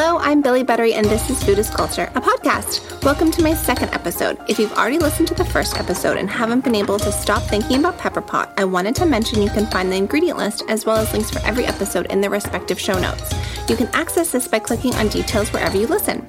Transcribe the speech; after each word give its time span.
Hello, 0.00 0.18
I'm 0.18 0.42
Billy 0.42 0.62
Buttery, 0.62 0.94
and 0.94 1.04
this 1.06 1.28
is 1.28 1.42
Food 1.42 1.58
is 1.58 1.68
Culture, 1.68 2.08
a 2.14 2.20
podcast. 2.20 3.02
Welcome 3.02 3.32
to 3.32 3.42
my 3.42 3.52
second 3.52 3.92
episode. 3.92 4.38
If 4.48 4.56
you've 4.56 4.72
already 4.74 5.00
listened 5.00 5.26
to 5.26 5.34
the 5.34 5.44
first 5.44 5.76
episode 5.76 6.16
and 6.16 6.30
haven't 6.30 6.62
been 6.62 6.76
able 6.76 7.00
to 7.00 7.10
stop 7.10 7.42
thinking 7.42 7.80
about 7.80 7.98
pepper 7.98 8.20
pot, 8.20 8.52
I 8.56 8.64
wanted 8.64 8.94
to 8.94 9.06
mention 9.06 9.42
you 9.42 9.50
can 9.50 9.66
find 9.66 9.90
the 9.90 9.96
ingredient 9.96 10.38
list 10.38 10.62
as 10.68 10.86
well 10.86 10.98
as 10.98 11.12
links 11.12 11.32
for 11.32 11.40
every 11.40 11.64
episode 11.64 12.06
in 12.12 12.20
the 12.20 12.30
respective 12.30 12.78
show 12.78 12.96
notes. 12.96 13.34
You 13.68 13.74
can 13.74 13.88
access 13.88 14.30
this 14.30 14.46
by 14.46 14.60
clicking 14.60 14.94
on 14.94 15.08
details 15.08 15.52
wherever 15.52 15.76
you 15.76 15.88
listen. 15.88 16.24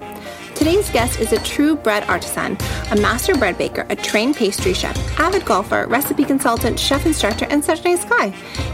Today's 0.60 0.90
guest 0.90 1.22
is 1.22 1.32
a 1.32 1.42
true 1.42 1.78
bread 1.78 2.04
artisan, 2.10 2.58
a 2.92 2.96
master 2.98 3.34
bread 3.34 3.58
baker, 3.58 3.86
a 3.90 3.96
trained 3.96 4.36
pastry 4.36 4.74
chef, 4.74 4.98
avid 5.18 5.46
golfer, 5.46 5.88
recipe 5.88 6.26
consultant, 6.26 6.78
chef 6.78 7.06
instructor, 7.06 7.48
and 7.50 7.64
such 7.64 7.86
nice 7.86 8.04
guy. 8.04 8.28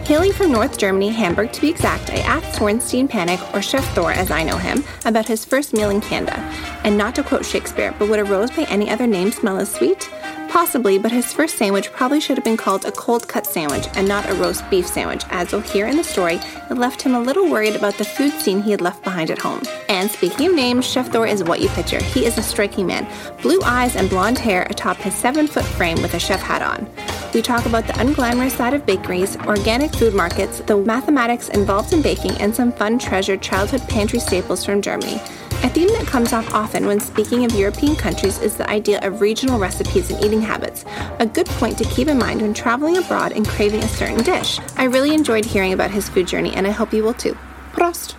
Hailing 0.07 0.33
from 0.33 0.51
North 0.51 0.79
Germany, 0.79 1.09
Hamburg 1.09 1.51
to 1.51 1.61
be 1.61 1.69
exact, 1.69 2.09
I 2.09 2.21
asked 2.21 2.57
Thornstein 2.57 3.07
Panic, 3.07 3.39
or 3.53 3.61
Chef 3.61 3.85
Thor 3.93 4.11
as 4.11 4.31
I 4.31 4.41
know 4.41 4.57
him, 4.57 4.83
about 5.05 5.27
his 5.27 5.45
first 5.45 5.73
meal 5.73 5.91
in 5.91 6.01
Canada. 6.01 6.39
And 6.83 6.97
not 6.97 7.13
to 7.15 7.23
quote 7.23 7.45
Shakespeare, 7.45 7.93
but 7.99 8.09
would 8.09 8.19
a 8.19 8.23
rose 8.23 8.49
by 8.49 8.63
any 8.63 8.89
other 8.89 9.05
name 9.05 9.31
smell 9.31 9.59
as 9.59 9.71
sweet? 9.71 10.09
Possibly, 10.55 10.97
but 10.97 11.11
his 11.11 11.33
first 11.33 11.57
sandwich 11.57 11.91
probably 11.91 12.21
should 12.21 12.37
have 12.37 12.45
been 12.45 12.55
called 12.55 12.85
a 12.85 12.91
cold 12.93 13.27
cut 13.27 13.45
sandwich 13.45 13.89
and 13.95 14.07
not 14.07 14.29
a 14.29 14.33
roast 14.35 14.63
beef 14.69 14.87
sandwich, 14.87 15.25
as 15.29 15.51
you'll 15.51 15.59
hear 15.59 15.85
in 15.85 15.97
the 15.97 16.03
story, 16.03 16.39
it 16.69 16.77
left 16.77 17.01
him 17.01 17.13
a 17.13 17.19
little 17.19 17.49
worried 17.49 17.75
about 17.75 17.97
the 17.97 18.05
food 18.05 18.31
scene 18.31 18.61
he 18.61 18.71
had 18.71 18.79
left 18.79 19.03
behind 19.03 19.29
at 19.29 19.37
home. 19.37 19.61
And 19.89 20.09
speaking 20.09 20.47
of 20.47 20.55
names, 20.55 20.89
Chef 20.89 21.11
Thor 21.11 21.27
is 21.27 21.43
what 21.43 21.59
you 21.59 21.67
picture. 21.67 22.01
He 22.01 22.25
is 22.25 22.37
a 22.37 22.41
striking 22.41 22.87
man, 22.87 23.05
blue 23.41 23.59
eyes 23.63 23.97
and 23.97 24.09
blonde 24.09 24.37
hair 24.37 24.65
atop 24.69 24.95
his 24.95 25.13
seven 25.13 25.45
foot 25.45 25.65
frame 25.65 26.01
with 26.01 26.13
a 26.13 26.19
chef 26.19 26.41
hat 26.41 26.61
on. 26.61 26.89
We 27.33 27.41
talk 27.41 27.65
about 27.65 27.85
the 27.85 27.93
unglamorous 27.99 28.55
side 28.55 28.73
of 28.73 28.85
bakeries, 28.85 29.35
organic 29.39 29.93
food 29.93 30.13
markets, 30.13 30.59
the 30.61 30.77
mathematics 30.77 31.49
involved 31.49 31.91
in 31.91 32.01
baking, 32.01 32.31
and 32.37 32.55
some 32.55 32.71
fun 32.71 32.97
treasured 32.97 33.41
childhood 33.41 33.81
pantry 33.89 34.19
staples 34.19 34.63
from 34.63 34.81
Germany. 34.81 35.19
A 35.63 35.69
theme 35.69 35.87
that 35.89 36.05
comes 36.05 36.33
up 36.33 36.53
often 36.53 36.85
when 36.85 36.99
speaking 36.99 37.45
of 37.45 37.51
European 37.53 37.95
countries 37.95 38.39
is 38.39 38.55
the 38.55 38.69
idea 38.69 38.99
of 39.01 39.21
regional 39.21 39.59
recipes 39.59 40.11
and 40.11 40.23
eating 40.23 40.41
habits, 40.41 40.85
a 41.19 41.25
good 41.25 41.47
point 41.47 41.77
to 41.77 41.83
keep 41.85 42.07
in 42.07 42.17
mind 42.17 42.41
when 42.41 42.53
traveling 42.53 42.97
abroad 42.97 43.31
and 43.31 43.47
craving 43.47 43.83
a 43.83 43.87
certain 43.87 44.23
dish. 44.23 44.59
I 44.77 44.85
really 44.85 45.13
enjoyed 45.13 45.45
hearing 45.45 45.73
about 45.73 45.91
his 45.91 46.07
food 46.09 46.27
journey, 46.27 46.53
and 46.53 46.67
I 46.67 46.71
hope 46.71 46.93
you 46.93 47.03
will 47.03 47.13
too. 47.13 47.37
Prost! 47.73 48.15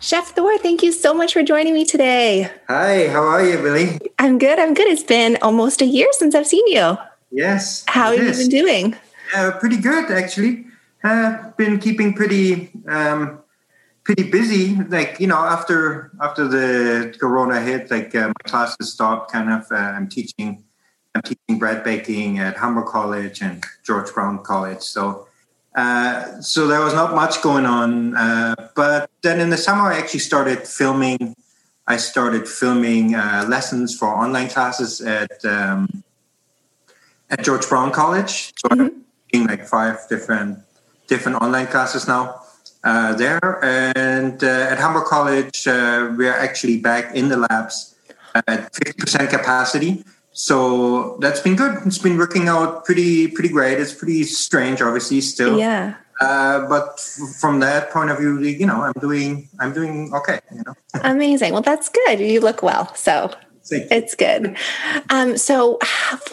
Chef 0.00 0.34
Thor, 0.34 0.58
thank 0.58 0.82
you 0.82 0.92
so 0.92 1.14
much 1.14 1.32
for 1.32 1.42
joining 1.42 1.72
me 1.72 1.84
today. 1.84 2.50
Hi, 2.68 3.08
how 3.08 3.22
are 3.22 3.44
you, 3.44 3.56
Billy? 3.56 3.98
I'm 4.18 4.38
good, 4.38 4.58
I'm 4.58 4.74
good. 4.74 4.86
It's 4.86 5.02
been 5.02 5.38
almost 5.40 5.80
a 5.80 5.86
year 5.86 6.08
since 6.12 6.34
I've 6.34 6.46
seen 6.46 6.66
you. 6.66 6.98
Yes. 7.30 7.84
How 7.88 8.16
have 8.16 8.22
you 8.22 8.32
been 8.32 8.48
doing? 8.48 8.96
Uh, 9.34 9.52
pretty 9.52 9.78
good, 9.78 10.10
actually. 10.10 10.66
Uh, 11.02 11.50
been 11.56 11.78
keeping 11.78 12.12
pretty 12.14 12.70
um, 12.86 13.38
pretty 14.04 14.30
busy. 14.30 14.76
Like 14.76 15.18
you 15.18 15.26
know, 15.26 15.38
after 15.38 16.12
after 16.20 16.46
the 16.46 17.16
Corona 17.18 17.60
hit, 17.60 17.90
like 17.90 18.14
uh, 18.14 18.28
my 18.28 18.44
classes 18.44 18.92
stopped. 18.92 19.32
Kind 19.32 19.50
of, 19.50 19.66
uh, 19.72 19.74
I'm 19.74 20.08
teaching. 20.08 20.62
I'm 21.14 21.22
teaching 21.22 21.58
bread 21.58 21.84
baking 21.84 22.38
at 22.40 22.56
Humber 22.56 22.82
College 22.82 23.40
and 23.40 23.64
George 23.84 24.12
Brown 24.12 24.42
College. 24.42 24.80
So, 24.80 25.28
uh, 25.76 26.40
so 26.40 26.66
there 26.66 26.80
was 26.80 26.92
not 26.92 27.14
much 27.14 27.40
going 27.40 27.66
on. 27.66 28.16
Uh, 28.16 28.56
but 28.74 29.08
then 29.22 29.40
in 29.40 29.50
the 29.50 29.56
summer, 29.56 29.92
I 29.92 29.98
actually 29.98 30.20
started 30.20 30.66
filming. 30.66 31.36
I 31.86 31.98
started 31.98 32.48
filming 32.48 33.14
uh, 33.14 33.44
lessons 33.48 33.96
for 33.96 34.08
online 34.08 34.48
classes 34.48 35.00
at 35.00 35.44
um, 35.44 36.02
at 37.30 37.44
George 37.44 37.68
Brown 37.68 37.90
College. 37.92 38.52
So 38.56 38.68
mm-hmm. 38.68 38.80
I'm 38.80 39.04
taking 39.30 39.46
like 39.46 39.66
five 39.66 39.98
different 40.08 40.58
different 41.06 41.40
online 41.42 41.66
classes 41.66 42.08
now 42.08 42.43
uh, 42.84 43.14
there. 43.14 43.64
And 43.64 44.42
uh, 44.44 44.46
at 44.70 44.78
Humber 44.78 45.02
College, 45.02 45.66
uh, 45.66 46.12
we 46.16 46.28
are 46.28 46.36
actually 46.36 46.78
back 46.78 47.14
in 47.14 47.28
the 47.28 47.36
labs 47.36 47.96
at 48.34 48.72
50% 48.72 49.30
capacity. 49.30 50.04
So 50.32 51.16
that's 51.20 51.40
been 51.40 51.56
good. 51.56 51.78
It's 51.86 51.98
been 51.98 52.18
working 52.18 52.48
out 52.48 52.84
pretty 52.84 53.28
pretty 53.28 53.50
great. 53.50 53.78
It's 53.78 53.94
pretty 53.94 54.24
strange, 54.24 54.82
obviously, 54.82 55.20
still. 55.20 55.58
Yeah. 55.58 55.94
Uh, 56.20 56.66
but 56.68 56.98
from 57.40 57.60
that 57.60 57.90
point 57.90 58.10
of 58.10 58.18
view, 58.18 58.38
you 58.40 58.66
know, 58.66 58.82
I'm 58.82 58.92
doing 59.00 59.48
I'm 59.60 59.72
doing 59.72 60.12
okay. 60.12 60.40
You 60.52 60.64
know. 60.66 60.74
Amazing. 61.04 61.52
Well, 61.52 61.62
that's 61.62 61.88
good. 61.88 62.18
You 62.18 62.40
look 62.40 62.64
well, 62.64 62.92
so 62.96 63.30
it's 63.70 64.14
good. 64.14 64.56
Um, 65.10 65.36
so 65.36 65.78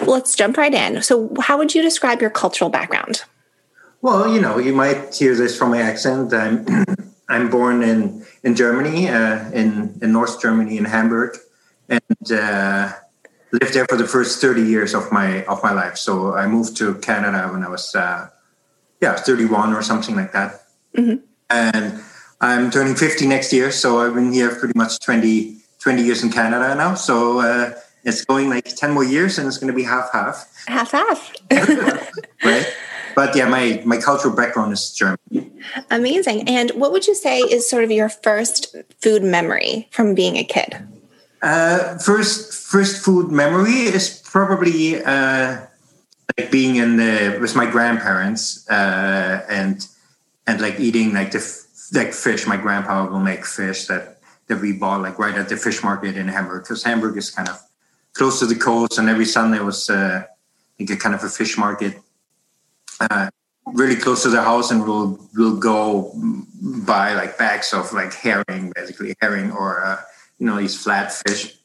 let's 0.06 0.36
jump 0.36 0.58
right 0.58 0.74
in. 0.74 1.03
So, 1.03 1.31
how 1.40 1.58
would 1.58 1.74
you 1.76 1.81
describe 1.81 2.22
your 2.22 2.31
cultural 2.31 2.72
background? 2.72 3.24
Well, 4.02 4.34
you 4.34 4.42
know, 4.42 4.58
you 4.58 4.74
might 4.74 5.14
hear 5.14 5.36
this 5.36 5.58
from 5.58 5.72
my 5.72 5.82
accent. 5.82 6.34
I'm 6.34 6.66
I'm 7.30 7.50
born 7.50 7.84
in 7.84 8.26
in 8.44 8.56
Germany, 8.56 9.08
uh, 9.10 9.50
in 9.52 9.98
in 10.02 10.12
North 10.12 10.42
Germany, 10.42 10.78
in 10.78 10.86
Hamburg, 10.86 11.38
and 11.88 12.32
uh, 12.32 12.92
lived 13.52 13.74
there 13.74 13.86
for 13.88 13.98
the 13.98 14.08
first 14.08 14.42
thirty 14.42 14.64
years 14.64 14.94
of 14.94 15.12
my 15.12 15.46
of 15.46 15.64
my 15.64 15.72
life. 15.72 15.98
So 15.98 16.34
I 16.34 16.48
moved 16.48 16.76
to 16.78 16.96
Canada 16.96 17.48
when 17.54 17.64
I 17.64 17.70
was 17.70 17.94
uh, 17.96 18.30
yeah 19.02 19.16
thirty 19.16 19.46
one 19.46 19.74
or 19.74 19.84
something 19.84 20.16
like 20.16 20.34
that, 20.34 20.64
mm-hmm. 20.98 21.24
and 21.52 22.02
I'm 22.42 22.72
turning 22.72 22.96
fifty 22.96 23.28
next 23.28 23.54
year. 23.54 23.72
So 23.72 24.02
I've 24.02 24.16
been 24.16 24.34
here 24.34 24.50
pretty 24.56 24.74
much 24.76 25.00
20, 25.00 25.58
20 25.80 26.02
years 26.02 26.24
in 26.24 26.32
Canada 26.32 26.74
now. 26.74 26.96
So 26.96 27.40
uh, 27.40 27.74
it's 28.04 28.26
going 28.26 28.50
like 28.50 28.66
ten 28.76 28.92
more 28.92 29.06
years, 29.06 29.38
and 29.38 29.48
it's 29.48 29.60
going 29.60 29.72
to 29.72 29.78
be 29.78 29.84
half 29.84 30.12
half. 30.12 30.52
Half 30.68 30.92
half. 30.92 31.32
right 32.44 32.66
but 33.16 33.36
yeah, 33.36 33.48
my 33.48 33.82
my 33.86 33.98
cultural 33.98 34.36
background 34.36 34.74
is 34.74 34.92
German. 34.92 35.18
Amazing. 35.90 36.48
And 36.48 36.72
what 36.72 36.92
would 36.92 37.08
you 37.08 37.16
say 37.16 37.40
is 37.40 37.70
sort 37.70 37.84
of 37.84 37.92
your 37.92 38.10
first 38.10 38.76
food 39.00 39.24
memory 39.24 39.88
from 39.92 40.16
being 40.16 40.38
a 40.38 40.44
kid? 40.44 40.76
Uh, 41.42 41.98
first 41.98 42.54
first 42.54 43.04
food 43.04 43.32
memory 43.32 43.90
is 43.90 44.22
probably 44.26 45.04
uh, 45.04 45.62
like 46.38 46.52
being 46.52 46.76
in 46.76 46.98
the 46.98 47.38
with 47.42 47.56
my 47.56 47.66
grandparents 47.66 48.70
uh, 48.70 49.46
and 49.50 49.88
and 50.48 50.62
like 50.62 50.80
eating 50.80 51.14
like 51.14 51.32
the 51.32 51.42
like 51.94 52.14
fish. 52.14 52.48
My 52.48 52.58
grandpa 52.58 53.08
will 53.08 53.20
make 53.20 53.46
fish 53.46 53.88
that 53.88 54.20
that 54.48 54.62
we 54.62 54.74
bought 54.74 55.02
like 55.02 55.18
right 55.18 55.36
at 55.36 55.50
the 55.50 55.58
fish 55.58 55.84
market 55.84 56.18
in 56.18 56.28
Hamburg 56.28 56.64
because 56.64 56.84
Hamburg 56.84 57.18
is 57.18 57.32
kind 57.32 57.50
of 57.50 57.60
close 58.14 58.40
to 58.40 58.46
the 58.46 58.56
coast, 58.56 58.98
and 58.98 59.10
every 59.10 59.26
Sunday 59.26 59.60
was 59.60 59.90
uh, 59.90 60.24
like 60.80 60.90
a 60.90 60.98
kind 60.98 61.16
of 61.16 61.24
a 61.24 61.30
fish 61.30 61.58
market 61.58 61.98
uh, 63.10 63.30
really 63.74 63.96
close 63.96 64.24
to 64.24 64.30
the 64.30 64.42
house 64.42 64.72
and 64.72 64.84
we'll 64.84 65.20
we'll 65.36 65.58
go 65.58 66.12
buy 66.86 67.14
like 67.14 67.38
bags 67.38 67.74
of 67.74 67.92
like 67.94 68.14
herring 68.14 68.72
basically 68.76 69.16
herring 69.22 69.52
or 69.52 69.84
uh, 69.84 70.02
you 70.40 70.46
know 70.46 70.58
these 70.58 70.82
flat 70.82 71.12
fish 71.12 71.56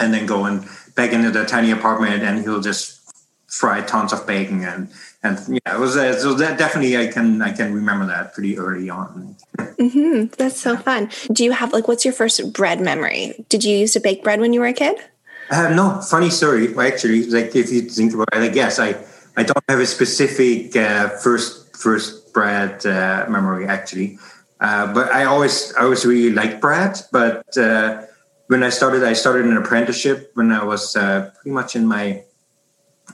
and 0.00 0.12
then 0.12 0.26
go 0.26 0.44
and 0.44 0.66
back 0.94 1.12
into 1.12 1.30
the 1.30 1.44
tiny 1.44 1.70
apartment 1.70 2.22
and 2.22 2.40
he'll 2.40 2.60
just 2.60 3.00
fry 3.46 3.80
tons 3.80 4.12
of 4.12 4.26
bacon 4.26 4.64
and 4.64 4.88
and 5.22 5.38
yeah 5.48 5.74
it 5.74 5.78
was 5.78 5.96
uh, 5.96 6.18
so 6.18 6.34
that 6.34 6.58
definitely 6.58 6.96
i 6.96 7.06
can 7.06 7.40
i 7.40 7.50
can 7.52 7.72
remember 7.72 8.06
that 8.06 8.34
pretty 8.34 8.58
early 8.58 8.90
on. 8.90 9.36
Mm-hmm. 9.76 10.34
that's 10.38 10.58
so 10.58 10.74
fun. 10.74 11.10
Do 11.30 11.44
you 11.44 11.52
have 11.52 11.74
like 11.74 11.86
what's 11.86 12.02
your 12.02 12.14
first 12.14 12.54
bread 12.54 12.80
memory? 12.80 13.44
Did 13.50 13.62
you 13.62 13.76
used 13.76 13.92
to 13.92 14.00
bake 14.00 14.24
bread 14.24 14.40
when 14.40 14.54
you 14.54 14.60
were 14.60 14.66
a 14.66 14.72
kid? 14.72 14.96
Uh, 15.50 15.68
no 15.68 16.00
funny 16.00 16.30
story. 16.30 16.74
Actually 16.78 17.26
like 17.26 17.54
if 17.54 17.70
you 17.70 17.82
think 17.82 18.14
about 18.14 18.28
it 18.32 18.38
i 18.38 18.48
guess 18.48 18.78
i 18.78 18.94
I 19.36 19.42
don't 19.42 19.64
have 19.68 19.80
a 19.80 19.86
specific 19.86 20.74
uh, 20.76 21.08
first 21.08 21.76
first 21.76 22.32
bread 22.32 22.84
uh, 22.86 23.26
memory 23.28 23.66
actually, 23.66 24.18
uh, 24.60 24.92
but 24.92 25.12
I 25.12 25.24
always 25.24 25.74
I 25.74 25.82
always 25.82 26.04
really 26.06 26.32
liked 26.32 26.60
bread. 26.60 26.98
But 27.12 27.56
uh, 27.56 28.02
when 28.46 28.62
I 28.62 28.70
started, 28.70 29.04
I 29.04 29.12
started 29.12 29.44
an 29.44 29.56
apprenticeship 29.56 30.30
when 30.34 30.52
I 30.52 30.64
was 30.64 30.96
uh, 30.96 31.30
pretty 31.34 31.50
much 31.50 31.76
in 31.76 31.86
my 31.86 32.22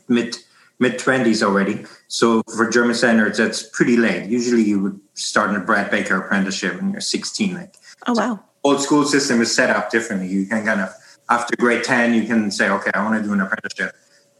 mid 0.08 0.36
mid 0.78 0.98
twenties 0.98 1.42
already. 1.42 1.84
So 2.06 2.42
for 2.54 2.70
German 2.70 2.94
standards, 2.94 3.38
that's 3.38 3.62
pretty 3.62 3.96
late. 3.96 4.30
Usually, 4.30 4.62
you 4.62 4.80
would 4.80 5.00
start 5.14 5.50
in 5.50 5.56
a 5.56 5.64
bread 5.64 5.90
baker 5.90 6.16
apprenticeship 6.16 6.76
when 6.76 6.92
you're 6.92 7.00
16. 7.00 7.54
Like, 7.54 7.74
oh 8.06 8.14
wow! 8.14 8.40
Old 8.62 8.80
school 8.80 9.04
system 9.04 9.40
is 9.40 9.52
set 9.52 9.70
up 9.70 9.90
differently. 9.90 10.28
You 10.28 10.46
can 10.46 10.64
kind 10.64 10.80
of 10.80 10.90
after 11.28 11.56
grade 11.56 11.82
10, 11.82 12.14
you 12.14 12.24
can 12.24 12.50
say, 12.50 12.68
okay, 12.68 12.90
I 12.94 13.02
want 13.02 13.20
to 13.20 13.26
do 13.26 13.32
an 13.32 13.40
apprenticeship 13.40 13.94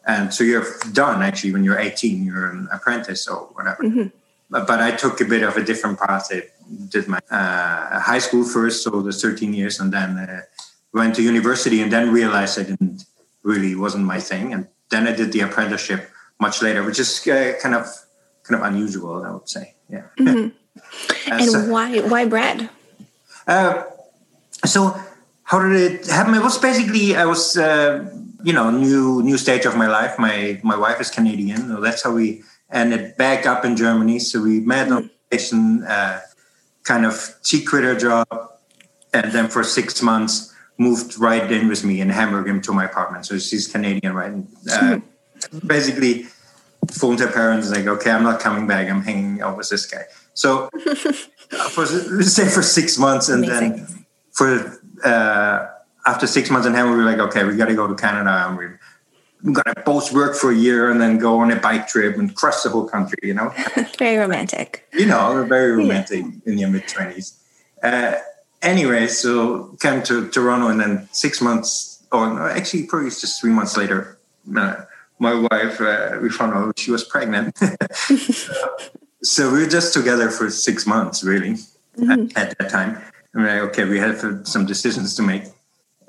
and 0.06 0.34
so 0.34 0.44
you're 0.44 0.66
done 0.92 1.22
actually 1.22 1.52
when 1.52 1.64
you're 1.64 1.78
18 1.78 2.24
you're 2.24 2.50
an 2.50 2.68
apprentice 2.72 3.28
or 3.28 3.48
whatever. 3.54 3.82
Mm-hmm. 3.82 4.08
but, 4.50 4.66
but, 4.66 4.80
i 4.80 4.90
took 4.90 5.20
a 5.20 5.24
bit 5.24 5.42
of 5.42 5.56
a 5.56 5.62
different 5.62 5.98
path. 5.98 6.28
I 6.30 6.42
did 6.88 7.08
my 7.08 7.20
uh, 7.30 8.00
high 8.00 8.18
school 8.18 8.44
first 8.44 8.84
so 8.84 9.02
the 9.02 9.12
13 9.12 9.54
years 9.54 9.80
and 9.80 9.92
then 9.92 10.18
uh, 10.18 10.42
went 10.92 11.14
to 11.16 11.22
university 11.22 11.80
and 11.82 11.92
then 11.92 12.10
realized 12.12 12.58
i 12.58 12.64
didn't 12.64 13.04
really 13.42 13.74
wasn't 13.74 14.04
my 14.04 14.20
thing. 14.20 14.52
And 14.52 14.68
then 14.90 15.06
i 15.06 15.12
did 15.12 15.32
the 15.32 15.40
apprenticeship 15.40 16.10
much 16.40 16.62
later 16.62 16.82
which 16.82 16.98
is 16.98 17.10
uh, 17.28 17.54
kind 17.62 17.74
of 17.74 17.86
kind 18.42 18.60
of 18.60 18.66
unusual 18.66 19.24
i 19.24 19.30
would 19.30 19.48
say 19.48 19.74
yeah. 19.88 20.06
Mm-hmm. 20.18 21.32
and 21.32 21.44
so, 21.44 21.70
why 21.70 22.00
why 22.00 22.24
bread 22.24 22.68
uh, 23.46 23.84
so 24.64 24.96
how 25.44 25.58
did 25.60 25.74
it 25.76 26.06
happen? 26.06 26.34
It 26.34 26.42
was 26.42 26.58
basically 26.58 27.16
i 27.16 27.24
was 27.24 27.56
uh, 27.56 28.08
you 28.42 28.52
know 28.52 28.70
new 28.70 29.22
new 29.22 29.38
stage 29.38 29.64
of 29.64 29.76
my 29.76 29.88
life. 29.88 30.18
My 30.18 30.60
my 30.62 30.76
wife 30.76 31.00
is 31.00 31.10
Canadian, 31.10 31.68
so 31.68 31.80
that's 31.80 32.02
how 32.02 32.12
we 32.12 32.42
ended 32.70 33.16
back 33.16 33.46
up 33.46 33.64
in 33.64 33.76
Germany. 33.76 34.18
So 34.18 34.42
we 34.42 34.60
met 34.60 34.90
on 34.90 35.10
vacation, 35.30 35.84
uh, 35.84 36.20
kind 36.84 37.06
of 37.06 37.36
she 37.42 37.64
quit 37.64 37.84
her 37.84 37.96
job, 37.96 38.26
and 39.12 39.32
then 39.32 39.48
for 39.48 39.62
six 39.64 40.02
months 40.02 40.52
moved 40.78 41.18
right 41.18 41.50
in 41.52 41.68
with 41.68 41.84
me 41.84 42.00
in 42.00 42.08
Hamburg 42.08 42.48
him 42.48 42.60
to 42.62 42.72
my 42.72 42.84
apartment. 42.84 43.26
So 43.26 43.38
she's 43.38 43.68
Canadian, 43.68 44.14
right? 44.14 44.32
And, 44.32 44.48
uh, 44.70 44.98
basically 45.66 46.26
phoned 46.90 47.20
her 47.20 47.30
parents 47.30 47.70
like, 47.70 47.86
okay, 47.86 48.10
I'm 48.10 48.22
not 48.22 48.40
coming 48.40 48.66
back. 48.66 48.88
I'm 48.88 49.02
hanging 49.02 49.42
out 49.42 49.56
with 49.56 49.68
this 49.68 49.86
guy. 49.86 50.04
So 50.34 50.68
for 51.70 51.86
say 51.86 52.48
for 52.48 52.62
six 52.62 52.98
months, 52.98 53.28
and 53.28 53.44
Amazing. 53.44 53.76
then 53.76 54.06
for 54.32 54.80
uh, 55.04 55.68
after 56.06 56.26
six 56.26 56.50
months 56.50 56.66
in 56.66 56.74
Hamburg, 56.74 56.98
we 56.98 57.04
were 57.04 57.10
like, 57.10 57.20
okay, 57.20 57.44
we 57.44 57.56
got 57.56 57.66
to 57.68 57.74
go 57.74 57.86
to 57.86 57.94
Canada, 57.94 58.46
and 58.48 58.56
we're 58.56 58.80
gonna 59.44 59.74
both 59.84 60.12
work 60.12 60.36
for 60.36 60.50
a 60.50 60.54
year 60.54 60.90
and 60.90 61.00
then 61.00 61.18
go 61.18 61.40
on 61.40 61.50
a 61.50 61.56
bike 61.56 61.88
trip 61.88 62.16
and 62.16 62.34
cross 62.34 62.62
the 62.62 62.70
whole 62.70 62.88
country. 62.88 63.18
You 63.22 63.34
know, 63.34 63.52
very 63.98 64.16
romantic. 64.16 64.86
You 64.92 65.06
know, 65.06 65.44
very 65.44 65.72
romantic 65.72 66.24
yeah. 66.24 66.52
in 66.52 66.58
your 66.58 66.70
mid 66.70 66.86
twenties. 66.88 67.38
Uh, 67.82 68.16
anyway, 68.60 69.08
so 69.08 69.76
came 69.80 70.02
to 70.04 70.28
Toronto, 70.28 70.68
and 70.68 70.80
then 70.80 71.08
six 71.12 71.40
months, 71.40 72.04
or 72.12 72.32
no, 72.32 72.46
actually, 72.46 72.84
probably 72.84 73.10
just 73.10 73.40
three 73.40 73.50
months 73.50 73.76
later, 73.76 74.18
uh, 74.56 74.76
my 75.18 75.34
wife, 75.34 75.80
uh, 75.80 76.18
we 76.20 76.28
found 76.30 76.52
out 76.54 76.78
she 76.78 76.90
was 76.90 77.04
pregnant. 77.04 77.56
so 79.22 79.52
we 79.52 79.60
were 79.60 79.68
just 79.68 79.94
together 79.94 80.30
for 80.30 80.50
six 80.50 80.86
months, 80.86 81.22
really, 81.22 81.54
mm-hmm. 81.96 82.36
at, 82.36 82.36
at, 82.36 82.58
that 82.58 82.70
time. 82.70 83.00
And 83.32 83.44
we're 83.44 83.62
like, 83.62 83.70
okay, 83.70 83.84
we 83.84 83.98
had 83.98 84.46
some 84.46 84.66
decisions 84.66 85.14
to 85.16 85.22
make. 85.22 85.44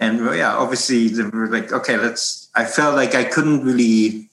And 0.04 0.20
yeah, 0.36 0.56
obviously, 0.56 1.10
we 1.10 1.30
were 1.30 1.48
like, 1.48 1.72
okay, 1.72 1.98
let's. 1.98 2.50
I 2.56 2.66
felt 2.66 2.96
like 2.96 3.16
I 3.16 3.24
couldn't 3.24 3.64
really 3.64 4.30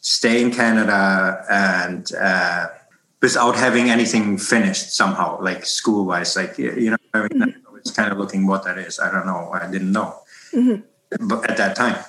stay 0.00 0.40
in 0.40 0.50
Canada 0.52 1.44
and 1.50 2.10
uh, 2.14 2.68
without 3.20 3.56
having 3.56 3.90
anything 3.90 4.38
finished 4.38 4.94
somehow, 4.94 5.40
like 5.40 5.66
school 5.66 6.06
wise. 6.06 6.36
Like, 6.36 6.56
you 6.58 6.90
know, 6.90 6.96
I 7.12 7.22
mean, 7.22 7.28
mm-hmm. 7.28 7.68
I 7.68 7.72
was 7.72 7.90
kind 7.90 8.12
of 8.12 8.18
looking 8.18 8.46
what 8.46 8.64
that 8.64 8.78
is. 8.78 9.00
I 9.00 9.10
don't 9.10 9.26
know. 9.26 9.50
I 9.52 9.70
didn't 9.70 9.92
know 9.92 10.14
mm-hmm. 10.56 11.28
but 11.28 11.48
at 11.50 11.56
that 11.56 11.76
time. 11.76 12.02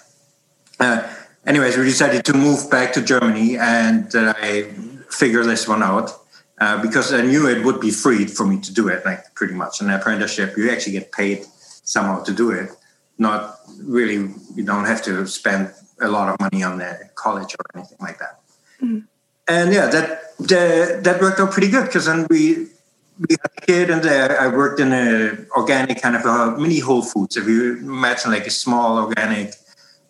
Uh, 0.79 1.07
anyways, 1.45 1.77
we 1.77 1.85
decided 1.85 2.25
to 2.25 2.33
move 2.33 2.69
back 2.69 2.93
to 2.93 3.01
Germany 3.01 3.57
and 3.57 4.13
uh, 4.15 4.33
I 4.37 4.73
figure 5.09 5.43
this 5.43 5.67
one 5.67 5.83
out 5.83 6.11
uh, 6.59 6.81
because 6.81 7.13
I 7.13 7.21
knew 7.21 7.47
it 7.47 7.63
would 7.63 7.79
be 7.79 7.91
free 7.91 8.25
for 8.25 8.45
me 8.45 8.59
to 8.61 8.73
do 8.73 8.87
it, 8.87 9.05
like 9.05 9.33
pretty 9.35 9.53
much. 9.53 9.81
An 9.81 9.89
apprenticeship, 9.89 10.57
you 10.57 10.69
actually 10.69 10.93
get 10.93 11.11
paid 11.11 11.45
somehow 11.87 12.21
to 12.23 12.33
do 12.33 12.51
it. 12.51 12.69
Not 13.17 13.59
really, 13.81 14.19
you 14.55 14.63
don't 14.63 14.85
have 14.85 15.01
to 15.03 15.25
spend 15.25 15.73
a 15.99 16.07
lot 16.07 16.29
of 16.29 16.39
money 16.39 16.61
on 16.61 16.77
the 16.77 17.09
college 17.15 17.55
or 17.57 17.65
anything 17.73 17.97
like 17.99 18.19
that. 18.19 18.35
Mm-hmm. 18.83 18.99
And 19.47 19.73
yeah, 19.73 19.87
that 19.87 20.37
the, 20.37 20.99
that 21.03 21.21
worked 21.21 21.39
out 21.39 21.51
pretty 21.51 21.71
good 21.71 21.85
because 21.85 22.05
then 22.05 22.27
we 22.29 22.67
we 23.19 23.35
had 23.41 23.51
a 23.57 23.61
kid 23.61 23.89
and 23.89 24.05
uh, 24.05 24.35
I 24.39 24.47
worked 24.47 24.79
in 24.79 24.91
a 24.93 25.37
organic 25.57 26.01
kind 26.01 26.15
of 26.15 26.23
a 26.25 26.59
mini 26.59 26.79
Whole 26.79 27.01
Foods. 27.01 27.35
If 27.35 27.47
you 27.47 27.77
imagine 27.77 28.31
like 28.31 28.45
a 28.45 28.51
small 28.51 28.99
organic 28.99 29.53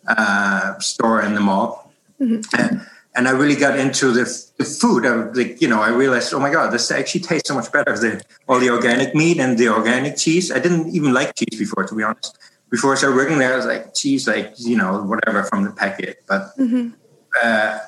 uh, 0.06 0.78
store 0.80 1.22
in 1.22 1.34
the 1.34 1.40
mall. 1.40 1.92
Mm-hmm. 2.20 2.60
And, 2.60 2.86
and, 3.18 3.28
I 3.28 3.32
really 3.32 3.56
got 3.56 3.78
into 3.78 4.12
the, 4.12 4.24
the 4.56 4.64
food. 4.64 5.04
I, 5.04 5.14
like, 5.32 5.60
you 5.60 5.68
know, 5.68 5.80
I 5.80 5.90
realized, 5.90 6.32
oh 6.32 6.40
my 6.40 6.50
God, 6.50 6.72
this 6.72 6.90
actually 6.90 7.20
tastes 7.22 7.48
so 7.48 7.54
much 7.54 7.70
better. 7.72 7.96
than 7.98 8.22
all 8.48 8.58
the 8.58 8.70
organic 8.70 9.14
meat 9.14 9.38
and 9.38 9.58
the 9.58 9.68
organic 9.68 10.16
cheese. 10.16 10.50
I 10.50 10.58
didn't 10.58 10.88
even 10.94 11.12
like 11.12 11.34
cheese 11.34 11.58
before, 11.58 11.84
to 11.86 11.94
be 11.94 12.02
honest. 12.02 12.38
Before 12.70 12.92
I 12.92 12.96
started 12.96 13.16
working 13.16 13.38
there, 13.38 13.54
I 13.54 13.56
was 13.56 13.66
like, 13.66 13.94
cheese, 13.94 14.28
like, 14.28 14.54
you 14.58 14.76
know, 14.76 15.02
whatever 15.02 15.42
from 15.42 15.64
the 15.64 15.70
packet. 15.70 16.22
But, 16.28 16.56
mm-hmm. 16.58 16.90
uh, 17.42 17.78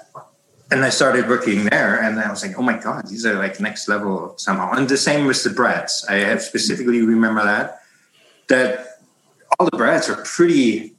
and 0.71 0.85
I 0.85 0.91
started 0.91 1.29
working 1.29 1.65
there, 1.65 2.01
and 2.01 2.21
I 2.21 2.31
was 2.31 2.47
like, 2.47 2.57
"Oh 2.57 2.63
my 2.63 2.79
god, 2.79 3.09
these 3.09 3.27
are 3.27 3.35
like 3.35 3.59
next 3.59 3.89
level 3.89 4.35
somehow." 4.39 4.73
And 4.73 4.89
the 4.89 4.97
same 4.97 5.27
with 5.27 5.43
the 5.43 5.51
breads. 5.51 6.07
I 6.09 6.15
have 6.17 6.43
specifically 6.43 7.03
remember 7.03 7.43
that 7.43 7.81
that 8.49 9.01
all 9.59 9.67
the 9.67 9.77
breads 9.77 10.09
are 10.09 10.23
pretty 10.23 10.95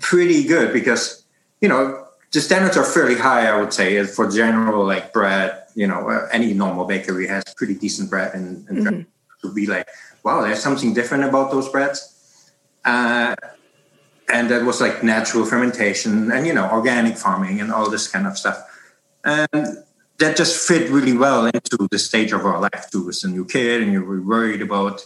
pretty 0.00 0.44
good 0.44 0.72
because 0.72 1.24
you 1.60 1.68
know 1.68 2.06
the 2.32 2.40
standards 2.40 2.76
are 2.76 2.84
fairly 2.84 3.16
high. 3.16 3.46
I 3.48 3.58
would 3.58 3.72
say 3.72 4.04
for 4.04 4.30
general 4.30 4.84
like 4.86 5.12
bread. 5.12 5.56
You 5.74 5.86
know, 5.86 6.10
uh, 6.10 6.28
any 6.32 6.52
normal 6.52 6.84
bakery 6.84 7.28
has 7.28 7.44
pretty 7.56 7.74
decent 7.74 8.10
bread, 8.10 8.34
and, 8.34 8.68
and 8.68 8.78
mm-hmm. 8.78 9.02
to 9.42 9.54
be 9.54 9.66
like, 9.66 9.88
wow, 10.24 10.42
there's 10.42 10.60
something 10.60 10.94
different 10.94 11.24
about 11.24 11.52
those 11.52 11.68
breads. 11.68 12.52
Uh, 12.84 13.36
and 14.32 14.48
that 14.50 14.64
was 14.64 14.80
like 14.80 15.02
natural 15.02 15.44
fermentation 15.44 16.30
and 16.30 16.46
you 16.46 16.52
know 16.52 16.68
organic 16.70 17.16
farming 17.16 17.60
and 17.60 17.72
all 17.72 17.90
this 17.90 18.08
kind 18.08 18.26
of 18.26 18.38
stuff 18.38 18.58
and 19.24 19.78
that 20.18 20.36
just 20.36 20.66
fit 20.66 20.90
really 20.90 21.16
well 21.16 21.46
into 21.46 21.88
the 21.90 21.98
stage 21.98 22.32
of 22.32 22.44
our 22.44 22.60
life 22.60 22.90
too 22.90 23.08
as 23.08 23.24
a 23.24 23.28
new 23.28 23.44
kid 23.44 23.82
and 23.82 23.92
you 23.92 24.04
were 24.04 24.22
worried 24.22 24.62
about 24.62 25.04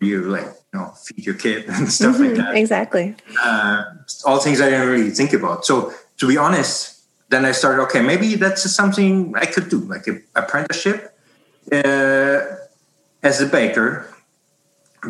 you 0.00 0.22
like 0.22 0.44
you 0.44 0.78
know 0.78 0.86
feed 1.04 1.26
your 1.26 1.34
kid 1.34 1.64
and 1.68 1.92
stuff 1.92 2.16
mm-hmm, 2.16 2.24
like 2.24 2.34
that 2.34 2.54
exactly 2.54 3.14
uh, 3.42 3.84
all 4.24 4.38
things 4.38 4.60
i 4.60 4.70
didn't 4.70 4.88
really 4.88 5.10
think 5.10 5.32
about 5.32 5.64
so 5.64 5.92
to 6.20 6.28
be 6.28 6.36
honest 6.36 7.02
then 7.30 7.44
i 7.44 7.52
started 7.52 7.82
okay 7.82 8.00
maybe 8.00 8.36
that's 8.36 8.62
something 8.70 9.34
i 9.36 9.46
could 9.46 9.68
do 9.68 9.80
like 9.94 10.06
an 10.06 10.22
apprenticeship 10.36 11.18
uh, 11.72 12.40
as 13.22 13.40
a 13.40 13.46
baker 13.46 14.06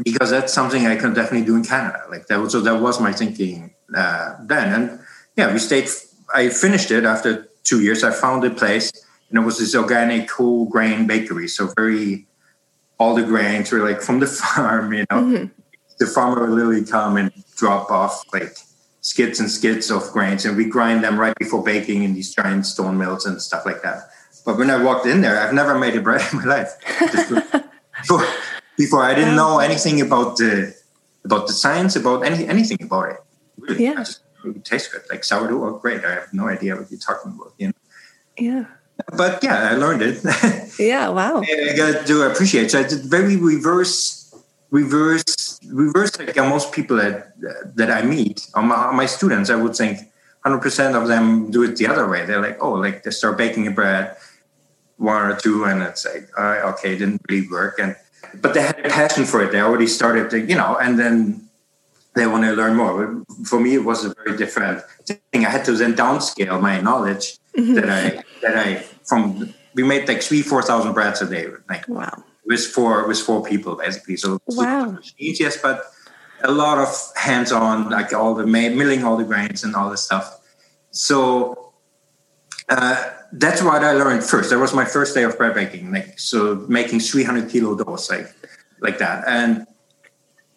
because 0.05 0.31
that's 0.31 0.53
something 0.53 0.87
i 0.87 0.97
can 0.97 1.13
definitely 1.13 1.45
do 1.45 1.57
in 1.57 1.65
canada 1.65 2.03
like 2.09 2.27
that 2.29 2.41
was 2.41 2.53
so 2.53 2.61
that 2.61 2.81
was 2.81 3.01
my 3.01 3.13
thinking 3.13 3.75
uh, 3.95 4.35
then 4.45 4.73
and 4.73 5.01
yeah 5.37 5.53
we 5.53 5.59
stayed 5.59 5.89
i 6.35 6.49
finished 6.49 6.91
it 6.91 7.05
after 7.05 7.49
two 7.65 7.83
years 7.83 8.03
i 8.03 8.11
found 8.11 8.43
a 8.45 8.51
place 8.51 8.91
and 9.29 9.39
it 9.39 9.43
was 9.43 9.59
this 9.59 9.75
organic 9.75 10.31
whole 10.31 10.65
grain 10.65 11.07
bakery 11.07 11.49
so 11.49 11.73
very 11.77 12.27
all 13.01 13.15
the 13.15 13.23
grains 13.23 13.73
were 13.73 13.81
like 13.81 14.03
from 14.03 14.21
the 14.21 14.27
farm, 14.41 14.93
you 14.93 15.07
know. 15.11 15.23
Mm-hmm. 15.23 15.47
The 15.99 16.07
farmer 16.07 16.43
would 16.43 16.51
literally 16.51 16.85
come 16.85 17.17
and 17.17 17.33
drop 17.57 17.91
off 17.91 18.23
like 18.33 18.57
skits 19.01 19.41
and 19.41 19.51
skits 19.51 19.91
of 19.91 20.11
grains, 20.13 20.45
and 20.45 20.57
we 20.57 20.65
grind 20.65 21.03
them 21.05 21.19
right 21.19 21.35
before 21.39 21.63
baking 21.63 22.03
in 22.03 22.15
these 22.15 22.35
giant 22.35 22.67
stone 22.67 22.99
mills 22.99 23.27
and 23.27 23.41
stuff 23.41 23.65
like 23.67 23.83
that. 23.83 24.11
But 24.45 24.59
when 24.59 24.71
I 24.71 24.83
walked 24.83 25.07
in 25.07 25.21
there, 25.21 25.41
I've 25.41 25.55
never 25.55 25.79
made 25.79 25.97
a 25.97 26.01
bread 26.01 26.27
in 26.33 26.39
my 26.39 26.45
life. 26.45 26.73
before, 28.01 28.25
before 28.77 29.03
I 29.03 29.15
didn't 29.15 29.37
know 29.37 29.59
anything 29.59 30.01
about 30.01 30.37
the 30.37 30.75
about 31.25 31.47
the 31.47 31.53
science, 31.53 31.97
about 31.97 32.25
any 32.25 32.47
anything 32.47 32.79
about 32.83 33.11
it. 33.11 33.17
Really, 33.59 33.85
yeah. 33.85 33.93
I 33.93 34.05
just 34.05 34.23
it 34.45 34.65
tastes 34.65 34.89
good. 34.89 35.03
Like 35.11 35.25
sourdough, 35.25 35.65
oh, 35.65 35.79
great. 35.79 36.05
I 36.05 36.15
have 36.15 36.33
no 36.33 36.49
idea 36.49 36.77
what 36.77 36.91
you're 36.91 37.01
talking 37.01 37.33
about. 37.33 37.53
You 37.59 37.69
know. 37.69 37.73
Yeah 38.39 38.65
but 39.17 39.43
yeah, 39.43 39.71
I 39.71 39.75
learned 39.75 40.03
it. 40.03 40.23
yeah, 40.79 41.09
wow. 41.09 41.43
I 41.43 41.75
got 41.77 42.07
to 42.07 42.23
appreciate. 42.31 42.71
So 42.71 42.81
I 42.81 42.83
did 42.85 43.01
very 43.05 43.37
reverse, 43.37 44.35
reverse, 44.71 45.50
reverse. 45.69 46.19
Like 46.19 46.37
most 46.37 46.73
people 46.73 46.97
that 46.97 47.33
that 47.77 47.91
I 47.91 48.03
meet, 48.03 48.47
or 48.55 48.63
my, 48.63 48.93
my 48.93 49.07
students, 49.07 49.51
I 49.51 49.57
would 49.57 49.75
think, 49.75 49.99
hundred 50.43 50.61
percent 50.61 50.97
of 50.97 51.09
them 51.09 51.51
do 51.51 51.63
it 51.63 51.77
the 51.77 51.87
other 51.87 52.09
way. 52.09 52.25
They're 52.25 52.41
like, 52.41 52.59
oh, 52.61 52.73
like 52.73 53.03
they 53.03 53.11
start 53.11 53.39
baking 53.39 53.67
a 53.67 53.71
bread, 53.71 54.17
one 54.97 55.23
or 55.23 55.37
two, 55.37 55.65
and 55.65 55.83
it's 55.83 56.05
like, 56.07 56.29
uh, 56.39 56.73
okay, 56.73 56.95
it 56.95 56.99
didn't 56.99 57.23
really 57.29 57.49
work, 57.49 57.79
and 57.79 57.97
but 58.41 58.55
they 58.55 58.63
had 58.63 58.79
a 58.85 58.89
passion 58.89 59.25
for 59.25 59.43
it. 59.43 59.53
They 59.53 59.61
already 59.61 59.87
started, 59.87 60.31
to, 60.31 60.41
you 60.41 60.55
know, 60.55 60.77
and 60.77 60.99
then 60.99 61.49
they 62.15 62.27
want 62.27 62.45
to 62.45 62.53
learn 62.53 62.77
more. 62.77 63.23
For 63.45 63.59
me, 63.59 63.75
it 63.75 63.85
was 63.85 64.05
a 64.05 64.15
very 64.15 64.37
different 64.37 64.83
thing. 65.07 65.45
I 65.47 65.51
had 65.51 65.65
to 65.65 65.73
then 65.73 65.95
downscale 65.95 66.61
my 66.61 66.81
knowledge 66.81 67.39
mm-hmm. 67.57 67.75
that 67.75 67.91
I 67.91 68.23
that 68.43 68.57
I 68.57 68.77
from 69.05 69.53
we 69.75 69.83
made 69.83 70.09
like 70.09 70.23
three 70.23 70.43
four 70.43 70.63
thousand 70.63 70.93
breads 70.93 71.23
a 71.23 71.27
day 71.27 71.47
like 71.69 71.89
wow 71.89 72.25
with 72.51 72.67
four 72.67 73.09
with 73.09 73.21
four 73.29 73.41
people 73.51 73.77
basically 73.77 74.17
so 74.17 74.39
wow 74.49 74.99
yes 75.17 75.57
but 75.67 75.77
a 76.43 76.51
lot 76.51 76.77
of 76.79 76.91
hands-on 77.17 77.89
like 77.89 78.13
all 78.13 78.35
the 78.35 78.47
milling 78.47 79.05
all 79.05 79.17
the 79.17 79.29
grains 79.33 79.65
and 79.65 79.75
all 79.77 79.89
this 79.89 80.03
stuff 80.03 80.27
so 80.91 81.73
uh, 82.69 82.97
that's 83.33 83.63
what 83.63 83.83
I 83.83 83.93
learned 83.93 84.23
first. 84.23 84.51
That 84.51 84.59
was 84.59 84.73
my 84.73 84.85
first 84.85 85.13
day 85.13 85.25
of 85.25 85.37
bread 85.37 85.55
baking. 85.55 85.93
Like 85.93 86.19
so, 86.19 86.65
making 86.69 87.01
300 87.01 87.51
kilo 87.51 87.77
doughs, 87.77 88.09
like 88.09 88.33
like 88.81 88.99
that. 88.99 89.25
And 89.27 89.67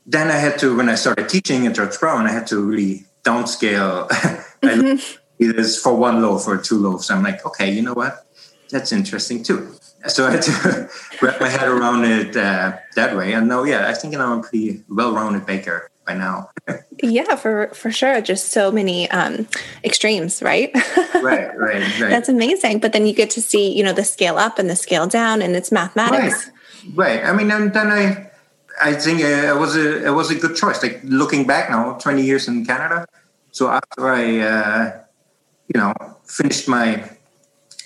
then 0.06 0.30
I 0.30 0.36
had 0.36 0.60
to, 0.60 0.78
when 0.78 0.90
I 0.90 0.96
started 0.96 1.28
teaching 1.28 1.66
at 1.66 1.74
George 1.76 2.00
Brown, 2.00 2.28
I 2.28 2.32
had 2.32 2.46
to 2.48 2.62
really 2.62 3.06
downscale. 3.24 4.08
mm-hmm. 4.62 5.18
Either 5.40 5.64
for 5.64 5.96
one 5.96 6.22
loaf 6.22 6.48
or 6.48 6.58
two 6.58 6.78
loaves. 6.78 7.10
I'm 7.10 7.24
like, 7.24 7.44
okay, 7.46 7.72
you 7.72 7.82
know 7.82 7.96
what? 7.96 8.24
that's 8.74 8.92
interesting 8.92 9.44
too. 9.44 9.76
So 10.08 10.28
I 10.28 10.32
had 10.32 10.42
to 10.44 10.90
wrap 11.22 11.40
my 11.40 11.50
head 11.50 11.68
around 11.68 12.06
it 12.06 12.36
uh, 12.36 12.78
that 12.96 13.16
way. 13.16 13.34
And 13.34 13.48
no, 13.48 13.64
yeah, 13.64 13.88
I 13.88 13.94
think 13.94 14.14
you 14.14 14.20
know, 14.20 14.26
I'm 14.26 14.40
a 14.40 14.42
pretty 14.42 14.84
well-rounded 14.90 15.46
baker 15.46 15.90
by 16.06 16.14
now. 16.16 16.50
yeah, 17.04 17.36
for 17.36 17.68
for 17.74 17.92
sure. 17.92 18.22
Just 18.22 18.52
so 18.52 18.72
many 18.72 19.10
um, 19.12 19.48
extremes, 19.84 20.42
right? 20.42 20.72
right, 21.16 21.58
right, 21.58 21.58
right. 21.58 22.00
That's 22.00 22.30
amazing. 22.30 22.80
But 22.80 22.94
then 22.94 23.06
you 23.08 23.14
get 23.14 23.30
to 23.32 23.42
see, 23.42 23.72
you 23.76 23.84
know, 23.84 23.94
the 23.94 24.04
scale 24.04 24.38
up 24.38 24.60
and 24.60 24.70
the 24.70 24.76
scale 24.76 25.08
down, 25.08 25.42
and 25.42 25.56
it's 25.56 25.72
mathematics. 25.72 26.52
Right. 26.96 27.22
right. 27.22 27.26
I 27.26 27.34
mean, 27.34 27.52
and 27.52 27.74
then 27.74 27.88
I, 27.88 28.30
I 28.82 28.94
think 28.94 29.22
uh, 29.22 29.56
it 29.56 29.58
was 29.58 29.76
a 29.76 30.06
it 30.06 30.12
was 30.12 30.32
a 30.32 30.36
good 30.36 30.56
choice. 30.56 30.84
Like 30.84 31.02
looking 31.04 31.48
back 31.48 31.70
now, 31.70 31.94
20 31.94 32.22
years 32.22 32.48
in 32.48 32.66
Canada. 32.66 33.06
So 33.52 33.70
after 33.70 34.10
I, 34.10 34.40
uh, 34.40 35.04
you 35.74 35.80
know, 35.80 35.94
finished 36.26 36.68
my 36.68 37.08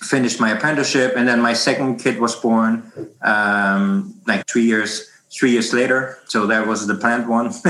finished 0.02 0.40
my 0.40 0.52
apprenticeship, 0.52 1.14
and 1.16 1.28
then 1.28 1.42
my 1.42 1.54
second 1.54 1.98
kid 1.98 2.20
was 2.20 2.36
born, 2.36 2.92
um, 3.22 4.14
like 4.28 4.48
three 4.48 4.66
years 4.66 5.10
three 5.32 5.52
years 5.52 5.74
later. 5.74 6.18
So 6.26 6.48
that 6.48 6.68
was 6.68 6.88
the 6.88 6.96
planned 6.96 7.28
one. 7.28 7.52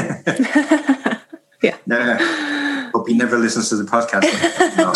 yeah. 1.61 1.77
Uh, 1.91 2.91
hope 2.91 3.07
he 3.07 3.15
never 3.17 3.37
listens 3.37 3.69
to 3.69 3.75
the 3.75 3.83
podcast. 3.83 4.23
no. 4.77 4.93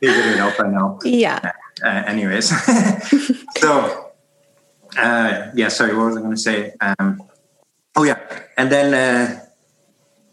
figured 0.00 0.26
it 0.34 0.38
out 0.40 0.56
by 0.58 0.68
now. 0.68 0.98
Yeah. 1.04 1.52
Uh, 1.82 2.02
anyways, 2.06 2.48
so 3.58 4.12
uh, 4.96 5.50
yeah, 5.54 5.68
sorry, 5.68 5.94
what 5.94 6.06
was 6.06 6.16
I 6.16 6.20
going 6.20 6.34
to 6.34 6.40
say? 6.40 6.72
Um, 6.80 7.22
oh 7.94 8.04
yeah, 8.04 8.18
and 8.56 8.72
then 8.72 8.94
uh, 8.94 9.45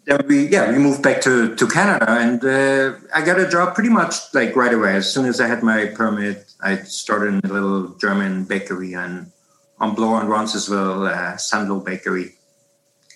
then 0.06 0.20
we 0.28 0.48
yeah 0.48 0.72
we 0.72 0.78
moved 0.78 1.02
back 1.02 1.22
to 1.22 1.56
to 1.56 1.68
Canada, 1.68 2.10
and 2.10 2.44
uh, 2.44 2.98
I 3.14 3.22
got 3.24 3.40
a 3.40 3.48
job 3.48 3.74
pretty 3.76 3.90
much 3.90 4.16
like 4.34 4.56
right 4.56 4.74
away. 4.74 4.96
As 4.96 5.12
soon 5.12 5.26
as 5.26 5.40
I 5.40 5.48
had 5.48 5.64
my 5.64 5.86
permit, 5.86 6.52
I 6.62 6.78
started 6.78 7.44
in 7.44 7.50
a 7.50 7.54
little 7.54 7.90
German 7.96 8.44
bakery 8.44 8.94
and 8.94 9.32
on 9.80 9.96
Bloor 9.96 10.20
and 10.20 10.30
Roncesvalles, 10.30 11.08
uh, 11.08 11.38
Sandel 11.38 11.80
Bakery, 11.80 12.36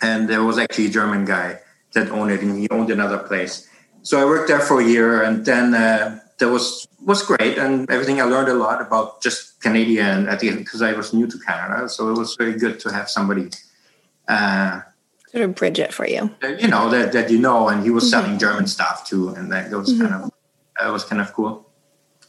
and 0.01 0.29
there 0.29 0.44
was 0.44 0.58
actually 0.58 0.88
a 0.88 0.89
German 0.89 1.25
guy 1.25 1.60
that 1.94 2.10
owned 2.10 2.32
it, 2.32 2.41
and 2.41 2.58
he 2.58 2.67
owned 2.70 2.89
another 2.89 3.20
place. 3.20 3.67
So 4.01 4.20
I 4.20 4.25
worked 4.25 4.48
there 4.48 4.60
for 4.60 4.79
a 4.79 4.86
year, 4.86 5.24
and 5.24 5.46
then 5.46 5.74
uh, 5.74 6.20
that 6.39 6.50
was 6.50 6.88
was 7.06 7.22
great, 7.24 7.58
and 7.58 7.89
everything. 7.89 8.22
I 8.22 8.24
learned 8.24 8.50
a 8.50 8.53
lot 8.53 8.82
about 8.82 9.22
just 9.22 9.60
Canadian 9.62 10.29
at 10.29 10.39
the 10.39 10.56
because 10.56 10.82
I 10.82 10.94
was 10.94 11.13
new 11.13 11.27
to 11.27 11.38
Canada, 11.39 11.89
so 11.89 12.10
it 12.10 12.17
was 12.17 12.36
very 12.36 12.58
good 12.58 12.79
to 12.82 12.94
have 12.94 13.10
somebody. 13.10 13.50
Uh, 14.27 14.82
sort 15.38 15.50
of 15.50 15.56
bridge 15.56 15.79
it 15.79 15.94
for 15.94 16.08
you. 16.08 16.36
You 16.41 16.67
know 16.67 16.89
that 16.89 17.12
that 17.13 17.29
you 17.29 17.39
know, 17.39 17.70
and 17.70 17.84
he 17.84 17.89
was 17.89 18.10
selling 18.10 18.32
mm-hmm. 18.32 18.39
German 18.39 18.67
stuff 18.67 19.08
too, 19.08 19.29
and 19.29 19.51
that 19.51 19.72
was 19.72 19.94
mm-hmm. 19.94 20.08
kind 20.08 20.24
of 20.24 20.32
that 20.79 20.91
was 20.91 21.03
kind 21.03 21.22
of 21.22 21.34
cool. 21.34 21.70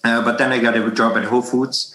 Uh, 0.05 0.23
but 0.23 0.39
then 0.39 0.53
I 0.53 0.59
got 0.61 0.77
a 0.77 0.91
job 0.91 1.17
at 1.17 1.25
Whole 1.25 1.43
Foods 1.43 1.95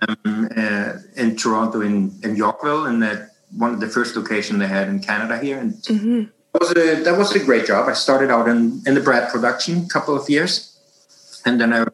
um, 0.00 0.48
uh, 0.56 0.92
in 1.16 1.36
Toronto, 1.36 1.80
in 1.80 2.12
in 2.22 2.36
Yorkville, 2.36 2.86
and 2.86 3.02
that 3.02 3.30
one 3.56 3.72
of 3.74 3.80
the 3.80 3.88
first 3.88 4.16
location 4.16 4.58
they 4.58 4.66
had 4.66 4.88
in 4.88 5.00
Canada 5.00 5.38
here, 5.38 5.58
and 5.58 5.74
mm-hmm. 5.74 6.22
that 6.52 6.60
was 6.60 6.70
a 6.72 7.02
that 7.04 7.16
was 7.16 7.34
a 7.34 7.44
great 7.44 7.66
job. 7.66 7.88
I 7.88 7.94
started 7.94 8.30
out 8.30 8.48
in 8.48 8.82
in 8.86 8.94
the 8.94 9.00
bread 9.00 9.30
production, 9.30 9.84
a 9.84 9.88
couple 9.88 10.16
of 10.16 10.28
years, 10.28 10.76
and 11.44 11.60
then 11.60 11.72
I 11.72 11.86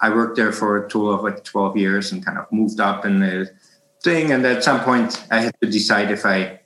I 0.00 0.10
worked 0.10 0.36
there 0.36 0.52
for 0.52 0.78
a 0.78 0.82
total 0.88 1.14
of 1.14 1.22
like 1.22 1.44
twelve 1.44 1.76
years, 1.76 2.12
and 2.12 2.24
kind 2.24 2.38
of 2.38 2.50
moved 2.50 2.80
up 2.80 3.06
in 3.06 3.20
the 3.20 3.50
thing. 4.02 4.32
And 4.32 4.44
at 4.46 4.64
some 4.64 4.80
point, 4.80 5.22
I 5.30 5.40
had 5.40 5.54
to 5.62 5.68
decide 5.70 6.10
if 6.10 6.24
I 6.24 6.59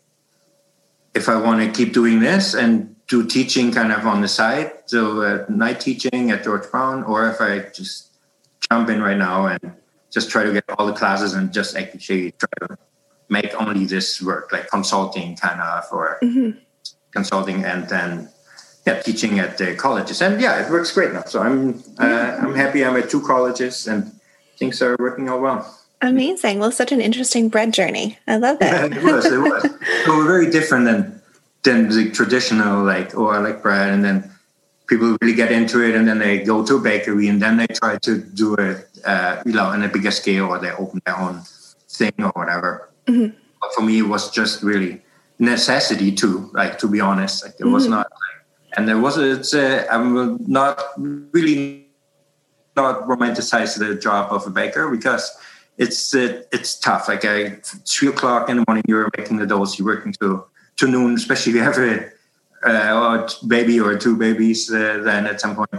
if 1.14 1.28
I 1.28 1.40
want 1.40 1.60
to 1.62 1.70
keep 1.70 1.92
doing 1.92 2.20
this 2.20 2.54
and 2.54 2.94
do 3.06 3.26
teaching 3.26 3.72
kind 3.72 3.92
of 3.92 4.06
on 4.06 4.20
the 4.20 4.28
side, 4.28 4.72
so 4.86 5.22
uh, 5.22 5.46
night 5.48 5.80
teaching 5.80 6.30
at 6.30 6.42
George 6.44 6.70
Brown, 6.70 7.04
or 7.04 7.28
if 7.28 7.40
I 7.40 7.70
just 7.70 8.10
jump 8.70 8.88
in 8.88 9.02
right 9.02 9.16
now 9.16 9.46
and 9.46 9.74
just 10.10 10.30
try 10.30 10.44
to 10.44 10.52
get 10.52 10.64
all 10.78 10.86
the 10.86 10.92
classes 10.92 11.34
and 11.34 11.52
just 11.52 11.76
actually 11.76 12.32
try 12.32 12.48
to 12.66 12.78
make 13.28 13.54
only 13.60 13.84
this 13.84 14.22
work, 14.22 14.52
like 14.52 14.68
consulting 14.68 15.36
kind 15.36 15.60
of, 15.60 15.84
or 15.92 16.18
mm-hmm. 16.22 16.58
consulting 17.10 17.64
and 17.64 17.88
then 17.88 18.28
yeah, 18.86 19.00
teaching 19.00 19.38
at 19.38 19.56
the 19.58 19.74
colleges. 19.74 20.20
And 20.20 20.40
yeah, 20.40 20.64
it 20.64 20.70
works 20.70 20.92
great 20.92 21.12
now. 21.12 21.24
So 21.24 21.42
I'm 21.42 21.82
uh, 21.98 22.38
I'm 22.40 22.54
happy. 22.54 22.84
I'm 22.84 22.96
at 22.96 23.08
two 23.08 23.22
colleges 23.22 23.86
and 23.86 24.12
things 24.58 24.82
are 24.82 24.96
working 24.98 25.28
out 25.28 25.40
well. 25.40 25.83
Amazing. 26.02 26.58
Well, 26.58 26.70
such 26.70 26.92
an 26.92 27.00
interesting 27.00 27.48
bread 27.48 27.72
journey. 27.72 28.18
I 28.26 28.36
love 28.36 28.58
it. 28.60 28.96
it 28.96 29.02
was. 29.02 29.24
It 29.24 29.38
was. 29.38 29.62
So 30.04 30.18
we're 30.18 30.26
very 30.26 30.50
different 30.50 30.84
than 30.84 31.22
than 31.62 31.88
the 31.88 32.10
traditional 32.10 32.84
like, 32.84 33.16
oh, 33.16 33.28
I 33.28 33.38
like 33.38 33.62
bread, 33.62 33.90
and 33.90 34.04
then 34.04 34.30
people 34.86 35.16
really 35.20 35.34
get 35.34 35.50
into 35.50 35.80
it, 35.80 35.94
and 35.94 36.06
then 36.06 36.18
they 36.18 36.44
go 36.44 36.64
to 36.64 36.76
a 36.76 36.80
bakery, 36.80 37.28
and 37.28 37.40
then 37.40 37.56
they 37.56 37.66
try 37.66 37.96
to 37.98 38.18
do 38.18 38.54
it, 38.56 38.86
uh, 39.04 39.42
you 39.46 39.52
know, 39.52 39.64
on 39.64 39.82
a 39.82 39.88
bigger 39.88 40.10
scale, 40.10 40.46
or 40.46 40.58
they 40.58 40.72
open 40.72 41.00
their 41.06 41.18
own 41.18 41.40
thing 41.88 42.12
or 42.18 42.32
whatever. 42.34 42.90
Mm-hmm. 43.06 43.34
But 43.60 43.74
for 43.74 43.80
me, 43.80 44.00
it 44.00 44.08
was 44.08 44.30
just 44.30 44.62
really 44.62 45.02
necessity 45.38 46.12
too. 46.12 46.50
Like 46.52 46.78
to 46.78 46.88
be 46.88 47.00
honest, 47.00 47.44
like 47.44 47.54
it 47.54 47.64
mm-hmm. 47.64 47.72
was 47.72 47.88
not. 47.88 48.08
and 48.76 48.88
there 48.88 48.98
was 48.98 49.16
it's 49.16 49.54
I'm 49.54 50.36
not 50.46 50.82
really 50.98 51.86
not 52.76 53.04
romanticize 53.04 53.78
the 53.78 53.94
job 53.94 54.32
of 54.32 54.46
a 54.46 54.50
baker 54.50 54.90
because 54.90 55.30
it's 55.76 56.14
it, 56.14 56.48
it's 56.52 56.78
tough. 56.78 57.08
Like 57.08 57.24
I, 57.24 57.50
three 57.86 58.08
o'clock 58.08 58.48
in 58.48 58.56
the 58.58 58.64
morning, 58.66 58.84
you're 58.86 59.10
making 59.16 59.38
the 59.38 59.46
doughs. 59.46 59.78
You're 59.78 59.86
working 59.86 60.12
to 60.20 60.44
to 60.76 60.88
noon, 60.88 61.14
especially 61.14 61.52
if 61.52 61.56
you 61.56 61.62
have 61.62 61.78
a, 61.78 62.10
uh, 62.66 63.28
baby 63.46 63.80
or 63.80 63.96
two 63.96 64.16
babies. 64.16 64.72
Uh, 64.72 65.00
then 65.04 65.26
at 65.26 65.40
some 65.40 65.56
point, 65.56 65.70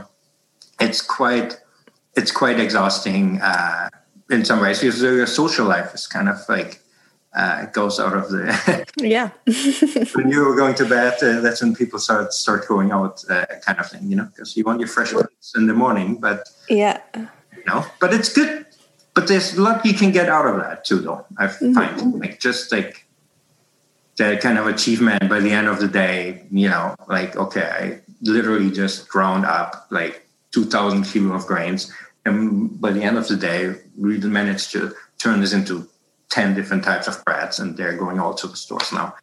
it's 0.79 1.01
quite 1.01 1.57
it's 2.15 2.31
quite 2.31 2.59
exhausting 2.59 3.41
uh, 3.41 3.89
in 4.29 4.45
some 4.45 4.61
ways 4.61 4.79
because 4.79 5.01
your 5.01 5.27
social 5.27 5.65
life 5.65 5.93
is 5.93 6.07
kind 6.07 6.29
of 6.29 6.37
like 6.49 6.81
uh, 7.35 7.65
goes 7.67 7.99
out 7.99 8.15
of 8.15 8.29
the 8.29 8.85
yeah 8.97 9.29
when 10.15 10.29
you're 10.29 10.55
going 10.55 10.73
to 10.73 10.85
bed 10.85 11.13
uh, 11.21 11.41
that's 11.41 11.61
when 11.61 11.75
people 11.75 11.99
start 11.99 12.31
start 12.33 12.67
going 12.67 12.91
out 12.91 13.23
uh, 13.29 13.45
kind 13.61 13.77
of 13.77 13.89
thing 13.89 14.09
you 14.09 14.15
know 14.15 14.25
because 14.25 14.55
you 14.55 14.63
want 14.63 14.79
your 14.79 14.87
fresh 14.87 15.13
ones 15.13 15.53
in 15.55 15.67
the 15.67 15.73
morning 15.73 16.15
but 16.15 16.47
yeah 16.69 17.01
you 17.15 17.63
know 17.67 17.85
but 17.99 18.13
it's 18.13 18.31
good 18.31 18.64
but 19.15 19.27
there's 19.27 19.57
a 19.57 19.61
lot 19.61 19.83
you 19.85 19.93
can 19.93 20.11
get 20.11 20.29
out 20.29 20.45
of 20.45 20.57
that 20.57 20.85
too 20.85 20.99
though 20.99 21.25
i 21.37 21.47
mm-hmm. 21.47 21.73
find 21.73 21.97
mm-hmm. 21.97 22.19
like 22.19 22.39
just 22.39 22.71
like 22.71 23.07
that 24.17 24.39
kind 24.41 24.57
of 24.57 24.67
achievement 24.67 25.27
by 25.27 25.39
the 25.39 25.49
end 25.49 25.67
of 25.67 25.79
the 25.79 25.87
day 25.87 26.45
you 26.51 26.69
know 26.69 26.95
like 27.07 27.35
okay 27.35 27.63
i 27.63 28.01
literally 28.21 28.69
just 28.69 29.09
ground 29.09 29.45
up 29.45 29.87
like 29.89 30.27
2000 30.51 31.03
kilo 31.03 31.35
of 31.35 31.45
grains 31.47 31.91
and 32.25 32.79
by 32.79 32.91
the 32.91 33.01
end 33.01 33.17
of 33.17 33.27
the 33.27 33.35
day 33.35 33.75
we 33.97 34.17
managed 34.19 34.71
to 34.71 34.93
turn 35.17 35.41
this 35.41 35.53
into 35.53 35.87
10 36.29 36.55
different 36.55 36.83
types 36.83 37.07
of 37.07 37.23
breads 37.25 37.59
and 37.59 37.77
they're 37.77 37.97
going 37.97 38.19
all 38.19 38.33
to 38.33 38.47
the 38.47 38.55
stores 38.55 38.91
now 38.91 39.15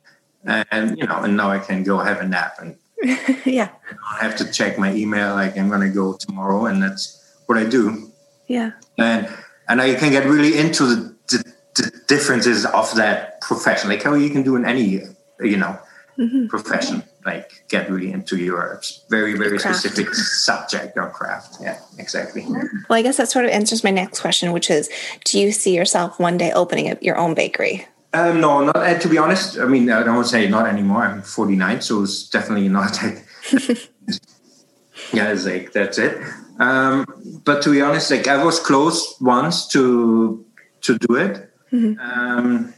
and 0.44 0.98
you 0.98 1.06
know 1.06 1.22
and 1.22 1.36
now 1.36 1.50
i 1.50 1.58
can 1.58 1.82
go 1.82 1.98
have 1.98 2.20
a 2.20 2.26
nap 2.26 2.56
and 2.60 2.76
yeah 3.44 3.70
i 4.10 4.22
have 4.22 4.36
to 4.36 4.50
check 4.50 4.78
my 4.78 4.92
email 4.94 5.34
like 5.34 5.56
i'm 5.56 5.68
going 5.68 5.80
to 5.80 5.88
go 5.88 6.14
tomorrow 6.14 6.66
and 6.66 6.82
that's 6.82 7.34
what 7.46 7.58
i 7.58 7.64
do 7.64 8.10
yeah 8.48 8.72
and 8.98 9.28
and 9.72 9.80
I 9.80 9.94
can 9.94 10.10
get 10.10 10.26
really 10.26 10.58
into 10.58 10.84
the, 10.84 11.16
the, 11.28 11.52
the 11.76 12.00
differences 12.06 12.66
of 12.66 12.94
that 12.96 13.40
profession, 13.40 13.88
like 13.88 14.02
how 14.02 14.12
you 14.12 14.28
can 14.28 14.42
do 14.42 14.54
in 14.54 14.66
any 14.66 15.00
you 15.40 15.56
know 15.56 15.78
mm-hmm. 16.18 16.46
profession, 16.48 17.02
like 17.24 17.64
get 17.68 17.90
really 17.90 18.12
into 18.12 18.36
your 18.36 18.82
very 19.08 19.34
very 19.34 19.58
specific 19.58 20.14
subject 20.14 20.98
or 20.98 21.08
craft. 21.08 21.56
Yeah, 21.62 21.78
exactly. 21.96 22.44
Well, 22.46 22.98
I 22.98 23.00
guess 23.00 23.16
that 23.16 23.30
sort 23.30 23.46
of 23.46 23.50
answers 23.50 23.82
my 23.82 23.90
next 23.90 24.20
question, 24.20 24.52
which 24.52 24.68
is, 24.70 24.90
do 25.24 25.40
you 25.40 25.50
see 25.52 25.74
yourself 25.74 26.20
one 26.20 26.36
day 26.36 26.52
opening 26.52 26.90
up 26.90 27.02
your 27.02 27.16
own 27.16 27.32
bakery? 27.32 27.86
Um, 28.12 28.42
no, 28.42 28.66
not 28.66 28.76
uh, 28.76 28.98
to 28.98 29.08
be 29.08 29.16
honest. 29.16 29.58
I 29.58 29.64
mean, 29.64 29.90
I 29.90 30.02
don't 30.02 30.16
want 30.16 30.26
to 30.26 30.30
say 30.30 30.50
not 30.50 30.66
anymore. 30.66 31.04
I'm 31.04 31.22
49, 31.22 31.80
so 31.80 32.02
it's 32.02 32.28
definitely 32.28 32.68
not 32.68 33.02
like. 33.02 33.24
yeah, 35.14 35.32
it's 35.32 35.46
like 35.46 35.72
that's 35.72 35.96
it. 35.96 36.20
Um, 36.58 37.06
but 37.44 37.62
to 37.62 37.70
be 37.70 37.80
honest, 37.80 38.10
like 38.10 38.28
I 38.28 38.42
was 38.42 38.60
close 38.60 39.16
once 39.20 39.66
to 39.68 40.44
to 40.82 40.98
do 40.98 41.16
it, 41.16 41.50
mm-hmm. 41.72 41.98
um, 42.00 42.74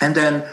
and 0.00 0.14
then 0.14 0.44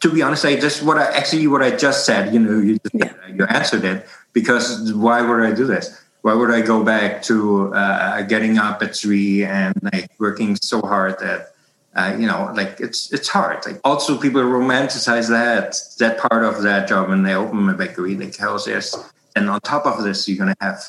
to 0.00 0.10
be 0.12 0.22
honest, 0.22 0.44
I 0.44 0.56
just 0.56 0.82
what 0.82 0.98
I 0.98 1.04
actually 1.16 1.46
what 1.46 1.62
I 1.62 1.76
just 1.76 2.04
said. 2.04 2.32
You 2.34 2.40
know, 2.40 2.58
you 2.58 2.78
just, 2.78 2.94
yeah. 2.94 3.12
you 3.28 3.44
answered 3.46 3.84
it 3.84 4.06
because 4.32 4.92
why 4.92 5.22
would 5.22 5.40
I 5.40 5.52
do 5.52 5.66
this? 5.66 6.02
Why 6.22 6.34
would 6.34 6.50
I 6.50 6.60
go 6.60 6.82
back 6.82 7.22
to 7.24 7.72
uh, 7.74 8.22
getting 8.22 8.58
up 8.58 8.82
at 8.82 8.96
three 8.96 9.44
and 9.44 9.74
like 9.92 10.10
working 10.18 10.56
so 10.56 10.80
hard 10.80 11.18
that 11.20 11.52
uh, 11.96 12.14
you 12.18 12.26
know, 12.26 12.52
like 12.54 12.78
it's 12.78 13.10
it's 13.12 13.28
hard. 13.28 13.64
Like 13.64 13.80
also 13.82 14.18
people 14.18 14.42
romanticize 14.42 15.28
that 15.30 15.76
that 15.98 16.18
part 16.18 16.44
of 16.44 16.62
that 16.62 16.88
job 16.88 17.08
when 17.08 17.22
they 17.22 17.34
open 17.34 17.68
a 17.70 17.74
bakery. 17.74 18.14
They 18.14 18.28
tell 18.28 18.54
us 18.54 18.96
and 19.34 19.48
on 19.48 19.60
top 19.60 19.86
of 19.86 20.04
this, 20.04 20.28
you're 20.28 20.36
gonna 20.36 20.56
have 20.60 20.82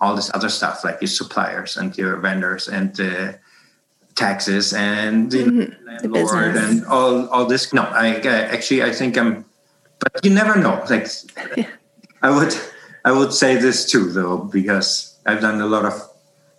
all 0.00 0.14
this 0.14 0.30
other 0.34 0.48
stuff 0.48 0.84
like 0.84 1.00
your 1.00 1.08
suppliers 1.08 1.76
and 1.76 1.96
your 1.98 2.16
vendors 2.16 2.68
and 2.68 2.98
uh, 3.00 3.32
taxes 4.14 4.72
and 4.72 5.30
mm-hmm. 5.30 5.86
landlord 5.86 6.56
and 6.56 6.84
all 6.86 7.28
all 7.28 7.46
this. 7.46 7.72
No, 7.72 7.82
I 7.82 8.16
actually 8.18 8.82
I 8.82 8.92
think 8.92 9.16
I'm, 9.16 9.44
but 9.98 10.24
you 10.24 10.30
never 10.30 10.56
know. 10.56 10.84
Like 10.88 11.08
yeah. 11.56 11.70
I 12.22 12.30
would 12.30 12.54
I 13.04 13.12
would 13.12 13.32
say 13.32 13.56
this 13.56 13.90
too 13.90 14.10
though 14.10 14.38
because 14.38 15.16
I've 15.26 15.40
done 15.40 15.60
a 15.60 15.66
lot 15.66 15.84
of 15.84 15.94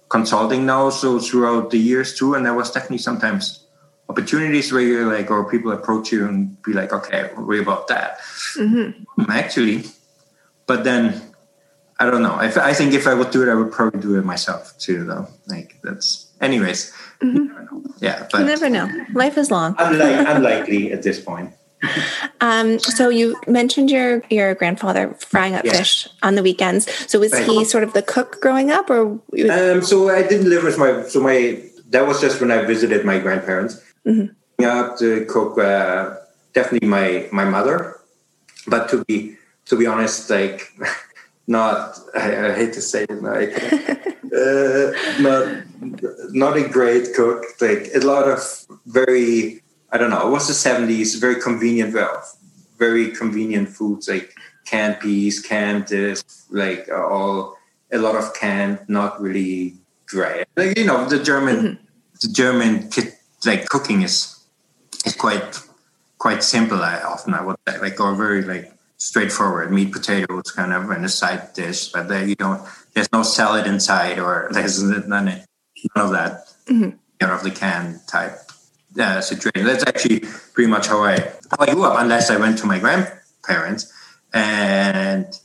consulting 0.09 0.65
now 0.65 0.89
so 0.89 1.19
throughout 1.19 1.69
the 1.69 1.77
years 1.77 2.17
too 2.17 2.33
and 2.33 2.45
there 2.45 2.53
was 2.53 2.71
definitely 2.71 2.97
sometimes 2.97 3.67
opportunities 4.09 4.73
where 4.73 4.81
you're 4.81 5.05
like 5.05 5.29
or 5.29 5.47
people 5.49 5.71
approach 5.71 6.11
you 6.11 6.27
and 6.27 6.59
be 6.63 6.73
like 6.73 6.91
okay 6.91 7.29
worry 7.37 7.61
about 7.61 7.87
that 7.87 8.17
mm-hmm. 8.57 9.29
actually 9.29 9.83
but 10.65 10.83
then 10.83 11.21
I 11.99 12.09
don't 12.09 12.23
know. 12.23 12.39
If 12.39 12.57
I 12.57 12.73
think 12.73 12.93
if 12.93 13.07
I 13.07 13.13
would 13.13 13.29
do 13.31 13.43
it, 13.43 13.51
I 13.51 13.55
would 13.55 13.71
probably 13.71 13.99
do 13.99 14.17
it 14.17 14.23
myself 14.23 14.77
too, 14.79 15.03
though. 15.03 15.27
Like 15.47 15.77
that's, 15.83 16.31
anyways. 16.39 16.93
Mm-hmm. 17.21 17.87
Yeah, 17.99 18.25
but 18.31 18.39
you 18.39 18.45
never 18.45 18.69
know. 18.69 18.89
Life 19.13 19.37
is 19.37 19.51
long. 19.51 19.75
unlike, 19.77 20.27
unlikely 20.27 20.93
at 20.93 21.03
this 21.03 21.19
point. 21.19 21.53
um, 22.41 22.79
so 22.79 23.09
you 23.09 23.35
mentioned 23.47 23.91
your 23.91 24.23
your 24.29 24.55
grandfather 24.55 25.13
frying 25.19 25.55
up 25.55 25.65
fish 25.67 26.07
on 26.23 26.35
the 26.35 26.43
weekends. 26.43 26.89
So 27.11 27.19
was 27.19 27.37
he 27.37 27.65
sort 27.65 27.83
of 27.83 27.93
the 27.93 28.01
cook 28.01 28.41
growing 28.41 28.71
up, 28.71 28.89
or? 28.89 29.19
Um, 29.51 29.81
so 29.81 30.09
I 30.09 30.23
didn't 30.23 30.49
live 30.49 30.63
with 30.63 30.77
my. 30.77 31.03
So 31.03 31.19
my 31.19 31.61
that 31.89 32.07
was 32.07 32.21
just 32.21 32.39
when 32.39 32.51
I 32.51 32.63
visited 32.63 33.05
my 33.05 33.19
grandparents. 33.19 33.81
Mm-hmm. 34.05 34.65
up 34.65 34.97
to 34.99 35.25
cook 35.25 35.57
uh, 35.59 36.15
definitely 36.53 36.87
my 36.87 37.27
my 37.31 37.43
mother, 37.43 37.99
but 38.67 38.87
to 38.89 39.03
be 39.05 39.35
to 39.65 39.77
be 39.77 39.85
honest, 39.85 40.29
like 40.29 40.71
not 41.49 41.97
I, 42.15 42.49
I 42.49 42.53
hate 42.53 42.73
to 42.73 42.81
say 42.81 43.05
it, 43.09 43.21
like 43.21 43.51
uh, 44.31 44.91
not 45.19 45.43
not 46.31 46.55
a 46.55 46.69
great 46.69 47.13
cook. 47.15 47.43
Like 47.59 47.89
a 47.95 47.99
lot 47.99 48.29
of 48.29 48.39
very 48.85 49.61
I 49.91 49.97
don't 49.97 50.11
know. 50.11 50.27
It 50.27 50.31
was 50.31 50.47
the 50.47 50.53
seventies. 50.53 51.15
Very 51.15 51.41
convenient, 51.41 51.93
well, 51.93 52.23
very 52.77 53.11
convenient 53.11 53.67
foods 53.69 54.07
like 54.07 54.35
canned 54.65 54.99
peas, 54.99 55.41
canned 55.41 55.87
this, 55.87 56.23
like 56.51 56.87
all 56.89 57.57
a 57.91 57.97
lot 57.97 58.15
of 58.15 58.33
canned, 58.35 58.79
not 58.87 59.19
really 59.19 59.73
dry. 60.05 60.45
Like 60.55 60.77
you 60.77 60.85
know, 60.85 61.09
the 61.09 61.21
German, 61.21 61.55
mm-hmm. 61.55 61.83
the 62.21 62.27
German 62.31 62.89
like 63.45 63.65
cooking 63.69 64.03
is 64.03 64.39
is 65.03 65.15
quite 65.15 65.59
quite 66.19 66.43
simple. 66.43 66.83
I 66.83 67.01
often 67.01 67.33
I 67.33 67.41
would 67.41 67.55
say 67.67 67.79
like 67.79 67.99
or 67.99 68.13
very 68.13 68.43
like 68.43 68.71
straightforward 68.99 69.71
meat 69.71 69.91
potatoes 69.91 70.51
kind 70.51 70.73
of 70.73 70.89
and 70.91 71.05
a 71.05 71.09
side 71.09 71.53
dish, 71.53 71.89
but 71.89 72.07
there 72.07 72.27
you 72.27 72.35
don't. 72.35 72.61
There's 72.93 73.11
no 73.11 73.23
salad 73.23 73.65
inside 73.65 74.19
or 74.19 74.49
there's 74.53 74.83
none, 74.83 75.07
none 75.07 75.41
of 75.95 76.11
that. 76.11 76.47
Mm-hmm. 76.67 76.97
You 77.21 77.27
know, 77.27 77.33
of 77.33 77.43
the 77.43 77.51
can 77.51 77.99
type 78.07 78.37
uh, 78.99 79.21
situation. 79.21 79.65
That's 79.65 79.85
actually 79.85 80.21
pretty 80.53 80.69
much 80.69 80.87
how 80.87 81.03
I 81.03 81.19
how 81.51 81.57
I 81.59 81.73
grew 81.73 81.83
up, 81.83 81.99
unless 81.99 82.29
I 82.29 82.37
went 82.37 82.57
to 82.59 82.65
my 82.65 82.79
grandparents 82.79 83.91
and 84.33 85.39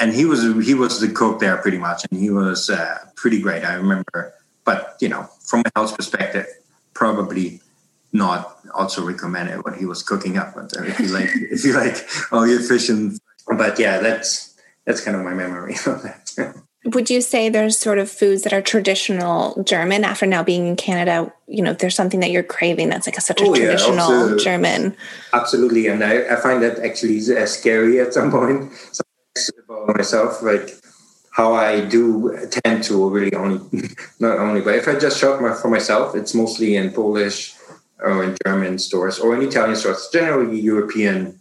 and 0.00 0.14
he 0.14 0.24
was 0.24 0.42
he 0.64 0.74
was 0.74 1.00
the 1.00 1.08
cook 1.08 1.40
there 1.40 1.56
pretty 1.58 1.78
much, 1.78 2.04
and 2.10 2.20
he 2.20 2.30
was 2.30 2.70
uh, 2.70 2.98
pretty 3.16 3.40
great. 3.40 3.64
I 3.64 3.74
remember, 3.74 4.34
but 4.64 4.96
you 5.00 5.08
know, 5.08 5.28
from 5.44 5.62
a 5.66 5.70
health 5.74 5.96
perspective, 5.96 6.46
probably 6.94 7.60
not 8.12 8.58
also 8.74 9.04
recommended 9.04 9.64
what 9.64 9.76
he 9.76 9.86
was 9.86 10.02
cooking 10.02 10.36
up. 10.36 10.54
But 10.54 10.72
if 10.76 11.00
you 11.00 11.08
like, 11.08 11.30
if 11.32 11.64
you 11.64 11.72
like 11.72 11.96
all 12.30 12.46
your 12.46 12.60
fish 12.60 12.88
and, 12.88 13.18
but 13.46 13.78
yeah, 13.78 13.98
that's 13.98 14.54
that's 14.86 15.00
kind 15.00 15.16
of 15.16 15.24
my 15.24 15.34
memory 15.34 15.74
of 15.86 16.02
that. 16.02 16.54
Would 16.84 17.10
you 17.10 17.20
say 17.20 17.48
there's 17.48 17.78
sort 17.78 17.98
of 17.98 18.10
foods 18.10 18.42
that 18.42 18.52
are 18.52 18.60
traditional 18.60 19.62
German 19.62 20.02
after 20.02 20.26
now 20.26 20.42
being 20.42 20.66
in 20.66 20.74
Canada? 20.74 21.32
You 21.46 21.62
know, 21.62 21.70
if 21.70 21.78
there's 21.78 21.94
something 21.94 22.18
that 22.20 22.32
you're 22.32 22.42
craving 22.42 22.88
that's 22.88 23.06
like 23.06 23.16
a, 23.16 23.20
such 23.20 23.40
a 23.40 23.44
oh, 23.44 23.54
traditional 23.54 23.96
yeah, 23.96 24.02
absolutely. 24.02 24.44
German. 24.44 24.96
Absolutely, 25.32 25.86
and 25.86 26.02
I, 26.02 26.32
I 26.32 26.36
find 26.36 26.60
that 26.62 26.80
actually 26.80 27.20
uh, 27.36 27.46
scary 27.46 28.00
at 28.00 28.12
some 28.12 28.32
point. 28.32 28.72
about 29.64 29.96
myself, 29.96 30.42
like 30.42 30.70
how 31.30 31.54
I 31.54 31.80
do 31.86 32.36
tend 32.50 32.82
to 32.84 33.08
really 33.08 33.34
only 33.34 33.60
not 34.20 34.38
only, 34.38 34.60
but 34.60 34.74
if 34.74 34.88
I 34.88 34.98
just 34.98 35.20
shop 35.20 35.38
for 35.60 35.68
myself, 35.68 36.16
it's 36.16 36.34
mostly 36.34 36.74
in 36.74 36.90
Polish 36.90 37.54
or 38.02 38.24
in 38.24 38.36
German 38.44 38.78
stores 38.78 39.18
or 39.18 39.34
in 39.34 39.42
Italian 39.42 39.76
stores, 39.76 40.08
generally 40.12 40.60
European 40.60 41.40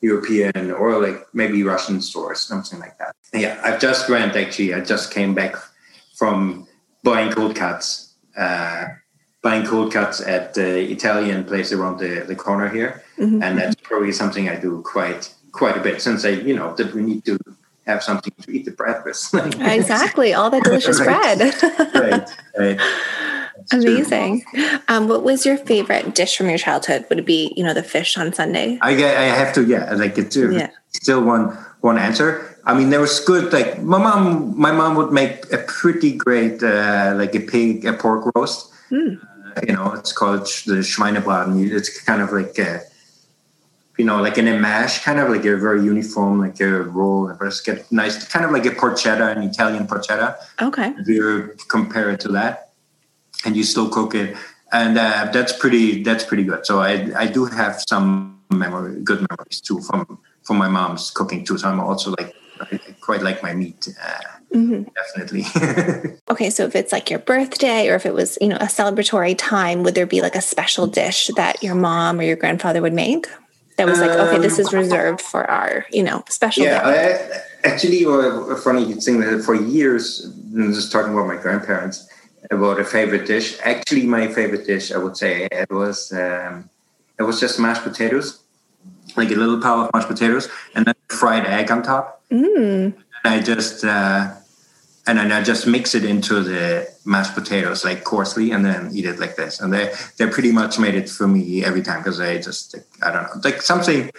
European 0.00 0.70
or 0.70 1.00
like 1.00 1.26
maybe 1.32 1.62
Russian 1.62 2.00
stores, 2.00 2.40
something 2.40 2.78
like 2.78 2.96
that. 2.98 3.14
Yeah, 3.32 3.60
I've 3.64 3.80
just 3.80 4.08
went 4.08 4.36
actually. 4.36 4.74
I 4.74 4.80
just 4.80 5.12
came 5.12 5.34
back 5.34 5.56
from 6.14 6.66
buying 7.02 7.32
cold 7.32 7.56
cuts, 7.56 8.14
uh, 8.36 8.86
buying 9.42 9.64
cold 9.66 9.92
cuts 9.92 10.20
at 10.20 10.54
the 10.54 10.90
Italian 10.90 11.44
place 11.44 11.72
around 11.72 11.98
the, 11.98 12.24
the 12.26 12.36
corner 12.36 12.68
here, 12.68 13.02
mm-hmm. 13.18 13.42
and 13.42 13.58
that's 13.58 13.76
probably 13.76 14.12
something 14.12 14.48
I 14.48 14.56
do 14.56 14.82
quite 14.82 15.32
quite 15.52 15.76
a 15.76 15.80
bit 15.80 16.02
since 16.02 16.24
I 16.24 16.30
you 16.30 16.54
know 16.54 16.74
that 16.76 16.94
we 16.94 17.02
need 17.02 17.24
to 17.24 17.38
have 17.86 18.02
something 18.02 18.34
to 18.42 18.50
eat 18.50 18.64
the 18.64 18.72
breakfast. 18.72 19.34
exactly, 19.60 20.34
all 20.34 20.50
that 20.50 20.64
delicious 20.64 21.00
right. 21.00 21.38
bread. 21.38 21.54
right, 21.94 22.30
right. 22.58 22.80
Amazing. 23.72 24.44
Um, 24.88 25.08
what 25.08 25.22
was 25.22 25.44
your 25.44 25.56
favorite 25.56 26.14
dish 26.14 26.36
from 26.36 26.48
your 26.48 26.58
childhood? 26.58 27.06
Would 27.08 27.18
it 27.18 27.26
be, 27.26 27.52
you 27.56 27.64
know, 27.64 27.74
the 27.74 27.82
fish 27.82 28.16
on 28.16 28.32
Sunday? 28.32 28.78
I 28.82 28.92
I 28.92 29.28
have 29.40 29.52
to, 29.54 29.64
yeah, 29.64 29.92
like 29.94 30.16
it 30.18 30.30
too. 30.30 30.52
Yeah. 30.52 30.70
Still 30.92 31.22
one 31.22 31.56
one 31.80 31.98
answer. 31.98 32.58
I 32.64 32.74
mean, 32.74 32.90
there 32.90 33.00
was 33.00 33.20
good. 33.20 33.52
Like 33.52 33.82
my 33.82 33.98
mom, 33.98 34.58
my 34.58 34.72
mom 34.72 34.96
would 34.96 35.12
make 35.12 35.52
a 35.52 35.58
pretty 35.58 36.12
great, 36.12 36.62
uh, 36.62 37.14
like 37.16 37.34
a 37.34 37.40
pig, 37.40 37.84
a 37.84 37.92
pork 37.92 38.30
roast. 38.34 38.72
Mm. 38.90 39.18
Uh, 39.22 39.60
you 39.66 39.72
know, 39.72 39.92
it's 39.92 40.12
called 40.12 40.46
the 40.66 40.82
Schweinebraten. 40.82 41.70
It's 41.70 42.02
kind 42.02 42.22
of 42.22 42.32
like. 42.32 42.58
A, 42.58 42.82
you 43.98 44.04
know, 44.04 44.20
like 44.20 44.36
in 44.36 44.46
a 44.46 44.58
mash, 44.58 45.02
kind 45.02 45.18
of 45.18 45.30
like 45.30 45.46
a 45.46 45.56
very 45.56 45.82
uniform, 45.82 46.38
like 46.38 46.60
a 46.60 46.82
roll, 46.82 47.32
but 47.32 47.60
get 47.64 47.90
nice, 47.90 48.28
kind 48.28 48.44
of 48.44 48.50
like 48.50 48.66
a 48.66 48.70
porchetta, 48.70 49.34
an 49.34 49.42
Italian 49.42 49.86
porchetta. 49.86 50.36
Okay. 50.60 50.92
If 50.98 51.08
you 51.08 51.56
compare 51.68 52.10
it 52.10 52.20
to 52.20 52.28
that 52.32 52.65
and 53.44 53.56
you 53.56 53.64
still 53.64 53.88
cook 53.88 54.14
it, 54.14 54.36
and 54.72 54.98
uh, 54.98 55.28
that's 55.32 55.52
pretty 55.52 56.02
that's 56.02 56.24
pretty 56.24 56.44
good. 56.44 56.66
So 56.66 56.80
I 56.80 57.10
I 57.16 57.26
do 57.26 57.44
have 57.46 57.82
some 57.88 58.40
memory, 58.50 59.00
good 59.02 59.26
memories 59.30 59.60
too 59.60 59.80
from 59.80 60.18
from 60.42 60.56
my 60.58 60.68
mom's 60.68 61.10
cooking 61.10 61.44
too. 61.44 61.58
So 61.58 61.68
I'm 61.68 61.80
also 61.80 62.14
like 62.18 62.34
I 62.60 62.78
quite 63.00 63.22
like 63.22 63.42
my 63.42 63.54
meat. 63.54 63.88
Uh, 63.88 64.56
mm-hmm. 64.56 64.82
Definitely. 64.94 66.18
okay, 66.30 66.50
so 66.50 66.64
if 66.64 66.74
it's 66.74 66.92
like 66.92 67.10
your 67.10 67.18
birthday 67.18 67.88
or 67.88 67.94
if 67.94 68.06
it 68.06 68.14
was 68.14 68.38
you 68.40 68.48
know 68.48 68.56
a 68.56 68.66
celebratory 68.66 69.34
time, 69.36 69.82
would 69.82 69.94
there 69.94 70.06
be 70.06 70.20
like 70.20 70.34
a 70.34 70.42
special 70.42 70.86
dish 70.86 71.30
that 71.36 71.62
your 71.62 71.74
mom 71.74 72.20
or 72.20 72.22
your 72.22 72.36
grandfather 72.36 72.82
would 72.82 72.94
make? 72.94 73.26
That 73.76 73.86
was 73.86 74.00
like, 74.00 74.10
okay, 74.10 74.38
this 74.38 74.58
is 74.58 74.72
um, 74.72 74.80
reserved 74.80 75.20
for 75.20 75.48
our, 75.50 75.84
you 75.90 76.02
know, 76.02 76.24
special. 76.30 76.64
Yeah, 76.64 76.80
I, 76.82 77.68
actually, 77.68 78.04
a 78.04 78.56
funny 78.56 78.94
thing 78.94 79.20
that 79.20 79.42
for 79.44 79.54
years, 79.54 80.32
just 80.54 80.90
talking 80.90 81.12
about 81.12 81.26
my 81.26 81.36
grandparents, 81.36 82.05
about 82.50 82.80
a 82.80 82.84
favorite 82.84 83.26
dish. 83.26 83.58
Actually, 83.62 84.06
my 84.06 84.28
favorite 84.28 84.66
dish, 84.66 84.92
I 84.92 84.98
would 84.98 85.16
say, 85.16 85.48
it 85.50 85.70
was 85.70 86.12
um, 86.12 86.68
it 87.18 87.22
was 87.22 87.40
just 87.40 87.58
mashed 87.58 87.82
potatoes, 87.82 88.42
like 89.16 89.30
a 89.30 89.34
little 89.34 89.60
pile 89.60 89.82
of 89.82 89.90
mashed 89.94 90.08
potatoes, 90.08 90.48
and 90.74 90.84
then 90.84 90.94
fried 91.08 91.46
egg 91.46 91.70
on 91.70 91.82
top. 91.82 92.22
Mm. 92.30 92.94
And 92.94 93.34
I 93.34 93.40
just 93.40 93.84
uh, 93.84 94.34
and 95.06 95.18
then 95.18 95.32
I 95.32 95.42
just 95.42 95.66
mix 95.66 95.94
it 95.94 96.04
into 96.04 96.40
the 96.40 96.88
mashed 97.04 97.34
potatoes 97.34 97.84
like 97.84 98.04
coarsely, 98.04 98.50
and 98.50 98.64
then 98.64 98.90
eat 98.92 99.06
it 99.06 99.18
like 99.18 99.36
this. 99.36 99.60
And 99.60 99.72
they 99.72 99.92
they 100.18 100.26
pretty 100.26 100.52
much 100.52 100.78
made 100.78 100.94
it 100.94 101.08
for 101.08 101.28
me 101.28 101.64
every 101.64 101.82
time 101.82 102.00
because 102.00 102.20
I 102.20 102.38
just 102.38 102.74
I 103.02 103.12
don't 103.12 103.22
know 103.22 103.40
like 103.44 103.62
something 103.62 104.10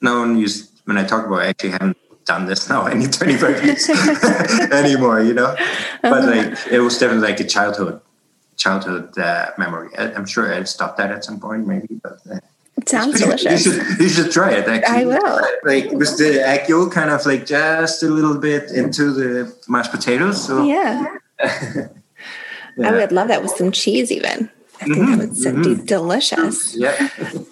no 0.00 0.20
one 0.20 0.38
used 0.38 0.80
when 0.84 0.96
I 0.96 1.04
talk 1.04 1.26
about. 1.26 1.40
I 1.40 1.48
actually 1.48 1.70
haven't 1.70 1.96
done 2.24 2.46
this 2.46 2.68
now 2.68 2.86
any 2.86 3.06
25 3.06 3.64
years 3.64 3.88
anymore, 4.72 5.20
you 5.20 5.34
know? 5.34 5.54
But 6.02 6.12
uh-huh. 6.12 6.50
like, 6.50 6.58
it 6.70 6.80
was 6.80 6.98
definitely 6.98 7.28
like 7.28 7.40
a 7.40 7.44
childhood, 7.44 8.00
childhood 8.56 9.18
uh, 9.18 9.50
memory. 9.58 9.90
I, 9.98 10.12
am 10.12 10.26
sure 10.26 10.52
I'd 10.52 10.68
stop 10.68 10.96
that 10.98 11.10
at 11.10 11.24
some 11.24 11.40
point, 11.40 11.66
maybe, 11.66 12.00
but. 12.02 12.18
Uh, 12.30 12.40
it 12.76 12.88
sounds 12.88 13.20
delicious. 13.20 13.66
You 13.66 13.72
should, 13.72 14.00
you 14.00 14.08
should 14.08 14.30
try 14.32 14.52
it. 14.52 14.66
Actually, 14.66 14.96
I 14.96 15.04
will. 15.04 15.40
Like 15.64 15.90
with 15.92 16.16
the 16.16 16.64
yolk, 16.66 16.92
kind 16.92 17.10
of 17.10 17.26
like 17.26 17.44
just 17.44 18.02
a 18.02 18.08
little 18.08 18.38
bit 18.38 18.70
into 18.70 19.12
the 19.12 19.54
mashed 19.68 19.90
potatoes. 19.90 20.46
So 20.46 20.64
yeah, 20.64 21.04
yeah. 21.38 21.88
I 22.82 22.92
would 22.92 23.12
love 23.12 23.28
that 23.28 23.42
with 23.42 23.50
some 23.50 23.70
cheese, 23.70 24.10
even. 24.10 24.48
I 24.80 24.84
think 24.84 24.96
mm-hmm, 24.96 25.10
that 25.10 25.54
would 25.54 25.64
mm-hmm. 25.64 25.80
be 25.80 25.86
delicious. 25.86 26.74
Yeah. 26.74 27.10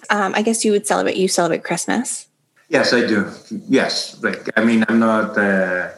Um, 0.09 0.33
I 0.33 0.41
guess 0.41 0.65
you 0.65 0.71
would 0.71 0.87
celebrate. 0.87 1.17
You 1.17 1.27
celebrate 1.27 1.63
Christmas. 1.63 2.28
Yes, 2.69 2.93
I 2.93 3.05
do. 3.05 3.31
Yes, 3.67 4.21
like 4.23 4.49
I 4.55 4.63
mean, 4.63 4.85
I'm 4.87 4.99
not. 4.99 5.37
Uh, 5.37 5.89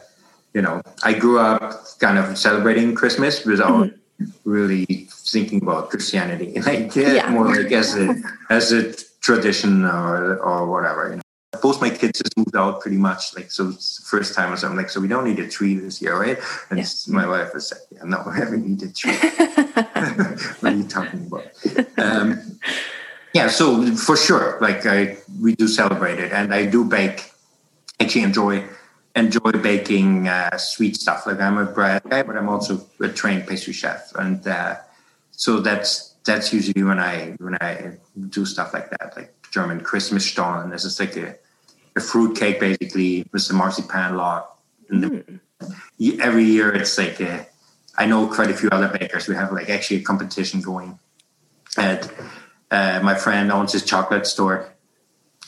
you 0.54 0.62
know, 0.62 0.82
I 1.02 1.12
grew 1.12 1.38
up 1.38 1.62
kind 1.98 2.18
of 2.18 2.36
celebrating 2.36 2.94
Christmas 2.94 3.44
without 3.44 3.88
mm-hmm. 3.88 4.30
really 4.44 4.86
thinking 5.10 5.62
about 5.62 5.90
Christianity, 5.90 6.60
like 6.66 6.94
yeah, 6.96 7.12
yeah. 7.12 7.30
more 7.30 7.46
like 7.46 7.72
as 7.72 7.96
a 7.96 8.14
as 8.50 8.72
a 8.72 8.92
tradition 9.20 9.84
or 9.84 10.38
or 10.38 10.66
whatever. 10.66 11.10
You 11.10 11.16
know, 11.16 11.22
both 11.60 11.80
my 11.80 11.90
kids 11.90 12.20
just 12.20 12.36
moved 12.38 12.56
out 12.56 12.80
pretty 12.80 12.96
much. 12.98 13.34
Like 13.36 13.50
so, 13.50 13.68
it's 13.68 13.98
the 13.98 14.06
first 14.06 14.34
time 14.34 14.52
or 14.52 14.56
something. 14.56 14.76
Like 14.76 14.90
so, 14.90 15.00
we 15.00 15.08
don't 15.08 15.24
need 15.24 15.38
a 15.40 15.48
tree 15.48 15.74
this 15.74 16.00
year, 16.00 16.18
right? 16.18 16.38
And 16.70 16.78
yeah. 16.78 16.86
my 17.08 17.26
wife 17.26 17.52
was 17.52 17.70
like, 17.72 17.82
"Yeah, 17.90 18.04
no, 18.04 18.22
we 18.26 18.34
haven't 18.34 18.66
need 18.66 18.82
a 18.82 18.92
tree." 18.92 19.12
what 20.60 20.72
are 20.72 20.76
you 20.76 20.84
talking 20.84 21.26
about? 21.26 21.44
Um, 21.98 22.58
yeah, 23.34 23.48
so 23.48 23.94
for 23.96 24.16
sure, 24.16 24.58
like 24.60 24.84
I 24.86 25.18
we 25.40 25.54
do 25.54 25.68
celebrate 25.68 26.18
it, 26.18 26.32
and 26.32 26.52
I 26.52 26.66
do 26.66 26.84
bake. 26.84 27.32
Actually, 28.00 28.22
enjoy 28.22 28.68
enjoy 29.14 29.52
baking 29.52 30.28
uh, 30.28 30.56
sweet 30.56 30.96
stuff. 30.96 31.26
Like 31.26 31.40
I'm 31.40 31.58
a 31.58 31.64
bread 31.64 32.02
guy, 32.08 32.22
but 32.22 32.36
I'm 32.36 32.48
also 32.48 32.86
a 33.00 33.08
trained 33.08 33.46
pastry 33.46 33.72
chef, 33.72 34.12
and 34.16 34.46
uh, 34.46 34.76
so 35.30 35.60
that's 35.60 36.14
that's 36.24 36.52
usually 36.52 36.82
when 36.82 36.98
I 36.98 37.36
when 37.38 37.56
I 37.60 37.98
do 38.28 38.44
stuff 38.44 38.74
like 38.74 38.90
that, 38.90 39.14
like 39.16 39.34
German 39.50 39.80
Christmas 39.80 40.26
stollen. 40.26 40.70
This 40.70 40.84
is 40.84 41.00
like 41.00 41.16
a, 41.16 41.36
a 41.96 42.00
fruit 42.00 42.36
cake 42.36 42.60
basically 42.60 43.26
with 43.32 43.46
the 43.48 43.54
marzipan 43.54 44.16
log. 44.16 44.44
Mm. 44.90 45.40
every 46.20 46.44
year, 46.44 46.70
it's 46.74 46.98
like 46.98 47.18
a, 47.20 47.46
I 47.96 48.04
know 48.04 48.26
quite 48.26 48.50
a 48.50 48.54
few 48.54 48.68
other 48.70 48.88
bakers. 48.88 49.26
We 49.26 49.34
have 49.36 49.52
like 49.52 49.70
actually 49.70 49.98
a 49.98 50.02
competition 50.02 50.60
going 50.60 50.98
at 51.78 52.10
uh, 52.72 53.00
my 53.02 53.14
friend 53.14 53.52
owns 53.52 53.72
his 53.72 53.84
chocolate 53.84 54.26
store, 54.26 54.72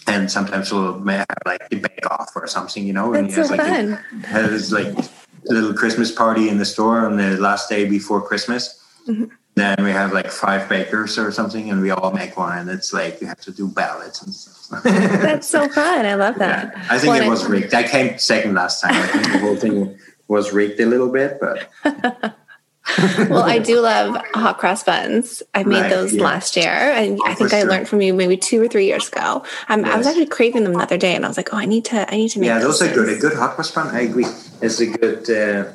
and 0.06 0.30
sometimes 0.30 0.70
we'll 0.70 1.02
have 1.06 1.26
like 1.46 1.66
a 1.72 1.76
bake 1.76 2.10
off 2.10 2.30
or 2.36 2.46
something, 2.46 2.86
you 2.86 2.92
know. 2.92 3.12
That's 3.12 3.18
and 3.18 3.30
he 3.30 3.36
has 3.36 3.48
so 3.48 3.54
like 3.54 3.66
fun. 3.66 3.92
A, 3.92 4.26
has 4.26 4.72
like 4.72 4.86
a 4.88 5.52
little 5.52 5.72
Christmas 5.72 6.12
party 6.12 6.50
in 6.50 6.58
the 6.58 6.66
store 6.66 7.06
on 7.06 7.16
the 7.16 7.38
last 7.38 7.70
day 7.70 7.88
before 7.88 8.20
Christmas. 8.20 8.80
Mm-hmm. 9.08 9.24
then 9.56 9.84
we 9.84 9.90
have 9.90 10.14
like 10.14 10.30
five 10.30 10.68
bakers 10.68 11.18
or 11.18 11.32
something, 11.32 11.70
and 11.70 11.80
we 11.80 11.90
all 11.90 12.12
make 12.12 12.36
one. 12.36 12.58
And 12.58 12.68
it's 12.70 12.92
like 12.92 13.20
you 13.22 13.26
have 13.26 13.40
to 13.40 13.52
do 13.52 13.68
ballots 13.68 14.22
and 14.22 14.34
stuff. 14.34 14.82
That's 14.82 15.48
so 15.48 15.68
fun. 15.68 16.04
I 16.04 16.14
love 16.14 16.36
that. 16.36 16.72
Yeah, 16.74 16.86
I 16.90 16.98
think 16.98 17.12
well, 17.14 17.22
it 17.22 17.28
was 17.28 17.46
rigged. 17.46 17.72
I 17.72 17.84
came 17.88 18.18
second 18.18 18.54
last 18.54 18.82
time. 18.82 18.94
I 18.94 19.06
think 19.06 19.32
the 19.32 19.38
whole 19.38 19.56
thing 19.56 19.98
was 20.28 20.52
rigged 20.52 20.78
a 20.80 20.86
little 20.86 21.10
bit, 21.10 21.38
but. 21.40 22.36
well, 23.30 23.42
I 23.42 23.58
do 23.58 23.80
love 23.80 24.22
hot 24.34 24.58
cross 24.58 24.82
buns. 24.82 25.42
I 25.54 25.62
made 25.64 25.80
right, 25.80 25.90
those 25.90 26.12
yeah. 26.12 26.22
last 26.22 26.54
year, 26.54 26.68
and 26.68 27.18
oh, 27.18 27.26
I 27.26 27.34
think 27.34 27.52
I 27.52 27.60
sure. 27.60 27.70
learned 27.70 27.88
from 27.88 28.02
you 28.02 28.12
maybe 28.12 28.36
two 28.36 28.60
or 28.60 28.68
three 28.68 28.86
years 28.86 29.08
ago. 29.08 29.42
Um, 29.68 29.84
yes. 29.84 29.94
I 29.94 29.96
was 29.96 30.06
actually 30.06 30.26
craving 30.26 30.64
them 30.64 30.74
the 30.74 30.80
other 30.80 30.98
day, 30.98 31.14
and 31.14 31.24
I 31.24 31.28
was 31.28 31.38
like, 31.38 31.52
"Oh, 31.54 31.56
I 31.56 31.64
need 31.64 31.86
to, 31.86 32.12
I 32.12 32.16
need 32.16 32.28
to 32.30 32.40
make." 32.40 32.48
Yeah, 32.48 32.58
those, 32.58 32.80
those 32.80 32.90
are 32.90 32.94
good. 32.94 33.16
A 33.16 33.18
good 33.18 33.32
hot 33.34 33.54
cross 33.54 33.70
bun, 33.70 33.94
I 33.94 34.02
agree, 34.02 34.26
is 34.60 34.80
a 34.80 34.86
good. 34.86 35.30
Uh, 35.30 35.72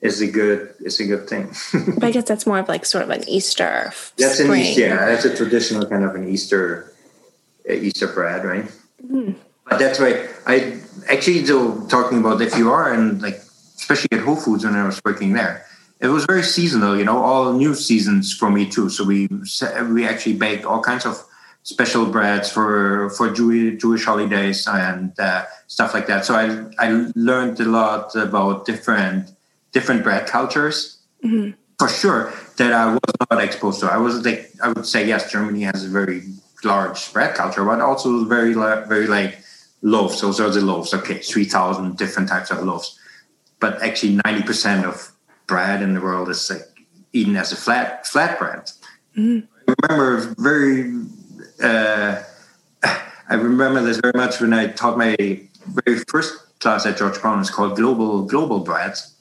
is 0.00 0.20
a 0.20 0.30
good 0.30 0.74
is 0.80 1.00
a 1.00 1.06
good 1.06 1.28
thing. 1.28 1.50
but 1.94 2.04
I 2.04 2.10
guess 2.10 2.24
that's 2.24 2.46
more 2.46 2.58
of 2.58 2.68
like 2.68 2.84
sort 2.84 3.04
of 3.04 3.10
an 3.10 3.26
Easter. 3.26 3.90
That's 4.18 4.34
spring. 4.34 4.50
an 4.50 4.58
Easter. 4.58 4.80
Yeah, 4.82 5.06
that's 5.06 5.24
a 5.24 5.34
traditional 5.34 5.86
kind 5.86 6.04
of 6.04 6.14
an 6.14 6.28
Easter 6.28 6.92
uh, 7.68 7.72
Easter 7.72 8.08
bread, 8.08 8.44
right? 8.44 8.70
Mm. 9.02 9.34
But 9.68 9.78
that's 9.78 9.98
why 9.98 10.28
I 10.46 10.78
actually 11.08 11.40
though 11.40 11.86
talking 11.88 12.18
about 12.18 12.42
if 12.42 12.56
you 12.56 12.70
are 12.70 12.92
and 12.92 13.22
like 13.22 13.40
especially 13.76 14.08
at 14.12 14.20
Whole 14.20 14.36
Foods 14.36 14.64
when 14.64 14.74
I 14.74 14.84
was 14.84 15.00
working 15.04 15.32
there, 15.32 15.66
it 16.08 16.12
was 16.12 16.24
very 16.26 16.42
seasonal. 16.42 16.96
You 16.96 17.04
know, 17.04 17.22
all 17.22 17.52
new 17.52 17.74
seasons 17.74 18.32
for 18.32 18.50
me 18.50 18.68
too. 18.68 18.88
So 18.90 19.04
we 19.04 19.28
we 19.90 20.06
actually 20.06 20.36
baked 20.36 20.64
all 20.64 20.82
kinds 20.82 21.06
of 21.06 21.22
special 21.62 22.06
breads 22.06 22.50
for 22.50 23.10
for 23.10 23.30
Jewish, 23.30 23.80
Jewish 23.80 24.04
holidays 24.04 24.66
and 24.66 25.18
uh, 25.18 25.44
stuff 25.66 25.94
like 25.94 26.06
that. 26.06 26.24
So 26.24 26.34
I 26.34 26.66
I 26.78 27.10
learned 27.16 27.58
a 27.60 27.64
lot 27.64 28.14
about 28.14 28.66
different 28.66 29.30
different 29.72 30.04
bread 30.04 30.26
cultures. 30.26 30.98
Mm-hmm. 31.24 31.52
For 31.78 31.88
sure, 31.88 32.32
that 32.58 32.72
I 32.72 32.92
was 32.92 33.14
not 33.30 33.42
exposed 33.42 33.80
to. 33.80 33.86
I 33.90 33.96
was 33.96 34.24
like, 34.24 34.52
I 34.62 34.68
would 34.68 34.86
say 34.86 35.08
yes, 35.08 35.32
Germany 35.32 35.62
has 35.62 35.84
a 35.84 35.88
very 35.88 36.22
large 36.62 37.12
bread 37.12 37.34
culture, 37.34 37.64
but 37.64 37.80
also 37.80 38.24
very, 38.24 38.54
very 38.54 39.08
like 39.08 39.42
loaves. 39.82 40.20
Those 40.20 40.38
are 40.38 40.50
the 40.50 40.60
loaves. 40.60 40.94
Okay, 40.94 41.18
three 41.18 41.44
thousand 41.44 41.96
different 41.96 42.28
types 42.28 42.52
of 42.52 42.62
loaves, 42.62 42.96
but 43.58 43.82
actually 43.82 44.20
ninety 44.24 44.44
percent 44.44 44.86
of 44.86 45.13
bread 45.46 45.82
in 45.82 45.94
the 45.94 46.00
world 46.00 46.28
is 46.28 46.50
like 46.50 46.62
eaten 47.12 47.36
as 47.36 47.52
a 47.52 47.56
flat 47.56 48.06
flat 48.06 48.38
bread. 48.38 48.70
Mm-hmm. 49.16 49.46
I 49.68 49.74
remember 49.80 50.34
very. 50.38 50.94
Uh, 51.62 52.22
I 53.28 53.34
remember 53.34 53.82
this 53.82 53.98
very 53.98 54.12
much 54.14 54.40
when 54.40 54.52
I 54.52 54.66
taught 54.68 54.98
my 54.98 55.16
very 55.66 56.00
first 56.08 56.58
class 56.60 56.84
at 56.84 56.98
George 56.98 57.20
Brown. 57.20 57.40
It's 57.40 57.50
called 57.50 57.76
Global 57.76 58.22
Global 58.24 58.60
Breads 58.60 59.14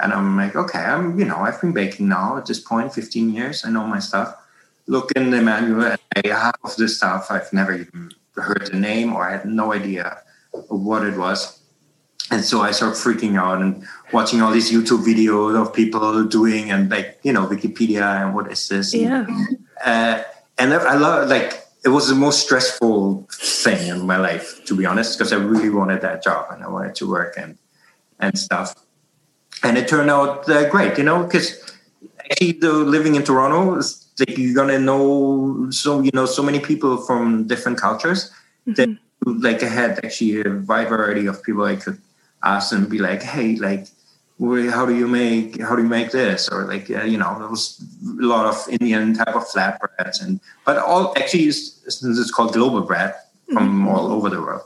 and 0.00 0.12
I'm 0.12 0.36
like, 0.36 0.56
okay, 0.56 0.78
I'm, 0.78 1.18
you 1.18 1.24
know, 1.24 1.36
I've 1.36 1.60
been 1.60 1.72
baking 1.72 2.08
now 2.08 2.38
at 2.38 2.46
this 2.46 2.58
point 2.58 2.92
15 2.92 3.32
years. 3.32 3.64
I 3.64 3.70
know 3.70 3.86
my 3.86 3.98
stuff. 3.98 4.34
Look 4.86 5.12
in 5.12 5.30
the 5.30 5.42
manual, 5.42 5.84
and 5.84 5.98
I 6.16 6.52
of 6.64 6.76
this 6.76 6.96
stuff. 6.96 7.30
I've 7.30 7.52
never 7.52 7.74
even 7.74 8.10
heard 8.34 8.68
the 8.72 8.78
name 8.78 9.12
or 9.12 9.28
I 9.28 9.32
had 9.32 9.44
no 9.44 9.72
idea 9.72 10.22
what 10.68 11.04
it 11.04 11.16
was. 11.16 11.60
And 12.30 12.42
so 12.44 12.60
I 12.62 12.70
started 12.70 12.96
freaking 12.96 13.36
out 13.36 13.60
and 13.60 13.86
watching 14.12 14.42
all 14.42 14.52
these 14.52 14.70
YouTube 14.70 15.04
videos 15.04 15.60
of 15.60 15.72
people 15.72 16.24
doing 16.24 16.70
and 16.70 16.90
like, 16.90 17.18
you 17.22 17.32
know, 17.32 17.46
Wikipedia 17.46 18.22
and 18.22 18.34
what 18.34 18.50
is 18.50 18.68
this? 18.68 18.94
Yeah. 18.94 19.26
Uh, 19.84 20.22
and 20.58 20.74
I 20.74 20.94
love, 20.96 21.28
like, 21.28 21.66
it 21.84 21.88
was 21.88 22.08
the 22.08 22.14
most 22.14 22.40
stressful 22.40 23.26
thing 23.32 23.88
in 23.88 24.06
my 24.06 24.16
life, 24.16 24.64
to 24.66 24.76
be 24.76 24.84
honest, 24.84 25.16
because 25.16 25.32
I 25.32 25.36
really 25.36 25.70
wanted 25.70 26.02
that 26.02 26.22
job 26.22 26.46
and 26.50 26.62
I 26.62 26.68
wanted 26.68 26.94
to 26.96 27.08
work 27.08 27.34
and, 27.38 27.56
and 28.18 28.38
stuff 28.38 28.74
and 29.62 29.76
it 29.76 29.88
turned 29.88 30.10
out 30.10 30.48
uh, 30.48 30.68
great, 30.68 30.96
you 30.98 31.04
know, 31.04 31.24
because 31.24 31.62
actually, 32.30 32.52
the 32.52 32.72
living 32.72 33.14
in 33.14 33.22
Toronto, 33.22 33.76
is 33.76 34.06
like 34.18 34.36
you're 34.36 34.54
gonna 34.54 34.78
know 34.78 35.68
so 35.70 36.00
you 36.00 36.10
know 36.14 36.26
so 36.26 36.42
many 36.42 36.60
people 36.60 36.96
from 36.98 37.46
different 37.46 37.78
cultures 37.78 38.30
mm-hmm. 38.66 38.72
that 38.74 38.88
like 39.26 39.62
I 39.62 39.68
had 39.68 40.04
actually 40.04 40.42
a 40.42 40.62
wide 40.66 40.88
variety 40.88 41.26
of 41.26 41.42
people 41.42 41.64
I 41.64 41.76
could 41.76 42.00
ask 42.42 42.72
and 42.72 42.88
be 42.88 42.98
like, 42.98 43.22
hey, 43.22 43.56
like, 43.56 43.86
how 44.70 44.86
do 44.86 44.94
you 44.94 45.06
make 45.06 45.60
how 45.60 45.76
do 45.76 45.82
you 45.82 45.88
make 45.88 46.10
this 46.10 46.48
or 46.48 46.64
like 46.64 46.90
uh, 46.90 47.02
you 47.02 47.18
know 47.18 47.38
there 47.38 47.48
was 47.48 47.84
a 48.22 48.26
lot 48.26 48.46
of 48.46 48.56
Indian 48.68 49.14
type 49.14 49.34
of 49.34 49.44
flatbreads 49.46 50.22
and 50.22 50.40
but 50.64 50.78
all 50.78 51.12
actually 51.16 51.44
it's, 51.44 51.80
it's 51.86 52.30
called 52.30 52.52
global 52.52 52.82
bread 52.82 53.14
from 53.52 53.68
mm-hmm. 53.68 53.88
all 53.88 54.12
over 54.12 54.30
the 54.30 54.40
world 54.40 54.62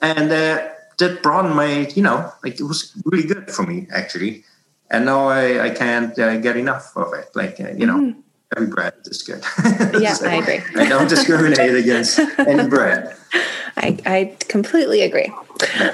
and. 0.00 0.30
Uh, 0.32 0.68
that 0.98 1.22
broadened 1.22 1.54
my, 1.54 1.88
you 1.94 2.02
know, 2.02 2.32
like 2.42 2.60
it 2.60 2.64
was 2.64 2.92
really 3.04 3.26
good 3.26 3.50
for 3.50 3.64
me 3.64 3.86
actually. 3.92 4.44
And 4.90 5.06
now 5.06 5.28
I, 5.28 5.66
I 5.66 5.70
can't 5.70 6.16
uh, 6.18 6.36
get 6.38 6.56
enough 6.56 6.92
of 6.96 7.12
it. 7.14 7.28
Like, 7.34 7.60
uh, 7.60 7.70
you 7.70 7.86
know, 7.86 7.98
mm. 7.98 8.16
every 8.56 8.68
bread 8.68 8.94
is 9.06 9.22
good. 9.22 9.42
yeah, 10.00 10.12
so 10.12 10.28
I 10.28 10.34
agree. 10.34 10.60
I 10.76 10.88
don't 10.88 11.08
discriminate 11.08 11.74
against 11.74 12.18
any 12.38 12.68
bread. 12.68 13.16
I, 13.76 13.98
I 14.06 14.36
completely 14.48 15.02
agree. 15.02 15.32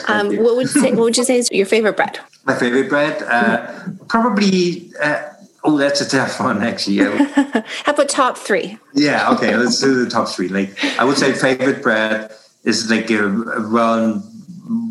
Um, 0.08 0.36
what 0.36 0.56
would 0.56 0.68
say, 0.68 0.90
what 0.90 1.04
would 1.04 1.16
you 1.16 1.24
say 1.24 1.38
is 1.38 1.48
your 1.50 1.66
favorite 1.66 1.96
bread? 1.96 2.18
My 2.44 2.54
favorite 2.54 2.88
bread, 2.88 3.22
uh, 3.22 3.88
probably. 4.08 4.92
Uh, 5.00 5.30
oh, 5.64 5.76
that's 5.76 6.00
a 6.00 6.08
tough 6.08 6.40
one, 6.40 6.62
actually. 6.62 6.98
How 7.34 7.92
about 7.92 8.08
top 8.08 8.38
three? 8.38 8.78
Yeah, 8.94 9.30
okay. 9.32 9.56
Let's 9.56 9.80
do 9.80 10.04
the 10.04 10.10
top 10.10 10.28
three. 10.28 10.48
Like, 10.48 10.72
I 10.98 11.04
would 11.04 11.18
say 11.18 11.32
favorite 11.32 11.82
bread 11.82 12.32
is 12.64 12.90
like 12.90 13.10
a, 13.10 13.26
a 13.26 13.68
well 13.70 14.22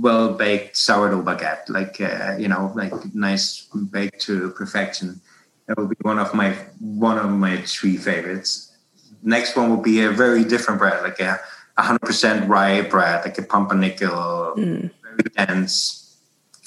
well 0.01 0.33
baked 0.33 0.77
sourdough 0.77 1.23
baguette, 1.23 1.69
like 1.69 1.99
uh, 2.01 2.35
you 2.37 2.47
know, 2.47 2.71
like 2.75 2.93
nice 3.13 3.67
baked 3.91 4.21
to 4.21 4.51
perfection. 4.51 5.21
That 5.67 5.77
would 5.77 5.89
be 5.89 5.95
one 6.01 6.19
of 6.19 6.33
my 6.33 6.53
one 6.79 7.17
of 7.17 7.29
my 7.29 7.57
three 7.61 7.97
favorites. 7.97 8.75
Next 9.21 9.55
one 9.55 9.69
would 9.69 9.83
be 9.83 10.01
a 10.01 10.11
very 10.11 10.43
different 10.43 10.79
bread, 10.79 11.03
like 11.03 11.19
a 11.19 11.39
100% 11.77 12.47
rye 12.47 12.81
bread, 12.81 13.25
like 13.25 13.37
a 13.37 13.41
pumpernickel, 13.41 14.53
mm. 14.57 14.89
very 15.03 15.29
dense, 15.35 15.98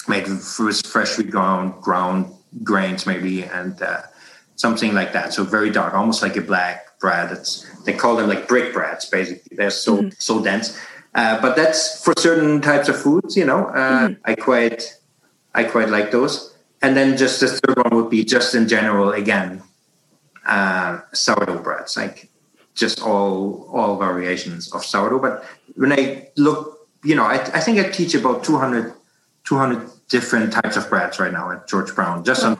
made 0.07 0.27
with 0.27 0.85
freshly 0.85 1.23
ground 1.23 1.81
ground 1.81 2.31
grains 2.63 3.05
maybe, 3.05 3.43
and 3.43 3.81
uh, 3.81 4.01
something 4.55 4.93
like 4.93 5.13
that. 5.13 5.33
So 5.33 5.43
very 5.43 5.69
dark, 5.69 5.93
almost 5.93 6.21
like 6.21 6.35
a 6.35 6.41
black 6.41 6.99
bread. 6.99 7.31
It's 7.31 7.69
they 7.83 7.93
call 7.93 8.15
them 8.15 8.29
like 8.29 8.47
brick 8.47 8.73
breads. 8.73 9.05
Basically, 9.05 9.55
they're 9.57 9.69
so 9.69 10.03
mm. 10.03 10.21
so 10.21 10.43
dense 10.43 10.79
uh, 11.15 11.39
but 11.41 11.55
that's 11.55 12.03
for 12.03 12.13
certain 12.17 12.61
types 12.61 12.89
of 12.89 12.99
foods, 12.99 13.37
you 13.37 13.45
know. 13.45 13.67
Uh, 13.67 14.09
mm-hmm. 14.09 14.21
I 14.25 14.35
quite, 14.35 14.97
I 15.53 15.63
quite 15.63 15.89
like 15.89 16.11
those. 16.11 16.55
And 16.81 16.97
then 16.97 17.17
just 17.17 17.39
the 17.39 17.47
third 17.47 17.77
one 17.77 17.95
would 17.95 18.09
be 18.09 18.23
just 18.25 18.55
in 18.55 18.67
general 18.67 19.11
again, 19.11 19.61
uh, 20.45 20.99
sourdough 21.13 21.59
breads, 21.59 21.95
like 21.95 22.29
just 22.73 23.01
all 23.01 23.69
all 23.71 23.97
variations 23.97 24.71
of 24.73 24.83
sourdough. 24.83 25.19
But 25.19 25.45
when 25.75 25.93
I 25.93 26.29
look, 26.35 26.89
you 27.03 27.15
know, 27.15 27.23
I, 27.23 27.35
I 27.35 27.59
think 27.61 27.79
I 27.79 27.89
teach 27.89 28.15
about 28.15 28.43
200, 28.43 28.93
200 29.45 29.89
different 30.07 30.53
types 30.53 30.77
of 30.77 30.89
breads 30.89 31.19
right 31.19 31.31
now 31.31 31.51
at 31.51 31.67
George 31.67 31.93
Brown, 31.95 32.23
just 32.23 32.43
on, 32.43 32.59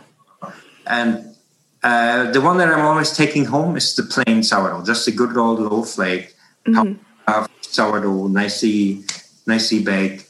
and 0.88 1.36
uh, 1.84 2.32
the 2.32 2.42
one 2.42 2.58
that 2.58 2.70
I'm 2.70 2.86
always 2.86 3.16
taking 3.16 3.46
home 3.46 3.76
is 3.76 3.96
the 3.96 4.04
plain 4.04 4.44
sourdough, 4.44 4.86
just 4.86 5.08
a 5.08 5.12
good 5.12 5.36
old 5.38 5.60
loaf, 5.60 5.98
like 5.98 6.34
mm-hmm. 6.66 7.46
sourdough 7.62 8.28
nicely 8.28 9.04
nicely 9.46 9.84
baked. 9.84 10.30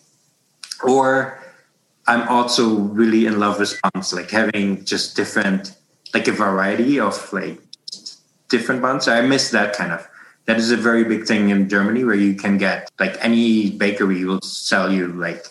Or 0.83 1.39
i'm 2.07 2.27
also 2.27 2.75
really 2.75 3.25
in 3.25 3.39
love 3.39 3.59
with 3.59 3.79
buns 3.81 4.11
like 4.13 4.29
having 4.29 4.83
just 4.83 5.15
different 5.15 5.77
like 6.13 6.27
a 6.27 6.31
variety 6.31 6.99
of 6.99 7.31
like 7.31 7.59
different 8.49 8.81
buns. 8.81 9.07
I 9.07 9.21
miss 9.21 9.49
that 9.51 9.73
kind 9.73 9.91
of 9.91 10.07
that 10.45 10.57
is 10.57 10.71
a 10.71 10.77
very 10.77 11.03
big 11.03 11.25
thing 11.25 11.49
in 11.49 11.69
germany 11.69 12.03
where 12.03 12.15
you 12.15 12.35
can 12.35 12.57
get 12.57 12.91
like 12.99 13.15
any 13.23 13.71
bakery 13.71 14.25
will 14.25 14.41
sell 14.41 14.91
you 14.91 15.07
like 15.07 15.47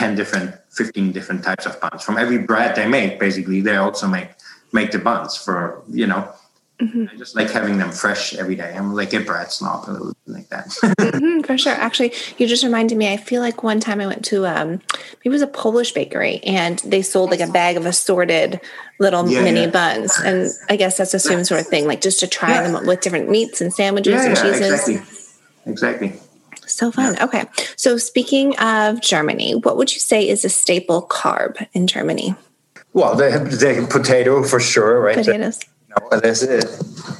10 0.00 0.14
different 0.14 0.54
15 0.70 1.12
different 1.12 1.44
types 1.44 1.66
of 1.66 1.78
buns 1.80 2.02
from 2.02 2.16
every 2.16 2.38
bread 2.38 2.74
they 2.74 2.88
make 2.88 3.20
basically 3.20 3.60
they 3.60 3.76
also 3.76 4.08
make 4.08 4.30
make 4.72 4.90
the 4.92 4.98
buns 4.98 5.36
for 5.36 5.82
you 5.88 6.06
know 6.06 6.32
Mm-hmm. 6.80 7.06
I 7.12 7.16
just 7.18 7.36
like 7.36 7.50
having 7.50 7.76
them 7.76 7.92
fresh 7.92 8.34
every 8.34 8.54
day. 8.54 8.74
I'm 8.74 8.94
like 8.94 9.12
a 9.12 9.20
bread 9.20 9.52
snob, 9.52 9.86
a 9.86 9.90
little 9.90 10.16
like 10.26 10.48
that. 10.48 10.64
mm-hmm, 10.68 11.42
for 11.42 11.58
sure. 11.58 11.74
Actually, 11.74 12.14
you 12.38 12.46
just 12.46 12.64
reminded 12.64 12.96
me. 12.96 13.12
I 13.12 13.18
feel 13.18 13.42
like 13.42 13.62
one 13.62 13.80
time 13.80 14.00
I 14.00 14.06
went 14.06 14.24
to 14.26 14.46
um, 14.46 14.70
maybe 14.70 15.26
it 15.26 15.28
was 15.28 15.42
a 15.42 15.46
Polish 15.46 15.92
bakery, 15.92 16.40
and 16.42 16.78
they 16.78 17.02
sold 17.02 17.28
like 17.28 17.40
a 17.40 17.52
bag 17.52 17.76
of 17.76 17.84
assorted 17.84 18.62
little 18.98 19.28
yeah, 19.28 19.42
mini 19.42 19.64
yeah. 19.64 19.70
buns, 19.70 20.18
and 20.24 20.50
I 20.70 20.76
guess 20.76 20.96
that's 20.96 21.12
the 21.12 21.18
same 21.18 21.44
sort 21.44 21.60
of 21.60 21.66
thing, 21.66 21.86
like 21.86 22.00
just 22.00 22.20
to 22.20 22.26
try 22.26 22.54
yeah. 22.54 22.70
them 22.70 22.86
with 22.86 23.02
different 23.02 23.28
meats 23.28 23.60
and 23.60 23.74
sandwiches 23.74 24.24
and 24.24 24.34
cheeses. 24.34 24.88
Exactly. 24.88 25.02
Exactly. 25.66 26.29
So 26.72 26.90
fun. 26.90 27.16
Okay. 27.20 27.44
So 27.76 27.96
speaking 27.96 28.56
of 28.58 29.00
Germany, 29.00 29.54
what 29.54 29.76
would 29.76 29.92
you 29.92 30.00
say 30.00 30.28
is 30.28 30.44
a 30.44 30.48
staple 30.48 31.02
carb 31.02 31.66
in 31.72 31.86
Germany? 31.86 32.34
Well, 32.92 33.14
the, 33.14 33.30
the 33.30 33.86
potato 33.88 34.42
for 34.42 34.60
sure, 34.60 35.00
right? 35.00 35.16
Potatoes. 35.16 35.60
No, 35.88 36.20
this 36.20 36.42
it. 36.42 36.64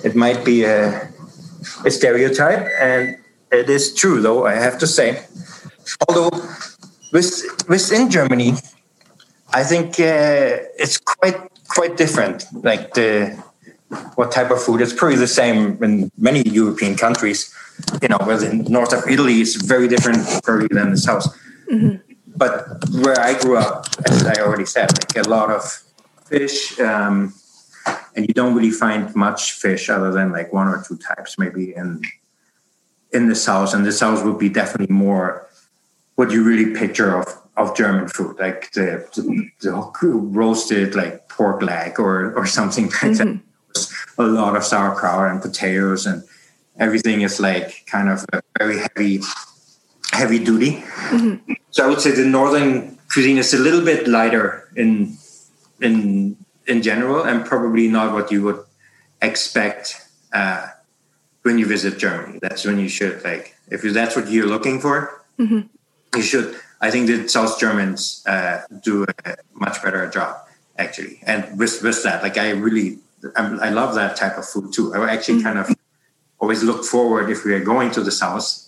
It 0.04 0.14
might 0.16 0.44
be 0.44 0.64
a, 0.64 1.08
a 1.84 1.90
stereotype, 1.90 2.66
and 2.80 3.16
it 3.52 3.68
is 3.68 3.94
true, 3.94 4.20
though 4.20 4.46
I 4.46 4.54
have 4.54 4.78
to 4.78 4.86
say. 4.86 5.24
Although 6.08 6.30
with, 7.12 7.42
within 7.68 8.10
Germany, 8.10 8.54
I 9.52 9.64
think 9.64 9.98
uh, 10.00 10.62
it's 10.78 10.98
quite 10.98 11.36
quite 11.68 11.96
different. 11.96 12.46
Like 12.52 12.94
the 12.94 13.36
what 14.14 14.30
type 14.32 14.50
of 14.50 14.62
food. 14.62 14.80
It's 14.80 14.92
probably 14.92 15.16
the 15.16 15.26
same 15.26 15.82
in 15.82 16.10
many 16.16 16.42
European 16.42 16.96
countries. 16.96 17.54
You 18.02 18.08
know, 18.08 18.18
where 18.24 18.36
the 18.36 18.52
north 18.68 18.92
of 18.92 19.08
Italy 19.08 19.40
is 19.40 19.56
very 19.56 19.88
different 19.88 20.26
probably 20.42 20.68
than 20.70 20.90
the 20.90 20.96
south. 20.96 21.26
Mm-hmm. 21.70 21.96
But 22.36 22.88
where 23.02 23.20
I 23.20 23.38
grew 23.38 23.56
up, 23.56 23.86
as 24.06 24.26
I 24.26 24.40
already 24.40 24.66
said, 24.66 24.90
like 24.98 25.26
a 25.26 25.28
lot 25.28 25.50
of 25.50 25.62
fish, 26.26 26.78
um, 26.80 27.34
and 28.14 28.26
you 28.26 28.34
don't 28.34 28.54
really 28.54 28.70
find 28.70 29.14
much 29.14 29.52
fish 29.52 29.88
other 29.90 30.10
than 30.12 30.32
like 30.32 30.52
one 30.52 30.68
or 30.68 30.82
two 30.86 30.96
types, 30.96 31.38
maybe 31.38 31.74
in 31.74 32.02
in 33.12 33.28
the 33.28 33.34
south. 33.34 33.74
And 33.74 33.84
the 33.84 33.92
south 33.92 34.24
would 34.24 34.38
be 34.38 34.48
definitely 34.48 34.94
more 34.94 35.48
what 36.14 36.30
you 36.30 36.42
really 36.42 36.74
picture 36.74 37.16
of 37.18 37.26
of 37.56 37.76
German 37.76 38.08
food, 38.08 38.38
like 38.38 38.72
the, 38.72 39.06
the, 39.14 39.50
the 39.60 39.72
roasted 40.02 40.94
like 40.94 41.28
pork 41.28 41.62
leg 41.62 41.98
or 41.98 42.32
or 42.34 42.46
something 42.46 42.86
like 42.86 43.12
mm-hmm. 43.12 43.38
that 43.38 43.40
a 44.18 44.22
lot 44.22 44.56
of 44.56 44.64
sauerkraut 44.64 45.30
and 45.30 45.42
potatoes 45.42 46.06
and 46.06 46.22
everything 46.80 47.20
is 47.20 47.38
like 47.38 47.86
kind 47.86 48.08
of 48.08 48.24
very 48.58 48.78
heavy 48.78 49.20
heavy 50.12 50.38
duty 50.42 50.82
mm-hmm. 51.12 51.52
so 51.70 51.84
i 51.84 51.88
would 51.88 52.00
say 52.00 52.10
the 52.10 52.24
northern 52.24 52.98
cuisine 53.12 53.38
is 53.38 53.54
a 53.54 53.58
little 53.58 53.84
bit 53.84 54.08
lighter 54.08 54.68
in 54.74 55.16
in 55.80 56.36
in 56.66 56.82
general 56.82 57.22
and 57.22 57.44
probably 57.44 57.86
not 57.86 58.12
what 58.12 58.32
you 58.32 58.42
would 58.42 58.60
expect 59.22 60.08
uh, 60.32 60.66
when 61.42 61.58
you 61.58 61.66
visit 61.66 61.98
germany 61.98 62.38
that's 62.42 62.64
when 62.64 62.78
you 62.78 62.88
should 62.88 63.22
like 63.22 63.54
if 63.70 63.82
that's 63.82 64.16
what 64.16 64.28
you're 64.28 64.48
looking 64.48 64.80
for 64.80 65.22
mm-hmm. 65.38 65.60
you 66.16 66.22
should 66.22 66.58
i 66.80 66.90
think 66.90 67.06
the 67.06 67.28
south 67.28 67.60
germans 67.60 68.24
uh, 68.26 68.62
do 68.82 69.06
a 69.24 69.36
much 69.54 69.82
better 69.82 70.08
job 70.10 70.34
actually 70.78 71.20
and 71.24 71.58
with 71.58 71.82
with 71.82 72.02
that 72.02 72.22
like 72.22 72.36
i 72.38 72.50
really 72.50 72.98
I 73.36 73.70
love 73.70 73.94
that 73.96 74.16
type 74.16 74.38
of 74.38 74.46
food 74.46 74.72
too. 74.72 74.94
I 74.94 75.12
actually 75.12 75.40
mm-hmm. 75.40 75.46
kind 75.46 75.58
of 75.58 75.76
always 76.40 76.62
look 76.62 76.84
forward 76.84 77.30
if 77.30 77.44
we 77.44 77.54
are 77.54 77.64
going 77.64 77.90
to 77.92 78.02
the 78.02 78.10
south 78.10 78.66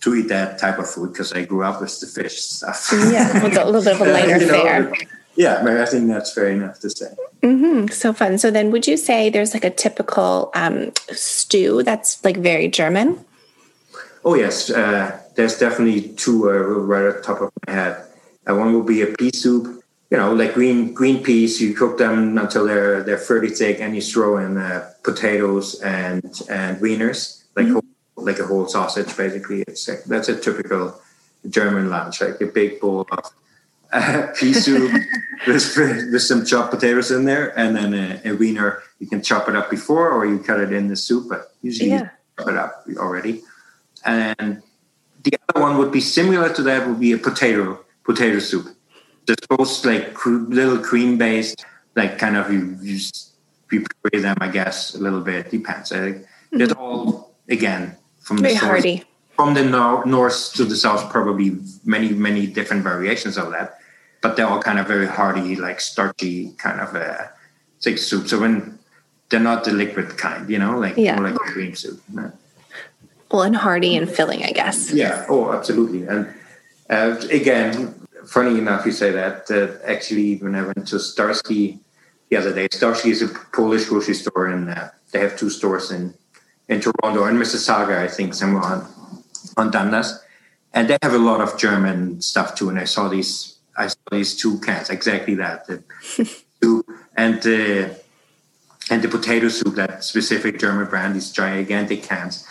to 0.00 0.14
eat 0.14 0.28
that 0.28 0.58
type 0.58 0.78
of 0.78 0.88
food 0.88 1.12
because 1.12 1.32
I 1.32 1.44
grew 1.44 1.62
up 1.62 1.80
with 1.80 2.00
the 2.00 2.06
fish 2.06 2.40
stuff. 2.40 2.88
Yeah, 2.92 3.42
with 3.42 3.56
a 3.56 3.64
little 3.64 3.82
bit 3.82 3.94
of 3.94 4.00
a 4.00 4.12
lighter 4.12 4.38
you 4.38 4.46
know, 4.46 4.62
fare. 4.62 4.92
Yeah, 5.34 5.64
I 5.64 5.86
think 5.86 6.08
that's 6.08 6.32
fair 6.32 6.48
enough 6.48 6.80
to 6.80 6.90
say. 6.90 7.14
Mm-hmm. 7.42 7.88
So 7.88 8.12
fun. 8.12 8.38
So 8.38 8.50
then, 8.50 8.70
would 8.70 8.86
you 8.86 8.96
say 8.96 9.30
there's 9.30 9.54
like 9.54 9.64
a 9.64 9.70
typical 9.70 10.50
um, 10.54 10.92
stew 11.10 11.82
that's 11.82 12.22
like 12.24 12.36
very 12.36 12.68
German? 12.68 13.24
Oh 14.24 14.34
yes, 14.34 14.70
uh, 14.70 15.18
there's 15.34 15.58
definitely 15.58 16.10
two 16.14 16.50
uh, 16.50 16.52
right 16.52 17.04
at 17.04 17.16
the 17.16 17.22
top 17.22 17.40
of 17.40 17.50
my 17.66 17.72
head. 17.72 18.04
Uh, 18.48 18.54
one 18.54 18.72
will 18.72 18.82
be 18.82 19.02
a 19.02 19.06
pea 19.06 19.30
soup, 19.32 19.81
you 20.12 20.18
know, 20.18 20.34
like 20.34 20.52
green 20.52 20.92
green 20.92 21.22
peas, 21.22 21.58
you 21.58 21.72
cook 21.72 21.96
them 21.96 22.36
until 22.36 22.66
they're 22.66 23.02
they're 23.02 23.16
fairly 23.16 23.48
thick, 23.48 23.80
and 23.80 23.96
you 23.96 24.02
throw 24.02 24.36
in 24.36 24.58
uh, 24.58 24.90
potatoes 25.02 25.80
and 25.80 26.22
and 26.50 26.76
wieners, 26.82 27.44
like 27.56 27.64
mm-hmm. 27.64 27.72
whole, 27.72 28.24
like 28.26 28.38
a 28.38 28.44
whole 28.44 28.68
sausage. 28.68 29.16
Basically, 29.16 29.62
it's 29.62 29.88
like, 29.88 30.04
that's 30.04 30.28
a 30.28 30.38
typical 30.38 31.00
German 31.48 31.88
lunch, 31.88 32.20
like 32.20 32.38
a 32.42 32.46
big 32.46 32.78
bowl 32.78 33.06
of 33.10 33.32
uh, 33.90 34.26
pea 34.38 34.52
soup 34.52 34.92
with, 35.46 35.76
with 36.12 36.20
some 36.20 36.44
chopped 36.44 36.72
potatoes 36.72 37.10
in 37.10 37.24
there, 37.24 37.58
and 37.58 37.74
then 37.74 37.94
a, 37.94 38.20
a, 38.32 38.32
wiener. 38.34 38.82
You 38.98 39.06
can 39.06 39.22
chop 39.22 39.48
it 39.48 39.56
up 39.56 39.70
before, 39.70 40.10
or 40.10 40.26
you 40.26 40.40
cut 40.40 40.60
it 40.60 40.74
in 40.74 40.88
the 40.88 40.96
soup, 40.96 41.30
but 41.30 41.54
usually 41.62 41.88
yeah. 41.88 42.02
you 42.02 42.10
chop 42.38 42.48
it 42.48 42.56
up 42.58 42.84
already. 42.98 43.40
And 44.04 44.62
the 45.24 45.38
other 45.48 45.62
one 45.62 45.78
would 45.78 45.90
be 45.90 46.02
similar 46.02 46.52
to 46.52 46.62
that. 46.64 46.86
Would 46.86 47.00
be 47.00 47.12
a 47.12 47.18
potato 47.18 47.78
potato 48.04 48.40
soup 48.40 48.76
just 49.26 49.48
both 49.48 49.84
like 49.84 50.24
little 50.26 50.78
cream 50.78 51.18
based, 51.18 51.64
like 51.96 52.18
kind 52.18 52.36
of 52.36 52.52
you, 52.52 52.76
you 52.82 52.98
prepare 53.66 54.20
them, 54.20 54.36
I 54.40 54.48
guess, 54.48 54.94
a 54.94 54.98
little 54.98 55.20
bit. 55.20 55.50
Depends. 55.50 55.90
Mm-hmm. 55.92 56.60
It's 56.60 56.72
all 56.72 57.34
again 57.48 57.96
from 58.20 58.38
Very 58.38 58.54
the 58.54 58.58
source, 58.60 59.04
from 59.36 59.54
the 59.54 59.64
nor- 59.64 60.04
north 60.04 60.52
to 60.54 60.64
the 60.64 60.76
south. 60.76 61.10
Probably 61.10 61.58
many 61.84 62.10
many 62.10 62.46
different 62.46 62.82
variations 62.82 63.38
of 63.38 63.50
that, 63.52 63.78
but 64.20 64.36
they're 64.36 64.46
all 64.46 64.60
kind 64.60 64.78
of 64.78 64.86
very 64.86 65.06
hearty, 65.06 65.56
like 65.56 65.80
starchy 65.80 66.52
kind 66.58 66.80
of 66.80 66.94
uh, 66.94 67.28
thick 67.80 67.98
soup. 67.98 68.28
So 68.28 68.40
when 68.40 68.78
they're 69.30 69.40
not 69.40 69.64
the 69.64 69.72
liquid 69.72 70.18
kind, 70.18 70.48
you 70.50 70.58
know, 70.58 70.78
like 70.78 70.96
yeah. 70.96 71.16
more 71.16 71.30
like 71.30 71.36
a 71.36 71.52
cream 71.52 71.74
soup. 71.74 72.00
Well, 73.30 73.42
and 73.42 73.56
hearty 73.56 73.96
and 73.96 74.08
filling, 74.08 74.44
I 74.44 74.52
guess. 74.52 74.92
Yeah. 74.92 75.24
Oh, 75.28 75.52
absolutely. 75.52 76.06
And 76.06 76.28
uh, 76.90 77.16
again, 77.30 77.94
funny 78.26 78.58
enough 78.58 78.86
you 78.86 78.92
say 78.92 79.10
that. 79.12 79.46
That 79.46 79.80
actually, 79.84 80.36
when 80.36 80.54
I 80.54 80.62
went 80.62 80.88
to 80.88 80.98
Starsky 80.98 81.80
the 82.30 82.36
other 82.36 82.54
day, 82.54 82.68
Starsky 82.72 83.10
is 83.10 83.22
a 83.22 83.28
Polish 83.28 83.86
grocery 83.86 84.14
store, 84.14 84.46
and 84.46 84.70
uh, 84.70 84.88
they 85.12 85.20
have 85.20 85.36
two 85.36 85.50
stores 85.50 85.90
in 85.90 86.14
in 86.68 86.80
Toronto 86.80 87.24
and 87.24 87.38
Mississauga, 87.38 87.98
I 87.98 88.08
think, 88.08 88.34
somewhere 88.34 88.62
on 88.62 88.86
on 89.56 89.70
Dundas, 89.70 90.22
and 90.72 90.88
they 90.88 90.98
have 91.02 91.14
a 91.14 91.18
lot 91.18 91.40
of 91.40 91.58
German 91.58 92.20
stuff 92.20 92.54
too. 92.54 92.68
And 92.68 92.78
I 92.78 92.84
saw 92.84 93.08
these, 93.08 93.56
I 93.76 93.88
saw 93.88 94.08
these 94.10 94.36
two 94.36 94.58
cans, 94.60 94.90
exactly 94.90 95.34
that, 95.36 95.66
the 95.66 95.82
soup 96.62 96.86
and 97.16 97.42
the 97.42 97.90
uh, 97.90 97.94
and 98.90 99.00
the 99.02 99.08
potato 99.08 99.48
soup, 99.48 99.76
that 99.76 100.04
specific 100.04 100.58
German 100.58 100.86
brand, 100.86 101.14
these 101.14 101.30
gigantic 101.30 102.02
cans. 102.02 102.46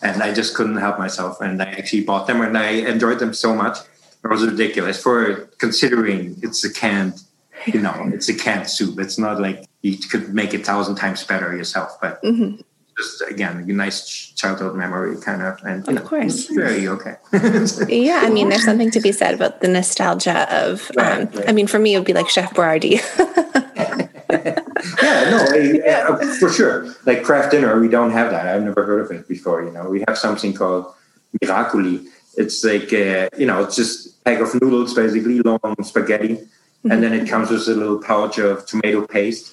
And 0.00 0.22
I 0.22 0.32
just 0.34 0.56
couldn't 0.56 0.78
help 0.78 0.98
myself, 0.98 1.40
and 1.40 1.62
I 1.62 1.66
actually 1.66 2.02
bought 2.02 2.26
them, 2.26 2.40
and 2.40 2.58
I 2.58 2.70
enjoyed 2.90 3.20
them 3.20 3.32
so 3.32 3.54
much 3.54 3.78
it 4.24 4.28
was 4.28 4.46
ridiculous 4.46 5.02
for 5.02 5.48
considering 5.58 6.36
it's 6.42 6.64
a 6.64 6.72
canned, 6.72 7.22
you 7.66 7.80
know, 7.80 8.10
it's 8.14 8.28
a 8.28 8.34
canned 8.34 8.68
soup. 8.68 8.98
It's 9.00 9.18
not 9.18 9.40
like 9.40 9.66
you 9.82 9.98
could 9.98 10.32
make 10.34 10.54
it 10.54 10.60
a 10.60 10.64
thousand 10.64 10.96
times 10.96 11.24
better 11.24 11.54
yourself, 11.56 11.98
but 12.00 12.22
mm-hmm. 12.22 12.60
just 12.96 13.22
again, 13.28 13.58
a 13.68 13.72
nice 13.72 14.30
childhood 14.36 14.76
memory 14.76 15.16
kind 15.20 15.42
of. 15.42 15.58
And 15.64 15.86
of 15.88 15.94
know, 15.94 16.02
course, 16.02 16.46
very 16.46 16.86
okay. 16.86 17.16
yeah, 17.88 18.20
I 18.22 18.30
mean, 18.30 18.48
there's 18.48 18.64
something 18.64 18.90
to 18.92 19.00
be 19.00 19.12
said 19.12 19.34
about 19.34 19.60
the 19.60 19.68
nostalgia 19.68 20.46
of. 20.54 20.90
Right, 20.96 21.22
um, 21.22 21.28
right. 21.30 21.48
I 21.48 21.52
mean, 21.52 21.66
for 21.66 21.78
me, 21.78 21.94
it 21.94 21.98
would 21.98 22.06
be 22.06 22.14
like 22.14 22.28
Chef 22.28 22.54
Boyardee. 22.54 23.00
yeah, 25.02 25.30
no, 25.30 25.46
I, 25.50 25.90
uh, 25.90 26.34
for 26.38 26.48
sure. 26.48 26.94
Like 27.06 27.24
Kraft 27.24 27.50
Dinner, 27.50 27.80
we 27.80 27.88
don't 27.88 28.12
have 28.12 28.30
that. 28.30 28.46
I've 28.46 28.62
never 28.62 28.84
heard 28.84 29.00
of 29.00 29.10
it 29.10 29.28
before. 29.28 29.64
You 29.64 29.72
know, 29.72 29.88
we 29.88 30.04
have 30.06 30.16
something 30.16 30.54
called 30.54 30.94
Miracoli. 31.42 32.06
It's 32.36 32.64
like 32.64 32.92
uh, 32.92 33.28
you 33.36 33.46
know, 33.46 33.62
it's 33.62 33.76
just 33.76 34.22
pack 34.24 34.40
of 34.40 34.54
noodles, 34.60 34.94
basically 34.94 35.40
long 35.40 35.60
spaghetti, 35.82 36.34
mm-hmm. 36.36 36.90
and 36.90 37.02
then 37.02 37.12
it 37.12 37.28
comes 37.28 37.50
with 37.50 37.66
a 37.68 37.74
little 37.74 37.98
pouch 37.98 38.38
of 38.38 38.66
tomato 38.66 39.06
paste, 39.06 39.52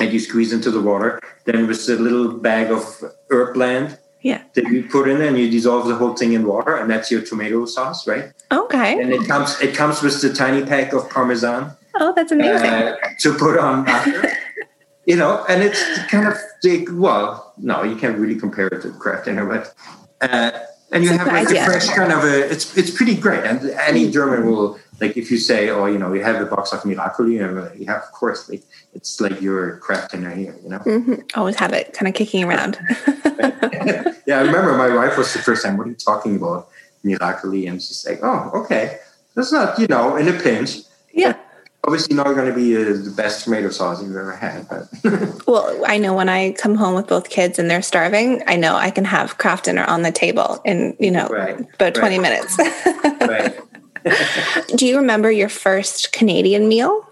and 0.00 0.12
you 0.12 0.20
squeeze 0.20 0.52
into 0.52 0.70
the 0.70 0.80
water. 0.80 1.20
Then 1.44 1.66
with 1.66 1.88
a 1.88 1.96
little 1.96 2.32
bag 2.32 2.70
of 2.70 2.84
herb 3.30 3.54
blend, 3.54 3.98
yeah, 4.22 4.42
that 4.54 4.64
you 4.68 4.84
put 4.84 5.08
in, 5.08 5.18
there, 5.18 5.28
and 5.28 5.38
you 5.38 5.50
dissolve 5.50 5.86
the 5.86 5.96
whole 5.96 6.14
thing 6.14 6.32
in 6.32 6.46
water, 6.46 6.76
and 6.76 6.90
that's 6.90 7.10
your 7.10 7.22
tomato 7.22 7.64
sauce, 7.66 8.06
right? 8.06 8.32
Okay. 8.52 9.00
And 9.00 9.12
it 9.12 9.26
comes 9.26 9.60
it 9.60 9.74
comes 9.74 10.02
with 10.02 10.20
the 10.20 10.32
tiny 10.32 10.64
pack 10.64 10.92
of 10.92 11.08
parmesan. 11.10 11.72
Oh, 11.96 12.12
that's 12.14 12.32
amazing. 12.32 12.66
Uh, 12.66 12.96
to 13.20 13.34
put 13.34 13.58
on 13.58 13.88
after. 13.88 14.30
you 15.06 15.16
know, 15.16 15.44
and 15.48 15.62
it's 15.62 15.82
kind 16.06 16.26
of 16.26 16.36
like, 16.62 16.88
well, 16.90 17.52
no, 17.58 17.82
you 17.82 17.96
can't 17.96 18.18
really 18.18 18.36
compare 18.36 18.68
it 18.68 18.82
to 18.82 18.90
Kraft 18.92 19.26
dinner, 19.26 19.46
but 19.46 19.74
uh, 20.20 20.58
and 20.94 21.04
you 21.04 21.10
have 21.10 21.26
like 21.26 21.50
a 21.50 21.64
fresh 21.64 21.88
kind 21.90 22.12
of 22.12 22.24
a 22.24 22.50
it's 22.50 22.76
it's 22.78 22.90
pretty 22.90 23.16
great. 23.16 23.44
And 23.44 23.70
any 23.70 24.10
german 24.10 24.46
will 24.46 24.78
like 25.00 25.16
if 25.16 25.30
you 25.30 25.38
say 25.38 25.68
oh 25.70 25.86
you 25.86 25.98
know 25.98 26.12
you 26.12 26.22
have 26.22 26.40
a 26.40 26.46
box 26.46 26.72
of 26.72 26.80
miracoli 26.82 27.42
and 27.42 27.80
you 27.80 27.86
have 27.86 28.02
of 28.02 28.12
course 28.12 28.48
like 28.48 28.62
it's 28.94 29.20
like 29.20 29.40
your 29.40 29.76
Kraft 29.78 30.12
dinner 30.12 30.30
here 30.30 30.56
you 30.62 30.68
know? 30.68 30.78
Mm-hmm. 30.78 31.14
always 31.34 31.56
have 31.56 31.72
it 31.72 31.92
kind 31.92 32.08
of 32.08 32.14
kicking 32.14 32.44
around. 32.44 32.78
Yeah 34.26 34.38
i 34.38 34.40
remember 34.40 34.72
my 34.78 34.88
wife 34.88 35.18
was 35.18 35.34
the 35.34 35.38
first 35.40 35.62
time 35.62 35.76
what 35.76 35.86
are 35.86 35.90
you 35.90 35.96
talking 35.96 36.36
about? 36.36 36.68
Miracoli 37.04 37.68
and 37.68 37.82
she's 37.82 38.06
like 38.08 38.20
oh 38.22 38.50
okay. 38.54 38.98
That's 39.34 39.52
not 39.52 39.78
you 39.78 39.86
know 39.86 40.16
in 40.16 40.28
a 40.28 40.32
pinch. 40.32 40.70
Yeah 41.12 41.36
obviously 41.84 42.16
not 42.16 42.34
going 42.34 42.48
to 42.48 42.54
be 42.54 42.74
the 42.74 43.10
best 43.10 43.44
tomato 43.44 43.70
sauce 43.70 44.02
you've 44.02 44.16
ever 44.16 44.34
had. 44.34 44.66
But 44.68 44.88
well, 45.46 45.82
I 45.86 45.98
know 45.98 46.14
when 46.14 46.28
I 46.28 46.52
come 46.52 46.74
home 46.74 46.94
with 46.94 47.06
both 47.06 47.28
kids 47.28 47.58
and 47.58 47.70
they're 47.70 47.82
starving, 47.82 48.42
I 48.46 48.56
know 48.56 48.74
I 48.74 48.90
can 48.90 49.04
have 49.04 49.38
Kraft 49.38 49.66
dinner 49.66 49.84
on 49.84 50.02
the 50.02 50.12
table 50.12 50.60
in 50.64 50.96
you 50.98 51.10
know 51.10 51.28
right. 51.28 51.60
about 51.74 51.94
twenty 51.94 52.18
minutes. 52.18 52.58
right. 53.20 53.58
Do 54.76 54.86
you 54.86 54.96
remember 54.98 55.30
your 55.30 55.48
first 55.48 56.12
Canadian 56.12 56.68
meal? 56.68 57.08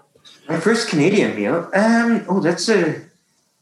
My 0.47 0.59
first 0.59 0.89
Canadian 0.89 1.35
meal? 1.35 1.69
Um, 1.73 2.25
oh, 2.27 2.39
that's 2.39 2.69
a 2.69 3.01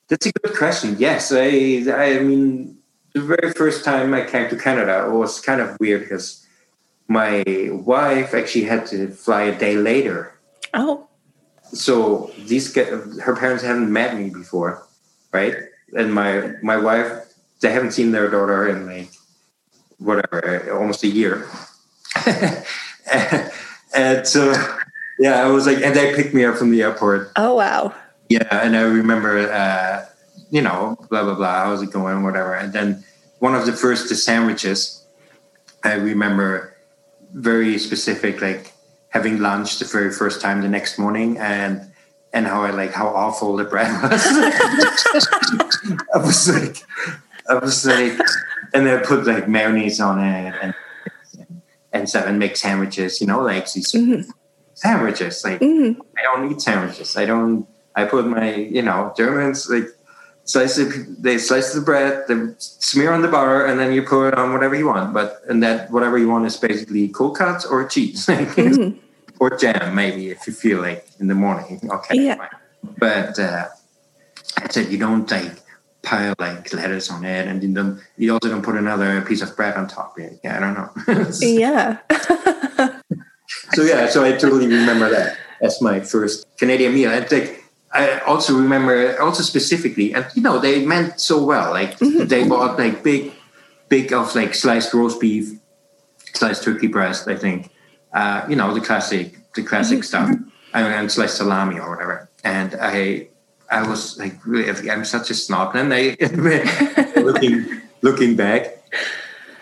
that's 0.08 0.26
a 0.26 0.32
good 0.32 0.56
question. 0.56 0.96
Yes, 0.98 1.32
I 1.32 1.84
I 1.94 2.20
mean 2.20 2.78
the 3.14 3.22
very 3.22 3.52
first 3.54 3.84
time 3.84 4.14
I 4.14 4.24
came 4.24 4.50
to 4.50 4.56
Canada 4.56 5.06
it 5.08 5.12
was 5.12 5.42
kind 5.42 5.62
of 5.62 5.78
weird 5.80 6.02
because 6.02 6.46
my 7.08 7.44
wife 7.70 8.34
actually 8.34 8.64
had 8.64 8.86
to 8.88 9.10
fly 9.10 9.44
a 9.44 9.58
day 9.58 9.76
later 9.76 10.34
Oh. 10.74 11.08
So 11.74 12.32
these 12.46 12.74
her 12.76 13.36
parents 13.36 13.64
haven't 13.64 13.92
met 13.92 14.18
me 14.18 14.30
before, 14.30 14.88
right? 15.32 15.56
And 15.94 16.14
my 16.14 16.54
my 16.62 16.78
wife, 16.78 17.34
they 17.62 17.72
haven't 17.72 17.92
seen 17.92 18.12
their 18.12 18.30
daughter 18.30 18.68
in 18.68 18.88
like 18.88 19.10
whatever, 19.98 20.72
almost 20.74 21.04
a 21.04 21.08
year. 21.08 21.48
and 23.96 24.28
so 24.28 24.54
yeah, 25.20 25.44
I 25.44 25.48
was 25.48 25.66
like, 25.66 25.82
and 25.82 25.96
they 25.96 26.16
picked 26.16 26.34
me 26.34 26.44
up 26.44 26.58
from 26.58 26.72
the 26.72 26.82
airport. 26.82 27.32
Oh 27.36 27.56
wow. 27.56 27.94
Yeah, 28.30 28.48
and 28.52 28.76
I 28.76 28.82
remember 28.82 29.38
uh, 29.38 30.06
you 30.50 30.62
know, 30.62 30.98
blah 31.10 31.24
blah 31.24 31.36
blah. 31.36 31.66
How's 31.66 31.82
it 31.82 31.92
going? 31.92 32.24
Whatever. 32.24 32.54
And 32.56 32.74
then 32.74 33.04
one 33.40 33.56
of 33.56 33.66
the 33.66 33.74
first 33.74 34.10
the 34.10 34.16
sandwiches, 34.16 35.04
I 35.84 35.94
remember 35.94 36.76
very 37.34 37.78
specific, 37.78 38.42
like 38.42 38.71
having 39.12 39.40
lunch 39.40 39.80
the 39.80 39.86
very 39.86 40.12
first 40.12 40.42
time 40.42 40.62
the 40.62 40.68
next 40.68 40.98
morning, 40.98 41.38
and 41.38 41.92
and 42.34 42.48
how 42.48 42.64
I 42.64 42.72
like 42.72 42.92
how 42.92 43.08
awful 43.08 43.56
the 43.56 43.64
bread 43.64 43.92
was. 44.04 44.22
I 46.14 46.18
was 46.18 46.50
like, 46.50 46.78
I 47.50 47.56
was 47.56 47.86
like, 47.86 48.18
and 48.74 48.88
then 48.88 49.00
I 49.00 49.04
put 49.04 49.26
like 49.26 49.48
mayonnaise 49.48 50.00
on 50.00 50.20
it 50.20 50.56
and 50.62 50.74
and 51.94 52.10
stuff 52.10 52.26
and 52.26 52.40
make 52.40 52.56
sandwiches, 52.56 53.22
you 53.22 53.28
know, 53.28 53.42
like 53.42 53.72
these 53.72 53.92
mm-hmm. 53.92 54.30
sandwiches. 54.74 55.44
Like 55.44 55.60
mm-hmm. 55.60 56.02
I 56.18 56.22
don't 56.24 56.52
eat 56.52 56.62
sandwiches. 56.62 57.16
I 57.18 57.26
don't. 57.26 57.68
I 57.94 58.06
put 58.06 58.26
my, 58.26 58.56
you 58.56 58.82
know, 58.82 59.14
Germans 59.18 59.70
like 59.70 59.88
slice 60.46 60.78
it. 60.78 61.22
They 61.22 61.38
slice 61.38 61.74
the 61.74 61.82
bread, 61.82 62.26
they 62.28 62.54
smear 62.58 63.14
on 63.14 63.22
the 63.22 63.28
butter, 63.28 63.66
and 63.66 63.80
then 63.80 63.94
you 63.94 64.04
put 64.04 64.30
it 64.30 64.38
on 64.38 64.54
whatever 64.54 64.76
you 64.76 64.88
want. 64.88 65.14
But 65.14 65.42
and 65.48 65.62
that 65.64 65.92
whatever 65.92 66.18
you 66.18 66.30
want 66.30 66.46
is 66.46 66.58
basically 66.58 67.08
cold 67.10 67.38
cuts 67.38 67.66
or 67.66 67.88
cheese. 67.88 68.26
mm-hmm 68.28 68.98
or 69.42 69.50
jam 69.58 69.96
maybe 69.96 70.30
if 70.30 70.46
you 70.46 70.54
feel 70.54 70.80
like 70.80 71.04
in 71.20 71.28
the 71.28 71.34
morning. 71.34 71.82
Okay, 71.90 72.22
yeah. 72.22 72.36
Fine. 72.36 72.50
But 73.00 73.40
uh, 73.40 73.66
I 74.58 74.68
said 74.70 74.92
you 74.92 75.00
don't 75.00 75.30
like 75.30 75.58
pile 76.04 76.36
like 76.38 76.72
lettuce 76.72 77.10
on 77.10 77.26
it, 77.26 77.48
and 77.48 77.62
you 77.64 77.74
don't. 77.74 78.00
You 78.18 78.34
also 78.34 78.50
don't 78.50 78.62
put 78.62 78.78
another 78.78 79.20
piece 79.22 79.42
of 79.42 79.58
bread 79.58 79.76
on 79.76 79.88
top. 79.88 80.16
Yeah, 80.20 80.56
I 80.56 80.60
don't 80.62 80.76
know. 80.78 80.90
yeah. 81.42 81.98
so 83.74 83.82
yeah, 83.82 84.08
so 84.08 84.24
I 84.24 84.38
totally 84.38 84.68
remember 84.68 85.10
that 85.10 85.38
as 85.60 85.82
my 85.82 86.00
first 86.00 86.46
Canadian 86.58 86.94
meal. 86.94 87.10
I 87.10 87.22
think 87.22 87.61
I 87.94 88.20
also 88.20 88.56
remember 88.56 89.20
also 89.22 89.44
specifically, 89.44 90.14
and 90.14 90.26
you 90.34 90.42
know 90.42 90.60
they 90.60 90.86
meant 90.86 91.20
so 91.20 91.44
well. 91.44 91.72
Like 91.72 92.00
mm-hmm. 92.00 92.28
they 92.28 92.48
bought 92.48 92.78
like 92.78 93.04
big, 93.04 93.34
big 93.90 94.14
of 94.14 94.34
like 94.36 94.56
sliced 94.56 94.94
roast 94.94 95.20
beef, 95.20 95.60
sliced 96.34 96.64
turkey 96.64 96.88
breast. 96.88 97.28
I 97.28 97.36
think 97.36 97.72
uh, 98.14 98.46
you 98.50 98.56
know, 98.56 98.74
the 98.74 98.82
classic, 98.82 99.38
the 99.54 99.64
classic 99.64 100.00
mm-hmm. 100.00 100.04
stuff. 100.04 100.30
and, 100.74 101.06
it's 101.06 101.18
like 101.18 101.30
salami 101.30 101.80
or 101.80 101.90
whatever. 101.90 102.30
And 102.44 102.76
I, 102.80 103.28
I 103.70 103.88
was 103.88 104.18
like, 104.18 104.46
really, 104.46 104.90
I'm 104.90 105.06
such 105.06 105.30
a 105.30 105.34
snob. 105.34 105.76
And 105.76 105.94
I, 105.94 106.18
looking, 107.16 107.82
looking 108.02 108.36
back, 108.36 108.84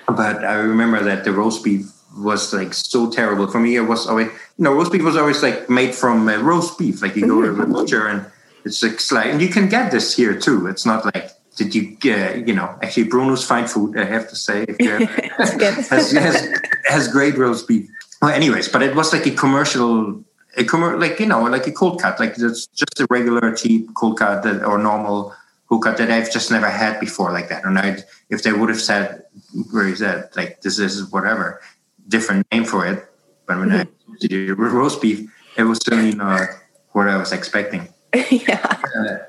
but 0.08 0.44
I 0.44 0.56
remember 0.56 1.04
that 1.04 1.24
the 1.24 1.32
roast 1.32 1.64
beef 1.64 1.92
was 2.18 2.54
like 2.54 2.74
so 2.74 3.10
terrible 3.10 3.48
for 3.48 3.60
me. 3.60 3.76
It 3.76 3.82
was 3.82 4.08
always, 4.08 4.28
you 4.28 4.64
know, 4.64 4.74
roast 4.74 4.92
beef 4.92 5.04
was 5.04 5.18
always 5.18 5.44
like 5.44 5.70
made 5.70 5.94
from 5.94 6.28
uh, 6.28 6.38
roast 6.38 6.78
beef. 6.78 7.02
Like 7.02 7.16
you 7.16 7.28
go 7.28 7.42
to 7.42 7.52
the 7.52 7.64
mm-hmm. 7.64 7.74
butcher 7.74 8.08
and 8.08 8.26
it's 8.66 9.12
like, 9.12 9.28
and 9.28 9.42
you 9.42 9.50
can 9.50 9.70
get 9.70 9.92
this 9.92 10.16
here 10.16 10.38
too. 10.38 10.68
It's 10.68 10.86
not 10.86 11.06
like 11.06 11.32
did 11.56 11.76
you 11.76 11.96
get 11.96 12.48
you 12.48 12.54
know 12.54 12.74
actually 12.82 13.04
Bruno's 13.04 13.44
fine 13.44 13.68
food 13.68 13.98
I 13.98 14.06
have 14.06 14.30
to 14.30 14.36
say 14.36 14.66
has, 14.80 16.12
has, 16.12 16.60
has 16.86 17.08
great 17.10 17.38
roast 17.38 17.68
beef 17.68 17.90
well, 18.22 18.32
anyways, 18.32 18.68
but 18.68 18.82
it 18.82 18.96
was 18.96 19.14
like 19.14 19.26
a 19.26 19.32
commercial, 19.32 20.24
a 20.58 20.64
commer- 20.64 21.00
like 21.00 21.20
you 21.20 21.26
know, 21.26 21.44
like 21.44 21.68
a 21.68 21.72
cold 21.72 22.02
cut, 22.02 22.20
like 22.20 22.38
it's 22.38 22.68
just 22.68 23.00
a 23.00 23.08
regular 23.10 23.54
cheap 23.56 23.94
cold 23.94 24.20
cut 24.20 24.44
that, 24.44 24.66
or 24.66 24.78
normal 24.78 25.34
cold 25.70 25.84
cut 25.84 25.98
that 25.98 26.12
I've 26.12 26.32
just 26.32 26.52
never 26.52 26.70
had 26.70 27.00
before, 27.00 27.32
like 27.32 27.48
that. 27.50 27.64
And 27.64 27.80
I, 27.80 28.00
if 28.30 28.44
they 28.44 28.52
would 28.52 28.70
have 28.70 28.82
said, 28.82 29.24
where 29.72 29.88
is 29.88 30.00
that? 30.00 30.36
Like 30.36 30.62
this 30.62 30.80
is 30.80 31.10
whatever, 31.12 31.62
different 32.10 32.46
name 32.52 32.66
for 32.66 32.86
it. 32.86 33.06
But 33.46 33.60
when 33.60 33.70
mm-hmm. 33.70 33.90
I 34.12 34.18
did 34.20 34.50
roast 34.58 35.02
beef, 35.02 35.30
it 35.58 35.64
was 35.64 35.80
certainly 35.80 36.14
not 36.14 36.50
what 36.92 37.08
I 37.08 37.18
was 37.18 37.32
expecting. 37.32 37.88
yeah. 38.32 38.82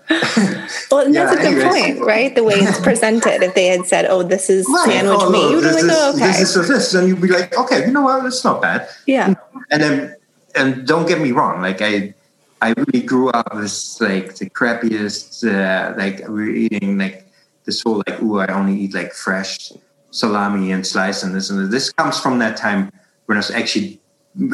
well, 0.91 1.05
and 1.05 1.15
that's 1.15 1.33
a 1.33 1.37
good 1.37 1.61
anyways. 1.61 1.97
point, 1.97 2.01
right? 2.01 2.35
The 2.35 2.43
way 2.43 2.55
it's 2.55 2.81
presented. 2.81 3.43
If 3.43 3.55
they 3.55 3.67
had 3.67 3.87
said, 3.87 4.07
"Oh, 4.07 4.23
this 4.23 4.49
is 4.49 4.67
right. 4.67 4.87
sandwich 4.87 5.19
oh, 5.21 5.31
meat," 5.31 5.51
you'd 5.51 5.61
be 5.61 5.83
like, 5.83 5.97
"Oh, 5.97 6.15
okay." 6.15 6.33
This 6.39 6.57
is 6.57 6.67
this, 6.67 6.95
and 6.95 7.07
you'd 7.07 7.21
be 7.21 7.29
like, 7.29 7.57
"Okay, 7.59 7.85
you 7.85 7.93
know 7.93 8.01
what? 8.01 8.25
It's 8.25 8.43
not 8.43 8.63
bad." 8.63 8.89
Yeah. 9.07 9.35
And 9.71 9.83
then, 9.83 10.17
and 10.55 10.87
don't 10.87 11.07
get 11.07 11.21
me 11.21 11.33
wrong, 11.33 11.61
like 11.61 11.83
I, 11.83 12.15
I 12.63 12.73
really 12.73 13.05
grew 13.05 13.29
up 13.29 13.53
as 13.55 14.01
like 14.01 14.37
the 14.37 14.49
crappiest. 14.49 15.45
Uh, 15.45 15.95
like 15.99 16.27
we 16.29 16.43
are 16.43 16.49
eating 16.49 16.97
like 16.97 17.27
this 17.67 17.83
whole 17.83 18.03
like, 18.07 18.23
"Ooh, 18.23 18.39
I 18.39 18.47
only 18.47 18.81
eat 18.81 18.95
like 18.95 19.13
fresh 19.13 19.73
salami 20.11 20.73
and 20.73 20.87
slice 20.87 21.23
and 21.23 21.35
this 21.35 21.51
and 21.51 21.73
this." 21.73 21.93
Comes 21.93 22.19
from 22.21 22.39
that 22.39 22.57
time 22.57 22.91
when 23.27 23.37
I 23.37 23.41
was 23.41 23.51
actually 23.51 24.01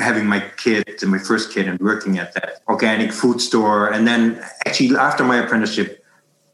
having 0.00 0.26
my 0.26 0.40
kid 0.56 1.02
and 1.02 1.10
my 1.10 1.18
first 1.18 1.52
kid 1.52 1.68
and 1.68 1.78
working 1.80 2.18
at 2.18 2.32
that 2.34 2.60
organic 2.68 3.12
food 3.12 3.40
store. 3.40 3.92
And 3.92 4.06
then 4.06 4.42
actually 4.66 4.96
after 4.96 5.24
my 5.24 5.36
apprenticeship 5.36 6.02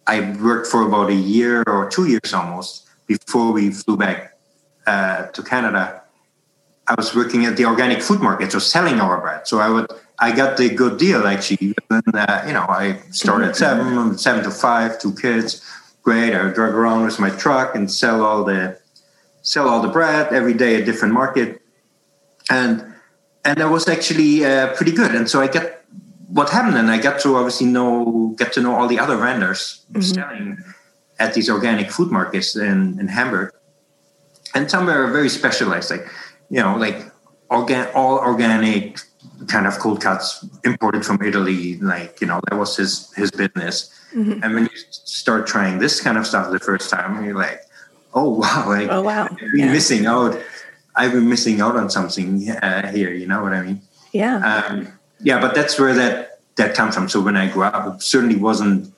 i 0.08 0.18
worked 0.42 0.66
for 0.66 0.82
about 0.82 1.10
a 1.10 1.14
year 1.14 1.62
or 1.68 1.88
two 1.88 2.06
years 2.08 2.34
almost 2.34 2.88
before 3.06 3.52
we 3.52 3.70
flew 3.70 3.96
back 3.96 4.36
uh, 4.86 5.26
to 5.26 5.42
canada. 5.42 6.02
I 6.88 6.94
was 6.96 7.14
working 7.14 7.44
at 7.44 7.56
the 7.56 7.64
organic 7.66 8.02
food 8.02 8.20
market 8.20 8.50
so 8.50 8.58
selling 8.58 9.00
our 9.00 9.20
bread. 9.20 9.46
So 9.46 9.60
i 9.60 9.68
would 9.68 9.86
i 10.18 10.34
got 10.34 10.56
the 10.56 10.68
good 10.68 10.98
deal 10.98 11.26
actually. 11.26 11.74
And 11.90 12.14
uh, 12.14 12.42
you 12.46 12.52
know 12.52 12.66
i 12.68 12.98
started 13.10 13.50
at 13.50 13.56
seven 13.56 14.18
seven 14.18 14.42
to 14.42 14.50
five 14.50 15.00
two 15.00 15.14
kids 15.14 15.62
great. 16.02 16.34
I 16.34 16.42
would 16.42 16.54
drive 16.54 16.74
around 16.74 17.04
with 17.04 17.20
my 17.20 17.30
truck 17.30 17.76
and 17.76 17.88
sell 17.88 18.24
all 18.24 18.42
the 18.42 18.76
sell 19.42 19.68
all 19.68 19.82
the 19.82 19.88
bread 19.88 20.32
every 20.32 20.54
day 20.54 20.80
a 20.80 20.84
different 20.84 21.12
market 21.12 21.62
and 22.50 22.92
and 23.44 23.58
that 23.58 23.70
was 23.70 23.88
actually 23.88 24.44
uh, 24.44 24.72
pretty 24.74 24.92
good. 24.92 25.14
And 25.14 25.28
so 25.28 25.40
I 25.40 25.48
get 25.48 25.84
what 26.28 26.50
happened, 26.50 26.76
and 26.76 26.90
I 26.90 26.98
got 26.98 27.20
to 27.20 27.36
obviously 27.36 27.66
know 27.66 28.34
get 28.38 28.52
to 28.54 28.60
know 28.60 28.74
all 28.74 28.86
the 28.86 28.98
other 28.98 29.16
vendors 29.16 29.84
mm-hmm. 29.90 30.00
selling 30.00 30.58
at 31.18 31.34
these 31.34 31.50
organic 31.50 31.90
food 31.90 32.10
markets 32.10 32.56
in, 32.56 32.98
in 32.98 33.08
Hamburg, 33.08 33.52
and 34.54 34.70
some 34.70 34.86
were 34.86 35.10
very 35.10 35.28
specialized, 35.28 35.90
like 35.90 36.06
you 36.50 36.60
know, 36.60 36.76
like 36.76 37.10
organ 37.50 37.88
all 37.94 38.18
organic 38.18 38.98
kind 39.48 39.66
of 39.66 39.78
cold 39.78 40.00
cuts 40.00 40.44
imported 40.64 41.04
from 41.04 41.20
Italy. 41.22 41.78
Like 41.78 42.20
you 42.20 42.26
know, 42.26 42.40
that 42.48 42.56
was 42.56 42.76
his 42.76 43.12
his 43.14 43.30
business. 43.30 43.90
Mm-hmm. 44.14 44.44
And 44.44 44.54
when 44.54 44.64
you 44.64 44.76
start 44.90 45.46
trying 45.46 45.78
this 45.78 46.00
kind 46.00 46.18
of 46.18 46.26
stuff 46.26 46.52
the 46.52 46.60
first 46.60 46.90
time, 46.90 47.24
you're 47.24 47.34
like, 47.34 47.62
oh 48.14 48.28
wow, 48.38 48.64
like 48.68 48.88
oh 48.90 49.02
wow, 49.02 49.28
you're 49.40 49.56
yeah. 49.56 49.72
missing 49.72 50.06
out 50.06 50.40
I've 50.94 51.12
been 51.12 51.28
missing 51.28 51.60
out 51.60 51.76
on 51.76 51.90
something 51.90 52.50
uh, 52.50 52.90
here. 52.92 53.12
You 53.12 53.26
know 53.26 53.42
what 53.42 53.52
I 53.52 53.62
mean? 53.62 53.80
Yeah. 54.12 54.36
Um, 54.68 54.88
yeah, 55.20 55.40
but 55.40 55.54
that's 55.54 55.78
where 55.78 55.94
that 55.94 56.40
that 56.56 56.74
comes 56.74 56.94
from. 56.94 57.08
So 57.08 57.20
when 57.20 57.36
I 57.36 57.48
grew 57.50 57.64
up, 57.64 57.94
it 57.94 58.02
certainly 58.02 58.36
wasn't. 58.36 58.92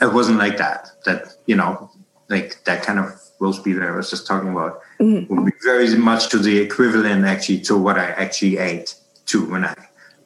It 0.00 0.12
wasn't 0.12 0.38
like 0.38 0.56
that. 0.58 0.90
That 1.04 1.34
you 1.46 1.56
know, 1.56 1.90
like 2.28 2.62
that 2.64 2.82
kind 2.82 2.98
of 2.98 3.20
roast 3.40 3.64
beef 3.64 3.76
that 3.76 3.88
I 3.88 3.90
was 3.90 4.10
just 4.10 4.26
talking 4.26 4.50
about 4.50 4.80
mm-hmm. 5.00 5.34
would 5.34 5.46
be 5.46 5.52
very 5.64 5.96
much 5.96 6.28
to 6.30 6.38
the 6.38 6.58
equivalent 6.58 7.24
actually 7.24 7.60
to 7.62 7.76
what 7.76 7.98
I 7.98 8.10
actually 8.10 8.58
ate 8.58 8.94
too 9.26 9.50
when 9.50 9.64
I 9.64 9.74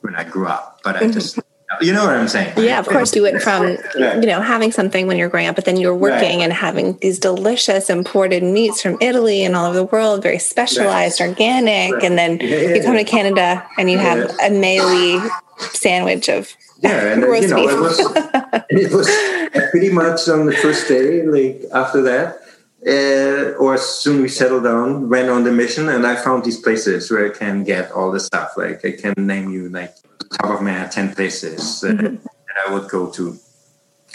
when 0.02 0.14
I 0.14 0.24
grew 0.24 0.48
up. 0.48 0.80
But 0.84 0.96
I 0.96 1.02
mm-hmm. 1.02 1.12
just 1.12 1.38
you 1.80 1.92
know 1.92 2.06
what 2.06 2.16
I'm 2.16 2.28
saying? 2.28 2.54
Yeah, 2.56 2.78
of 2.78 2.86
course. 2.86 3.14
You 3.14 3.22
went 3.22 3.42
from 3.42 3.76
you 3.96 4.26
know 4.26 4.40
having 4.40 4.70
something 4.70 5.06
when 5.06 5.16
you're 5.16 5.28
growing 5.28 5.48
up, 5.48 5.56
but 5.56 5.64
then 5.64 5.76
you're 5.76 5.96
working 5.96 6.38
right. 6.38 6.44
and 6.44 6.52
having 6.52 6.96
these 6.98 7.18
delicious 7.18 7.90
imported 7.90 8.42
meats 8.42 8.80
from 8.80 8.96
Italy 9.00 9.44
and 9.44 9.56
all 9.56 9.66
over 9.66 9.76
the 9.76 9.84
world, 9.84 10.22
very 10.22 10.38
specialized, 10.38 11.20
right. 11.20 11.28
organic, 11.28 11.94
right. 11.94 12.04
and 12.04 12.16
then 12.16 12.38
yeah, 12.38 12.46
yeah, 12.46 12.74
you 12.74 12.82
come 12.82 12.94
yeah. 12.94 13.02
to 13.02 13.10
Canada 13.10 13.68
and 13.78 13.90
you 13.90 13.98
have 13.98 14.30
a 14.42 14.50
mealy 14.50 15.18
sandwich 15.58 16.28
of 16.28 16.54
yeah, 16.80 17.12
and 17.12 17.22
roast 17.24 17.42
you 17.42 17.48
know 17.48 17.56
beef. 17.56 17.70
it 17.70 17.80
was 17.80 17.98
it 18.70 18.92
was 18.92 19.70
pretty 19.70 19.90
much 19.90 20.28
on 20.28 20.46
the 20.46 20.56
first 20.56 20.88
day, 20.88 21.22
like 21.22 21.62
after 21.72 22.02
that. 22.02 22.42
Uh, 22.86 23.56
or 23.58 23.76
soon 23.76 24.22
we 24.22 24.28
settled 24.28 24.62
down, 24.62 25.08
went 25.08 25.28
on 25.28 25.42
the 25.42 25.50
mission, 25.50 25.88
and 25.88 26.06
I 26.06 26.14
found 26.14 26.44
these 26.44 26.60
places 26.60 27.10
where 27.10 27.26
I 27.26 27.36
can 27.36 27.64
get 27.64 27.90
all 27.90 28.12
the 28.12 28.20
stuff. 28.20 28.52
Like 28.56 28.84
I 28.84 28.92
can 28.92 29.14
name 29.16 29.50
you 29.50 29.68
like 29.68 29.96
top 30.38 30.58
of 30.58 30.62
my 30.62 30.70
head 30.70 30.92
10 30.92 31.14
places 31.14 31.84
uh, 31.84 31.88
mm-hmm. 31.88 32.16
that 32.16 32.68
I 32.68 32.72
would 32.72 32.88
go 32.88 33.10
to 33.10 33.38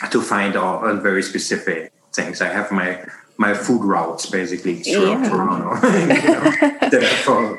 to 0.10 0.22
find 0.22 0.56
all, 0.56 0.86
all, 0.86 0.96
very 0.96 1.22
specific 1.22 1.92
things. 2.14 2.42
I 2.42 2.48
have 2.48 2.72
my 2.72 3.04
my 3.38 3.54
food 3.54 3.84
routes 3.84 4.26
basically 4.26 4.84
throughout 4.84 5.22
yeah. 5.24 5.30
Toronto 5.30 5.70
I 5.74 7.58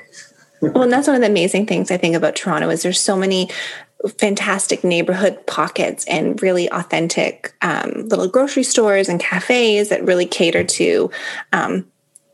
well, 0.60 0.84
and 0.84 0.92
that's 0.92 1.08
one 1.08 1.16
of 1.16 1.22
the 1.22 1.28
amazing 1.28 1.66
things 1.66 1.90
I 1.90 1.96
think 1.96 2.14
about 2.14 2.36
Toronto 2.36 2.70
is 2.70 2.82
there's 2.82 3.00
so 3.00 3.16
many 3.16 3.48
fantastic 4.18 4.84
neighborhood 4.84 5.44
pockets 5.46 6.04
and 6.06 6.40
really 6.42 6.70
authentic 6.70 7.52
um, 7.62 8.08
little 8.08 8.28
grocery 8.28 8.62
stores 8.62 9.08
and 9.08 9.20
cafes 9.20 9.88
that 9.88 10.04
really 10.04 10.26
cater 10.26 10.64
to 10.64 11.10
um, 11.52 11.86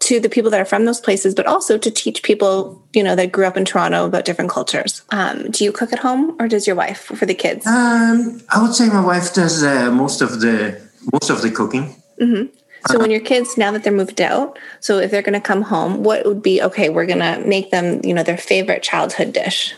to 0.08 0.18
the 0.18 0.28
people 0.30 0.50
that 0.50 0.60
are 0.60 0.64
from 0.64 0.86
those 0.86 1.00
places, 1.00 1.34
but 1.34 1.46
also 1.46 1.76
to 1.76 1.90
teach 1.90 2.22
people, 2.22 2.82
you 2.94 3.02
know, 3.02 3.14
that 3.14 3.30
grew 3.30 3.46
up 3.46 3.58
in 3.58 3.64
Toronto 3.66 4.06
about 4.06 4.24
different 4.24 4.50
cultures. 4.50 5.02
Um, 5.10 5.50
do 5.50 5.64
you 5.64 5.70
cook 5.70 5.92
at 5.92 5.98
home, 5.98 6.34
or 6.40 6.48
does 6.48 6.66
your 6.66 6.76
wife 6.76 7.02
for 7.18 7.26
the 7.26 7.34
kids? 7.34 7.66
Um, 7.66 8.40
I 8.48 8.62
would 8.62 8.74
say 8.74 8.88
my 8.88 9.04
wife 9.04 9.34
does 9.34 9.62
uh, 9.62 9.90
most 9.90 10.22
of 10.22 10.40
the 10.40 10.80
most 11.12 11.28
of 11.28 11.42
the 11.42 11.50
cooking. 11.50 11.94
Mm-hmm. 12.18 12.56
So 12.88 12.96
uh, 12.96 13.00
when 13.00 13.10
your 13.10 13.20
kids, 13.20 13.58
now 13.58 13.70
that 13.72 13.84
they're 13.84 13.92
moved 13.92 14.20
out, 14.22 14.58
so 14.80 14.98
if 14.98 15.10
they're 15.10 15.22
going 15.28 15.40
to 15.42 15.46
come 15.52 15.62
home, 15.62 16.02
what 16.02 16.24
would 16.24 16.42
be 16.42 16.62
okay? 16.62 16.88
We're 16.88 17.06
going 17.06 17.18
to 17.18 17.42
make 17.44 17.70
them, 17.70 18.00
you 18.02 18.14
know, 18.14 18.22
their 18.22 18.38
favorite 18.38 18.82
childhood 18.82 19.34
dish. 19.34 19.74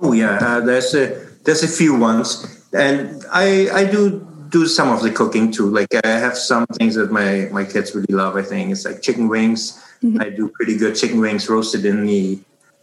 Oh 0.00 0.12
yeah, 0.12 0.38
uh, 0.40 0.60
there's 0.60 0.94
a 0.94 1.06
there's 1.44 1.62
a 1.62 1.68
few 1.68 1.98
ones, 1.98 2.46
and 2.72 3.24
I 3.30 3.68
I 3.80 3.84
do 3.84 4.26
do 4.48 4.66
some 4.66 4.88
of 4.88 5.02
the 5.02 5.10
cooking 5.10 5.50
too. 5.50 5.68
Like 5.68 5.88
I 6.04 6.08
have 6.08 6.36
some 6.36 6.66
things 6.66 6.94
that 6.94 7.10
my 7.10 7.48
my 7.52 7.64
kids 7.64 7.94
really 7.94 8.14
love. 8.14 8.36
I 8.36 8.42
think 8.42 8.70
it's 8.70 8.84
like 8.84 9.02
chicken 9.02 9.28
wings. 9.28 9.82
Mm-hmm. 10.02 10.20
I 10.20 10.30
do 10.30 10.48
pretty 10.48 10.76
good 10.76 10.96
chicken 10.96 11.20
wings 11.20 11.48
roasted 11.48 11.84
in 11.84 12.06
the 12.06 12.38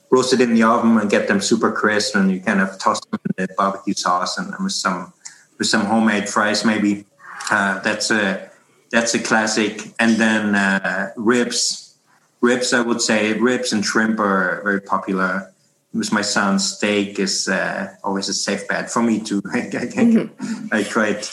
roasted 0.09 0.41
in 0.41 0.53
the 0.53 0.63
oven 0.63 0.97
and 0.97 1.09
get 1.09 1.27
them 1.27 1.41
super 1.41 1.71
crisp, 1.71 2.15
and 2.15 2.31
you 2.31 2.39
kind 2.39 2.61
of 2.61 2.77
toss 2.79 2.99
them 3.05 3.19
in 3.37 3.45
the 3.45 3.53
barbecue 3.57 3.93
sauce 3.93 4.37
and 4.37 4.53
with 4.63 4.73
some 4.73 5.13
with 5.57 5.67
some 5.67 5.85
homemade 5.85 6.29
fries 6.29 6.65
maybe. 6.65 7.05
Uh, 7.51 7.79
that's 7.79 8.11
a 8.11 8.49
that's 8.91 9.13
a 9.13 9.19
classic. 9.19 9.93
And 9.99 10.15
then 10.17 10.55
uh, 10.55 11.11
ribs, 11.17 11.95
ribs. 12.41 12.73
I 12.73 12.81
would 12.81 13.01
say 13.01 13.33
ribs 13.33 13.73
and 13.73 13.83
shrimp 13.83 14.19
are 14.19 14.61
very 14.63 14.81
popular 14.81 15.53
with 15.93 16.11
my 16.11 16.21
son, 16.21 16.59
steak 16.59 17.19
is 17.19 17.47
uh, 17.47 17.95
always 18.03 18.27
a 18.27 18.33
safe 18.33 18.67
bet 18.67 18.89
for 18.89 19.01
me 19.01 19.19
too. 19.19 19.41
I, 19.53 19.59
I, 19.59 19.61
mm-hmm. 19.61 20.67
I, 20.71 20.83
quite, 20.83 21.31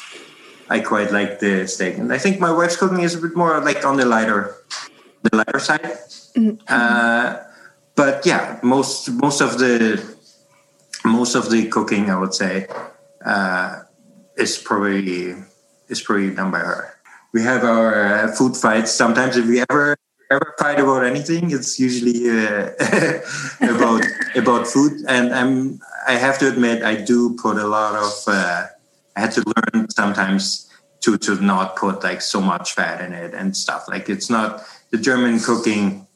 I 0.71 0.79
quite 0.79 1.11
like 1.11 1.41
the 1.41 1.67
steak, 1.67 1.99
and 1.99 2.13
I 2.13 2.19
think 2.19 2.39
my 2.39 2.53
wife's 2.53 2.77
cooking 2.77 3.01
is 3.03 3.17
a 3.17 3.21
bit 3.21 3.35
more 3.35 3.61
like 3.61 3.85
on 3.85 3.97
the 3.97 4.07
lighter, 4.07 4.55
the 5.23 5.37
lighter 5.37 5.59
side. 5.59 5.99
Mm-hmm. 6.39 6.63
Uh, 6.69 7.37
but 7.97 8.25
yeah, 8.25 8.61
most 8.63 9.11
most 9.11 9.41
of 9.41 9.59
the 9.59 9.99
most 11.05 11.35
of 11.35 11.51
the 11.51 11.67
cooking, 11.69 12.09
I 12.09 12.17
would 12.17 12.35
say, 12.35 12.67
uh, 13.27 13.83
is 14.39 14.59
probably 14.59 15.35
is 15.89 16.01
probably 16.01 16.31
done 16.31 16.51
by 16.51 16.61
her. 16.61 16.95
We 17.33 17.43
have 17.43 17.65
our 17.65 17.91
uh, 18.07 18.33
food 18.33 18.57
fights 18.57 18.93
sometimes. 18.93 19.37
If 19.37 19.47
we 19.47 19.65
ever 19.69 19.97
ever 20.31 20.55
fight 20.59 20.79
about 20.79 21.05
anything, 21.05 21.51
it's 21.51 21.79
usually 21.79 22.31
uh, 22.31 22.71
about 23.75 24.07
about 24.37 24.67
food. 24.67 25.03
And 25.09 25.35
I'm 25.35 25.81
I 26.07 26.15
have 26.15 26.39
to 26.41 26.49
admit, 26.49 26.83
I 26.83 26.95
do 26.95 27.37
put 27.37 27.59
a 27.59 27.67
lot 27.67 27.95
of. 27.99 28.15
Uh, 28.27 28.67
I 29.17 29.21
had 29.21 29.33
to 29.33 29.43
learn 29.45 29.70
sometimes 30.01 30.43
to 31.03 31.11
to 31.27 31.33
not 31.53 31.77
put 31.83 32.03
like 32.09 32.21
so 32.35 32.41
much 32.41 32.67
fat 32.79 32.97
in 33.05 33.13
it 33.13 33.33
and 33.35 33.57
stuff. 33.65 33.83
Like 33.95 34.09
it's 34.15 34.31
not 34.37 34.49
the 34.93 34.99
German 35.09 35.41
cooking 35.41 36.07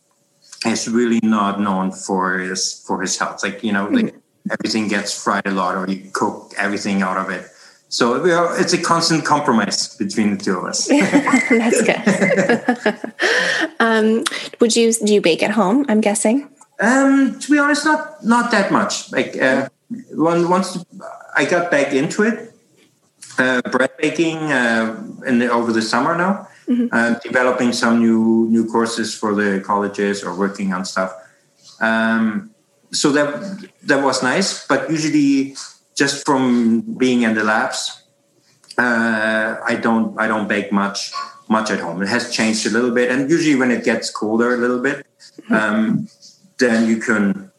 is 0.67 0.89
really 0.89 1.21
not 1.23 1.61
known 1.67 1.93
for 1.93 2.39
his 2.39 2.61
for 2.87 2.97
his 3.05 3.15
health. 3.21 3.43
Like 3.47 3.63
you 3.67 3.73
know, 3.77 3.87
like 3.89 4.15
everything 4.55 4.89
gets 4.89 5.11
fried 5.23 5.47
a 5.47 5.55
lot, 5.61 5.73
or 5.77 5.85
you 5.93 6.11
cook 6.13 6.55
everything 6.57 7.03
out 7.09 7.19
of 7.23 7.29
it 7.37 7.45
so 7.95 8.25
it's 8.57 8.73
a 8.73 8.83
constant 8.83 9.25
compromise 9.25 9.95
between 9.97 10.37
the 10.37 10.45
two 10.45 10.59
of 10.59 10.65
us. 10.65 10.89
That's 10.89 11.81
good. 11.87 13.13
um, 13.81 14.25
would 14.59 14.75
you 14.75 14.93
do 14.93 15.15
you 15.15 15.21
bake 15.21 15.45
at 15.45 15.53
home? 15.53 15.87
I'm 15.89 16.01
guessing. 16.01 16.51
Um, 16.81 17.39
to 17.39 17.51
be 17.53 17.57
honest, 17.57 17.85
not 17.85 18.25
not 18.25 18.51
that 18.51 18.73
much. 18.73 19.13
Like 19.13 19.41
uh, 19.41 19.69
once 20.11 20.85
I 21.37 21.45
got 21.45 21.71
back 21.71 21.93
into 21.93 22.25
it, 22.25 22.54
uh, 23.39 23.63
bread 23.71 23.97
baking 23.99 24.39
uh, 24.53 24.97
in 25.27 25.39
the, 25.39 25.51
over 25.51 25.73
the 25.73 25.83
summer 25.83 26.17
now, 26.17 26.49
mm-hmm. 26.69 26.87
uh, 26.93 27.19
developing 27.21 27.73
some 27.73 28.01
new 28.01 28.49
new 28.51 28.67
courses 28.67 29.15
for 29.15 29.35
the 29.35 29.61
colleges 29.61 30.23
or 30.23 30.35
working 30.35 30.73
on 30.73 30.85
stuff. 30.85 31.13
Um, 31.81 32.51
so 32.93 33.11
that 33.13 33.69
that 33.83 34.03
was 34.03 34.23
nice, 34.23 34.67
but 34.67 34.91
usually 34.91 35.57
just 35.95 36.25
from 36.25 36.83
being 36.97 37.23
in 37.23 37.35
the 37.35 37.45
labs, 37.45 38.05
uh, 38.79 39.57
I 39.67 39.75
don't 39.77 40.19
I 40.19 40.27
don't 40.29 40.49
bake 40.49 40.73
much 40.73 41.13
much 41.49 41.71
at 41.71 41.81
home. 41.81 42.03
It 42.03 42.09
has 42.09 42.33
changed 42.33 42.67
a 42.67 42.71
little 42.71 42.91
bit, 42.91 43.11
and 43.11 43.31
usually 43.31 43.57
when 43.57 43.71
it 43.71 43.85
gets 43.85 44.11
colder 44.11 44.55
a 44.55 44.57
little 44.57 44.81
bit, 44.81 45.07
um, 45.51 46.09
then 46.59 46.89
you 46.89 46.99
can 46.99 47.51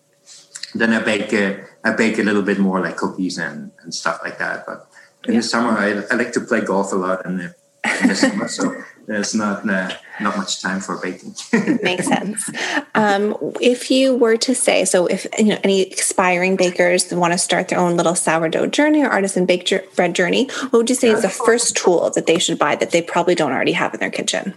then 0.76 0.92
I 0.94 1.02
bake 1.02 1.32
a, 1.34 1.64
I 1.84 1.92
bake 1.92 2.20
a 2.20 2.24
little 2.24 2.42
bit 2.42 2.60
more 2.60 2.82
like 2.82 2.98
cookies 2.98 3.38
and, 3.38 3.72
and 3.82 3.94
stuff 3.94 4.20
like 4.24 4.38
that. 4.40 4.66
But 4.66 4.88
in 5.28 5.34
yeah. 5.34 5.40
the 5.40 5.44
summer, 5.44 5.72
I, 5.72 6.04
I 6.12 6.16
like 6.16 6.32
to 6.34 6.42
play 6.42 6.62
golf 6.62 6.92
a 6.92 6.96
lot, 6.96 7.26
and 7.26 7.54
in 8.02 8.08
the 8.08 8.16
summer, 8.16 8.48
so 8.48 8.76
there's 9.08 9.36
not 9.36 9.68
uh, 9.70 9.92
not 10.20 10.38
much 10.38 10.62
time 10.62 10.80
for 10.80 10.98
baking. 10.98 11.36
Makes 11.84 12.08
sense. 12.08 12.50
Um, 12.94 13.36
if 13.62 13.92
you 13.92 14.16
were 14.16 14.38
to 14.38 14.56
say, 14.56 14.86
so 14.86 15.06
if 15.08 15.28
you 15.38 15.46
know 15.46 15.60
any 15.64 15.92
aspiring 15.92 16.56
bakers 16.56 17.12
want 17.14 17.34
to 17.34 17.38
start 17.38 17.70
their 17.70 17.80
own 17.80 17.98
little 17.98 18.16
sourdough 18.16 18.68
journey 18.68 19.04
or 19.04 19.10
artisan 19.10 19.46
baked 19.46 19.74
bread 19.96 20.16
journey, 20.16 20.48
what 20.70 20.74
would 20.74 20.90
you 20.90 20.96
say 20.96 21.10
is 21.10 21.22
the 21.22 21.30
first 21.30 21.76
tool 21.76 22.10
that 22.12 22.28
they 22.28 22.40
should 22.40 22.60
buy 22.60 22.76
that 22.76 22.92
they 22.92 23.02
probably 23.02 23.36
don't 23.36 23.52
already 23.52 23.74
have 23.74 23.94
in 23.94 24.00
their 24.00 24.12
kitchen? 24.12 24.54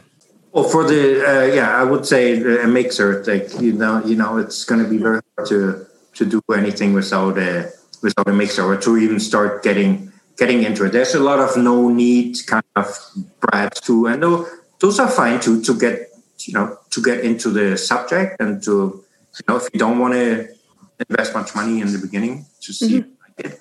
Well, 0.52 0.64
for 0.64 0.84
the 0.84 1.24
uh, 1.24 1.54
yeah, 1.54 1.76
I 1.76 1.84
would 1.84 2.06
say 2.06 2.40
a 2.62 2.66
mixer. 2.66 3.22
Like 3.24 3.60
you 3.60 3.72
know, 3.72 4.04
you 4.04 4.16
know, 4.16 4.38
it's 4.38 4.64
going 4.64 4.82
to 4.82 4.88
be 4.88 4.98
very 4.98 5.20
hard 5.36 5.48
to 5.48 5.86
to 6.14 6.24
do 6.24 6.40
anything 6.52 6.94
without 6.94 7.38
a 7.38 7.70
without 8.02 8.28
a 8.28 8.32
mixer 8.32 8.64
or 8.64 8.76
to 8.76 8.96
even 8.96 9.20
start 9.20 9.62
getting 9.62 10.07
getting 10.38 10.62
into 10.62 10.84
it. 10.84 10.92
There's 10.92 11.14
a 11.14 11.20
lot 11.20 11.40
of 11.40 11.56
no 11.56 11.88
knead 11.88 12.36
kind 12.46 12.64
of 12.76 12.86
breads 13.40 13.80
too, 13.80 14.06
and 14.06 14.22
those 14.78 14.98
are 14.98 15.08
fine 15.10 15.40
to 15.40 15.60
to 15.62 15.78
get 15.78 16.08
you 16.46 16.54
know 16.54 16.78
to 16.90 17.02
get 17.02 17.20
into 17.20 17.50
the 17.50 17.76
subject 17.76 18.40
and 18.40 18.62
to 18.62 19.04
you 19.36 19.44
know 19.48 19.56
if 19.56 19.68
you 19.72 19.78
don't 19.78 19.98
want 19.98 20.14
to 20.14 20.48
invest 21.08 21.34
much 21.34 21.54
money 21.54 21.80
in 21.80 21.92
the 21.92 21.98
beginning 21.98 22.46
to 22.60 22.72
see 22.72 23.00
mm-hmm. 23.00 23.10
like 23.22 23.52
it, 23.52 23.60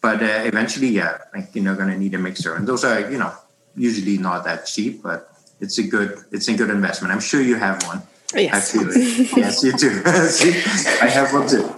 but 0.00 0.22
uh, 0.22 0.42
eventually, 0.44 0.88
yeah, 0.88 1.18
like 1.32 1.54
you're 1.54 1.76
going 1.76 1.90
to 1.90 1.98
need 1.98 2.14
a 2.14 2.18
mixer, 2.18 2.56
and 2.56 2.66
those 2.66 2.84
are 2.84 3.10
you 3.10 3.18
know 3.18 3.32
usually 3.76 4.18
not 4.18 4.44
that 4.44 4.66
cheap, 4.66 5.02
but 5.02 5.30
it's 5.60 5.78
a 5.78 5.82
good 5.82 6.24
it's 6.32 6.48
a 6.48 6.54
good 6.54 6.70
investment. 6.70 7.12
I'm 7.12 7.20
sure 7.20 7.40
you 7.40 7.56
have 7.56 7.82
one. 7.84 8.02
Yes. 8.34 8.74
Yes, 9.36 9.62
you 9.62 9.72
do. 9.72 10.02
I 10.06 11.08
have 11.08 11.32
one 11.32 11.48
too. 11.48 11.68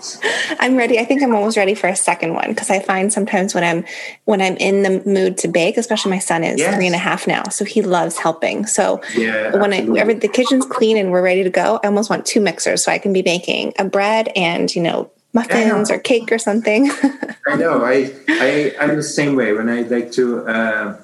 I'm 0.59 0.76
ready. 0.76 0.98
I 0.98 1.04
think 1.04 1.22
I'm 1.22 1.34
almost 1.34 1.57
ready 1.57 1.74
for 1.74 1.86
a 1.86 1.96
second 1.96 2.34
one 2.34 2.48
because 2.50 2.70
I 2.70 2.80
find 2.80 3.12
sometimes 3.12 3.54
when 3.54 3.64
I'm 3.64 3.84
when 4.24 4.40
I'm 4.40 4.57
in 4.57 4.82
the 4.82 5.02
mood 5.04 5.38
to 5.38 5.48
bake, 5.48 5.76
especially 5.76 6.11
my 6.11 6.18
son 6.18 6.44
is 6.44 6.59
yes. 6.59 6.74
three 6.74 6.86
and 6.86 6.94
a 6.94 6.98
half 6.98 7.26
now, 7.26 7.44
so 7.48 7.64
he 7.64 7.82
loves 7.82 8.18
helping. 8.18 8.66
So 8.66 9.00
yeah, 9.16 9.57
when 9.57 9.72
I, 9.72 9.82
whenever 9.82 10.14
the 10.14 10.28
kitchen's 10.28 10.66
clean 10.66 10.96
and 10.96 11.11
we're 11.11 11.22
ready 11.22 11.42
to 11.42 11.50
go, 11.50 11.80
I 11.82 11.86
almost 11.86 12.11
want 12.11 12.26
two 12.26 12.40
mixers 12.40 12.84
so 12.84 12.92
I 12.92 12.98
can 12.98 13.12
be 13.12 13.22
making 13.22 13.74
a 13.78 13.84
bread 13.84 14.30
and 14.34 14.74
you 14.74 14.82
know 14.82 15.11
muffins 15.32 15.90
or 15.90 15.98
cake 15.98 16.32
or 16.32 16.38
something. 16.38 16.90
I 17.46 17.57
know. 17.57 17.84
I 17.84 18.12
I 18.28 18.74
I'm 18.80 18.96
the 18.96 19.02
same 19.02 19.36
way 19.36 19.52
when 19.52 19.68
I 19.68 19.82
like 19.82 20.12
to 20.12 20.46
uh, 20.46 20.96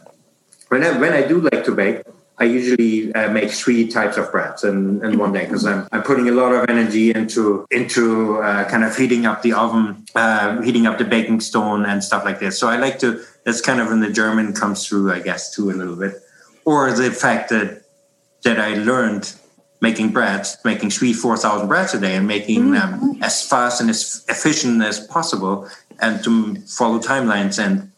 when 0.68 0.82
I 0.82 0.98
when 0.98 1.12
I 1.12 1.22
do 1.22 1.40
like 1.40 1.64
to 1.64 1.74
bake. 1.74 2.02
I 2.38 2.44
usually 2.44 3.14
uh, 3.14 3.30
make 3.30 3.50
three 3.50 3.86
types 3.88 4.16
of 4.16 4.32
breads 4.32 4.64
in, 4.64 5.04
in 5.04 5.18
one 5.18 5.32
day 5.32 5.44
because 5.44 5.66
I'm, 5.66 5.86
I'm 5.92 6.02
putting 6.02 6.28
a 6.28 6.32
lot 6.32 6.52
of 6.52 6.68
energy 6.68 7.10
into 7.10 7.66
into 7.70 8.38
uh, 8.38 8.68
kind 8.68 8.84
of 8.84 8.96
heating 8.96 9.26
up 9.26 9.42
the 9.42 9.52
oven, 9.52 10.06
uh, 10.14 10.60
heating 10.62 10.86
up 10.86 10.98
the 10.98 11.04
baking 11.04 11.40
stone 11.40 11.84
and 11.84 12.02
stuff 12.02 12.24
like 12.24 12.40
this. 12.40 12.58
So 12.58 12.68
I 12.68 12.76
like 12.76 12.98
to. 13.00 13.22
That's 13.44 13.60
kind 13.60 13.80
of 13.80 13.88
when 13.88 14.00
the 14.00 14.10
German 14.10 14.54
comes 14.54 14.86
through, 14.86 15.12
I 15.12 15.20
guess, 15.20 15.54
too 15.54 15.70
a 15.70 15.72
little 15.72 15.96
bit, 15.96 16.14
or 16.64 16.92
the 16.92 17.10
fact 17.10 17.50
that 17.50 17.84
that 18.44 18.58
I 18.58 18.74
learned 18.74 19.34
making 19.80 20.12
breads, 20.12 20.56
making 20.64 20.90
three, 20.90 21.12
four 21.12 21.36
thousand 21.36 21.68
breads 21.68 21.92
a 21.92 22.00
day, 22.00 22.16
and 22.16 22.26
making 22.26 22.70
mm-hmm. 22.70 23.10
them 23.10 23.22
as 23.22 23.46
fast 23.46 23.80
and 23.80 23.90
as 23.90 24.24
efficient 24.28 24.82
as 24.82 25.06
possible, 25.06 25.68
and 26.00 26.24
to 26.24 26.54
follow 26.62 26.98
timelines 26.98 27.62
and 27.62 27.92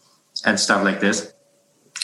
and 0.44 0.58
stuff 0.58 0.82
like 0.82 1.00
this. 1.00 1.33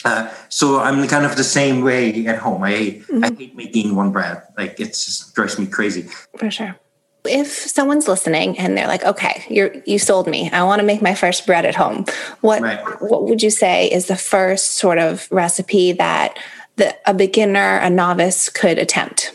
Uh, 0.05 0.33
so 0.49 0.81
I'm 0.81 1.07
kind 1.09 1.27
of 1.27 1.37
the 1.37 1.45
same 1.45 1.83
way 1.83 2.27
at 2.27 2.39
home. 2.39 2.63
I 2.63 2.73
mm-hmm. 2.73 3.25
I 3.25 3.35
hate 3.37 3.57
making 3.57 3.95
one 3.95 4.13
bread. 4.13 4.43
Like 4.57 4.81
it 4.81 4.89
just 4.89 5.35
drives 5.35 5.59
me 5.59 5.67
crazy. 5.67 6.09
For 6.37 6.51
sure. 6.51 6.77
If 7.25 7.49
someone's 7.49 8.09
listening 8.09 8.59
and 8.59 8.77
they're 8.79 8.87
like, 8.87 9.05
"Okay, 9.05 9.45
you're 9.51 9.75
you 9.85 9.99
sold 9.99 10.27
me. 10.27 10.51
I 10.51 10.63
want 10.63 10.81
to 10.81 10.87
make 10.87 11.03
my 11.03 11.15
first 11.15 11.47
bread 11.47 11.67
at 11.67 11.75
home." 11.75 12.07
What 12.41 12.63
right. 12.63 12.81
what 13.03 13.25
would 13.25 13.43
you 13.43 13.51
say 13.51 13.91
is 13.91 14.07
the 14.07 14.17
first 14.17 14.77
sort 14.77 14.99
of 14.99 15.29
recipe 15.31 15.93
that 15.93 16.39
the, 16.77 16.97
a 17.07 17.13
beginner, 17.13 17.79
a 17.79 17.91
novice 17.91 18.49
could 18.49 18.79
attempt? 18.79 19.33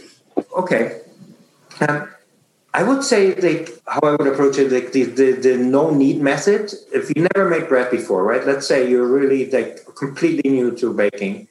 Okay. 0.57 0.99
Um, 1.87 2.09
I 2.75 2.83
would 2.83 3.03
say 3.05 3.35
like 3.35 3.65
how 3.87 4.01
I 4.03 4.11
would 4.17 4.27
approach 4.27 4.57
it, 4.57 4.69
like 4.69 4.91
the, 4.91 5.03
the, 5.05 5.31
the 5.31 5.57
no 5.57 5.91
knead 5.91 6.19
method. 6.21 6.73
If 6.91 7.09
you 7.15 7.25
never 7.31 7.49
made 7.49 7.69
bread 7.69 7.89
before, 7.89 8.21
right? 8.23 8.45
Let's 8.45 8.67
say 8.67 8.89
you're 8.89 9.07
really 9.07 9.49
like 9.49 9.85
completely 9.95 10.51
new 10.51 10.75
to 10.81 10.93
baking, 10.93 11.47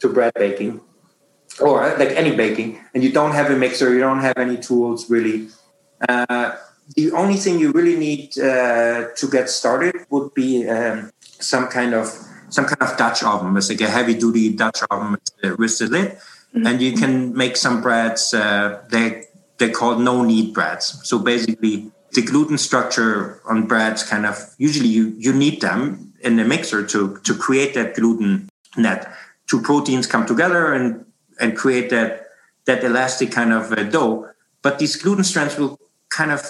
to 0.00 0.08
bread 0.12 0.32
baking, 0.34 0.80
or 1.60 1.96
like 1.96 2.10
any 2.22 2.34
baking, 2.34 2.80
and 2.92 3.04
you 3.04 3.12
don't 3.12 3.34
have 3.38 3.52
a 3.52 3.56
mixer, 3.56 3.94
you 3.94 4.00
don't 4.00 4.18
have 4.18 4.36
any 4.36 4.56
tools 4.56 5.08
really. 5.08 5.48
Uh, 6.08 6.56
the 6.96 7.12
only 7.12 7.36
thing 7.36 7.60
you 7.60 7.70
really 7.70 7.96
need 7.96 8.36
uh, 8.38 9.14
to 9.14 9.30
get 9.30 9.48
started 9.48 9.94
would 10.10 10.34
be 10.34 10.68
um, 10.68 11.12
some 11.22 11.68
kind 11.68 11.94
of 11.94 12.06
some 12.48 12.64
kind 12.64 12.82
of 12.82 12.96
Dutch 12.96 13.22
oven, 13.22 13.56
it's 13.56 13.70
like 13.70 13.80
a 13.80 13.88
heavy 13.88 14.14
duty 14.14 14.52
Dutch 14.52 14.80
oven 14.90 15.12
with 15.12 15.78
the 15.78 15.88
lid, 15.88 16.10
mm-hmm. 16.10 16.66
and 16.66 16.82
you 16.82 16.92
can 16.94 17.32
make 17.32 17.56
some 17.56 17.80
breads. 17.80 18.34
Uh, 18.34 18.82
they 18.90 19.23
they're 19.58 19.70
called 19.70 20.00
no 20.00 20.22
knead 20.22 20.54
breads. 20.54 21.00
So 21.04 21.18
basically, 21.18 21.90
the 22.12 22.22
gluten 22.22 22.58
structure 22.58 23.40
on 23.48 23.66
breads 23.66 24.02
kind 24.02 24.26
of 24.26 24.54
usually 24.58 24.88
you, 24.88 25.14
you 25.18 25.32
knead 25.32 25.60
them 25.60 26.12
in 26.20 26.36
the 26.36 26.44
mixer 26.44 26.86
to, 26.86 27.18
to 27.18 27.34
create 27.34 27.74
that 27.74 27.94
gluten 27.94 28.48
net. 28.76 29.12
Two 29.46 29.60
proteins 29.60 30.06
come 30.06 30.26
together 30.26 30.72
and, 30.72 31.04
and 31.40 31.56
create 31.56 31.90
that, 31.90 32.26
that 32.66 32.82
elastic 32.84 33.30
kind 33.30 33.52
of 33.52 33.72
uh, 33.72 33.82
dough. 33.84 34.28
But 34.62 34.78
these 34.78 34.96
gluten 34.96 35.24
strands 35.24 35.58
will 35.58 35.78
kind 36.08 36.30
of 36.30 36.42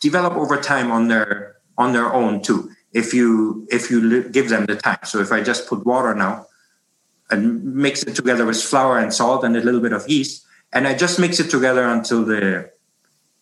develop 0.00 0.34
over 0.34 0.56
time 0.56 0.90
on 0.90 1.08
their 1.08 1.56
on 1.78 1.92
their 1.92 2.12
own 2.12 2.42
too 2.42 2.70
if 2.92 3.14
you 3.14 3.66
if 3.70 3.90
you 3.90 4.28
give 4.28 4.50
them 4.50 4.66
the 4.66 4.76
time 4.76 4.98
so 5.04 5.20
if 5.20 5.32
i 5.32 5.40
just 5.40 5.66
put 5.66 5.86
water 5.86 6.14
now 6.14 6.46
and 7.32 7.64
mix 7.64 8.02
it 8.02 8.14
together 8.14 8.44
with 8.44 8.62
flour 8.62 8.98
and 8.98 9.12
salt 9.12 9.42
and 9.42 9.56
a 9.56 9.60
little 9.60 9.80
bit 9.80 9.92
of 9.92 10.08
yeast. 10.08 10.44
And 10.72 10.88
I 10.88 10.94
just 10.94 11.18
mix 11.18 11.38
it 11.40 11.50
together 11.50 11.84
until 11.84 12.24
the 12.24 12.70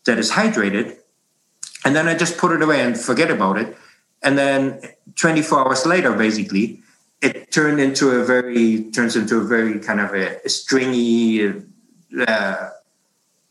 that 0.06 0.18
is 0.18 0.32
hydrated. 0.32 0.96
And 1.84 1.94
then 1.94 2.08
I 2.08 2.14
just 2.14 2.38
put 2.38 2.52
it 2.52 2.62
away 2.62 2.80
and 2.82 2.98
forget 2.98 3.30
about 3.30 3.58
it. 3.58 3.76
And 4.22 4.36
then 4.36 4.80
24 5.16 5.66
hours 5.66 5.86
later, 5.86 6.12
basically, 6.12 6.80
it 7.22 7.50
turned 7.50 7.80
into 7.80 8.10
a 8.10 8.24
very 8.24 8.90
turns 8.90 9.16
into 9.16 9.38
a 9.38 9.44
very 9.44 9.78
kind 9.78 10.00
of 10.00 10.14
a, 10.14 10.40
a 10.44 10.48
stringy 10.48 11.52
uh, 12.26 12.70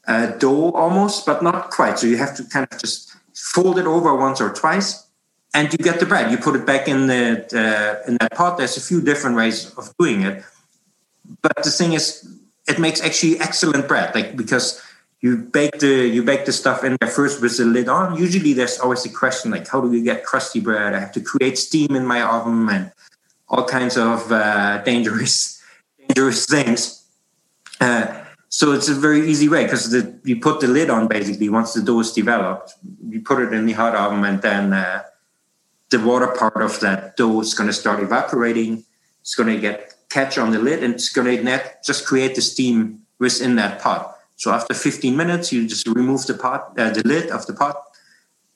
uh, 0.07 0.25
dough 0.37 0.71
almost, 0.71 1.25
but 1.25 1.43
not 1.43 1.69
quite. 1.69 1.99
So 1.99 2.07
you 2.07 2.17
have 2.17 2.35
to 2.37 2.43
kind 2.43 2.67
of 2.69 2.79
just 2.79 3.15
fold 3.35 3.77
it 3.79 3.85
over 3.85 4.15
once 4.15 4.41
or 4.41 4.51
twice, 4.53 5.07
and 5.53 5.71
you 5.71 5.77
get 5.77 5.99
the 5.99 6.05
bread. 6.05 6.31
You 6.31 6.37
put 6.37 6.55
it 6.55 6.65
back 6.65 6.87
in 6.87 7.07
the 7.07 7.45
uh, 7.53 8.09
in 8.09 8.17
that 8.19 8.33
pot. 8.33 8.57
There's 8.57 8.77
a 8.77 8.81
few 8.81 9.01
different 9.01 9.35
ways 9.35 9.71
of 9.75 9.95
doing 9.97 10.23
it, 10.23 10.43
but 11.41 11.55
the 11.63 11.69
thing 11.69 11.93
is, 11.93 12.27
it 12.69 12.79
makes 12.79 13.01
actually 13.01 13.39
excellent 13.39 13.87
bread. 13.87 14.13
Like 14.15 14.35
because 14.35 14.81
you 15.21 15.37
bake 15.37 15.79
the 15.79 16.07
you 16.07 16.23
bake 16.23 16.45
the 16.45 16.53
stuff 16.53 16.83
in 16.83 16.95
there 17.01 17.09
first 17.09 17.41
with 17.41 17.57
the 17.57 17.65
lid 17.65 17.89
on. 17.89 18.15
Usually, 18.15 18.53
there's 18.53 18.79
always 18.79 19.05
a 19.05 19.09
question 19.09 19.51
like, 19.51 19.67
how 19.67 19.81
do 19.81 19.91
you 19.91 20.03
get 20.03 20.23
crusty 20.23 20.61
bread? 20.61 20.93
I 20.93 20.99
have 20.99 21.11
to 21.13 21.21
create 21.21 21.57
steam 21.57 21.95
in 21.95 22.05
my 22.05 22.21
oven 22.21 22.69
and 22.69 22.91
all 23.49 23.65
kinds 23.65 23.97
of 23.97 24.31
uh, 24.31 24.77
dangerous 24.85 25.61
dangerous 26.07 26.45
things. 26.45 27.05
Uh, 27.81 28.25
so 28.49 28.71
it's 28.71 28.89
a 28.89 28.95
very 28.95 29.29
easy 29.29 29.47
way 29.47 29.63
because 29.63 29.93
you 30.23 30.39
put 30.39 30.59
the 30.59 30.67
lid 30.67 30.89
on 30.89 31.07
basically 31.07 31.49
once 31.49 31.73
the 31.73 31.81
dough 31.81 31.99
is 31.99 32.11
developed. 32.11 32.73
You 33.07 33.21
put 33.21 33.39
it 33.41 33.53
in 33.53 33.65
the 33.65 33.73
hot 33.73 33.95
oven, 33.95 34.23
and 34.25 34.41
then 34.41 34.73
uh, 34.73 35.03
the 35.89 35.99
water 35.99 36.27
part 36.27 36.61
of 36.61 36.79
that 36.79 37.15
dough 37.15 37.41
is 37.41 37.53
going 37.53 37.67
to 37.67 37.73
start 37.73 38.01
evaporating. 38.01 38.85
It's 39.21 39.35
going 39.35 39.53
to 39.53 39.61
get 39.61 39.93
catch 40.09 40.37
on 40.37 40.51
the 40.51 40.59
lid, 40.59 40.83
and 40.83 40.95
it's 40.95 41.09
going 41.09 41.35
to 41.35 41.43
net 41.43 41.83
just 41.83 42.05
create 42.05 42.35
the 42.35 42.41
steam 42.41 43.01
within 43.19 43.55
that 43.55 43.81
pot. 43.81 44.15
So 44.35 44.51
after 44.51 44.73
15 44.73 45.15
minutes, 45.15 45.51
you 45.51 45.67
just 45.67 45.87
remove 45.87 46.25
the 46.25 46.33
pot, 46.33 46.73
uh, 46.77 46.91
the 46.91 47.03
lid 47.05 47.29
of 47.29 47.45
the 47.45 47.53
pot, 47.53 47.83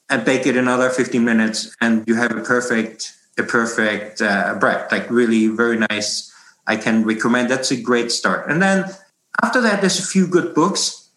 and 0.09 0.23
bake 0.23 0.45
it 0.45 0.55
another 0.55 0.89
15 0.89 1.23
minutes, 1.23 1.75
and 1.81 2.03
you 2.07 2.15
have 2.15 2.31
a 2.31 2.41
perfect, 2.41 3.13
a 3.37 3.43
perfect 3.43 4.21
uh, 4.21 4.55
bread. 4.59 4.91
Like 4.91 5.09
really 5.09 5.47
very 5.47 5.77
nice. 5.77 6.31
I 6.67 6.77
can 6.77 7.03
recommend. 7.03 7.49
That's 7.49 7.71
a 7.71 7.81
great 7.81 8.11
start. 8.11 8.49
And 8.49 8.61
then 8.61 8.85
after 9.41 9.59
that, 9.61 9.81
there's 9.81 9.99
a 9.99 10.07
few 10.07 10.27
good 10.27 10.53
books 10.55 11.09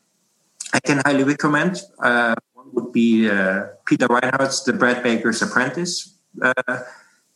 I 0.72 0.80
can 0.80 1.00
highly 1.04 1.24
recommend. 1.24 1.82
Uh, 2.02 2.34
one 2.54 2.66
would 2.72 2.92
be 2.92 3.30
uh, 3.30 3.66
Peter 3.86 4.06
Reinhart's 4.06 4.64
The 4.64 4.72
Bread 4.72 5.02
Baker's 5.02 5.42
Apprentice. 5.42 6.14
Uh, 6.42 6.82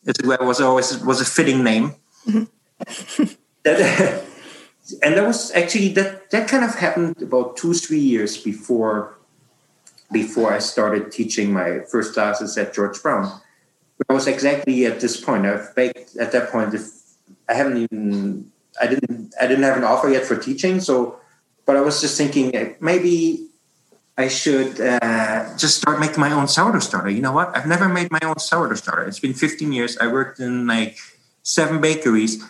it 0.04 0.26
was 0.26 0.60
always 0.60 0.98
was 1.04 1.20
a 1.20 1.24
fitting 1.24 1.62
name. 1.62 1.94
Mm-hmm. 2.26 2.44
That, 3.64 4.24
and 5.02 5.16
that 5.16 5.26
was 5.26 5.52
actually 5.52 5.88
that 5.90 6.30
that 6.30 6.48
kind 6.48 6.64
of 6.64 6.74
happened 6.74 7.20
about 7.22 7.56
two 7.56 7.74
three 7.74 8.00
years 8.00 8.36
before 8.36 9.16
before 10.12 10.52
I 10.52 10.58
started 10.58 11.12
teaching 11.12 11.52
my 11.52 11.80
first 11.90 12.14
classes 12.14 12.58
at 12.58 12.74
George 12.74 13.00
Brown. 13.02 13.40
I 14.08 14.12
was 14.12 14.26
exactly 14.26 14.86
at 14.86 15.00
this 15.00 15.20
point. 15.20 15.46
I've 15.46 15.74
baked 15.74 16.16
at 16.16 16.32
that 16.32 16.50
point. 16.50 16.74
If 16.74 16.90
I 17.48 17.54
haven't 17.54 17.76
even 17.76 18.50
I 18.80 18.86
didn't 18.86 19.34
I 19.40 19.46
didn't 19.46 19.64
have 19.64 19.76
an 19.76 19.84
offer 19.84 20.08
yet 20.08 20.24
for 20.24 20.36
teaching. 20.36 20.80
So, 20.80 21.20
but 21.66 21.76
I 21.76 21.80
was 21.80 22.00
just 22.00 22.16
thinking 22.16 22.76
maybe 22.80 23.46
I 24.16 24.28
should 24.28 24.80
uh, 24.80 25.56
just 25.56 25.76
start 25.76 26.00
making 26.00 26.20
my 26.20 26.32
own 26.32 26.48
sourdough 26.48 26.80
starter. 26.80 27.10
You 27.10 27.22
know 27.22 27.32
what? 27.32 27.56
I've 27.56 27.66
never 27.66 27.88
made 27.88 28.10
my 28.10 28.20
own 28.22 28.38
sourdough 28.38 28.76
starter. 28.76 29.04
It's 29.04 29.20
been 29.20 29.34
15 29.34 29.72
years. 29.72 29.96
I 29.98 30.08
worked 30.08 30.40
in 30.40 30.66
like 30.66 30.98
seven 31.42 31.80
bakeries. 31.80 32.42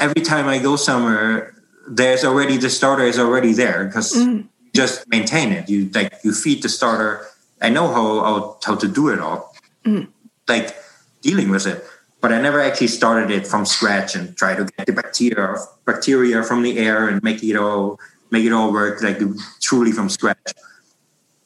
Every 0.00 0.22
time 0.22 0.48
I 0.48 0.58
go 0.58 0.76
somewhere, 0.76 1.54
there's 1.88 2.24
already 2.24 2.56
the 2.56 2.70
starter 2.70 3.04
is 3.04 3.18
already 3.18 3.52
there 3.52 3.84
because 3.84 4.14
mm. 4.14 4.48
you 4.64 4.70
just 4.74 5.08
maintain 5.08 5.52
it. 5.52 5.68
You 5.68 5.90
like 5.90 6.14
you 6.24 6.32
feed 6.32 6.62
the 6.62 6.68
starter. 6.68 7.26
I 7.60 7.68
know 7.68 7.86
how 7.88 8.20
how, 8.24 8.58
how 8.64 8.74
to 8.76 8.88
do 8.88 9.10
it 9.10 9.20
all. 9.20 9.54
Mm. 9.84 10.08
Like 10.48 10.74
dealing 11.22 11.50
with 11.50 11.66
it 11.66 11.84
but 12.20 12.32
I 12.32 12.40
never 12.40 12.60
actually 12.60 12.88
started 12.88 13.30
it 13.30 13.46
from 13.46 13.64
scratch 13.64 14.14
and 14.14 14.36
try 14.36 14.54
to 14.54 14.64
get 14.64 14.86
the 14.86 14.92
bacteria 14.92 15.56
bacteria 15.84 16.42
from 16.42 16.62
the 16.62 16.78
air 16.78 17.08
and 17.08 17.22
make 17.22 17.42
it 17.42 17.56
all 17.56 17.98
make 18.30 18.44
it 18.44 18.52
all 18.52 18.72
work 18.72 19.02
like 19.02 19.18
truly 19.60 19.92
from 19.92 20.08
scratch. 20.08 20.52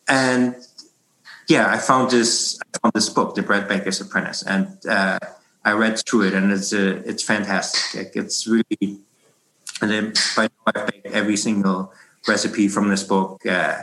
And 0.08 0.56
yeah, 1.48 1.70
I 1.70 1.78
found 1.78 2.10
this 2.10 2.58
I 2.60 2.78
found 2.78 2.94
this 2.94 3.08
book, 3.08 3.34
The 3.34 3.42
Bread 3.42 3.68
Baker's 3.68 4.00
Apprentice, 4.00 4.42
and 4.42 4.76
uh, 4.86 5.18
I 5.64 5.72
read 5.72 5.98
through 6.06 6.28
it, 6.28 6.34
and 6.34 6.52
it's 6.52 6.72
uh, 6.72 7.02
it's 7.04 7.22
fantastic. 7.22 8.12
It's 8.14 8.46
really 8.46 9.00
and 9.80 9.90
then 9.90 10.12
by 10.36 10.48
I 10.66 10.84
baked 10.84 11.06
every 11.06 11.36
single 11.36 11.92
recipe 12.28 12.68
from 12.68 12.88
this 12.88 13.02
book 13.02 13.44
uh, 13.46 13.82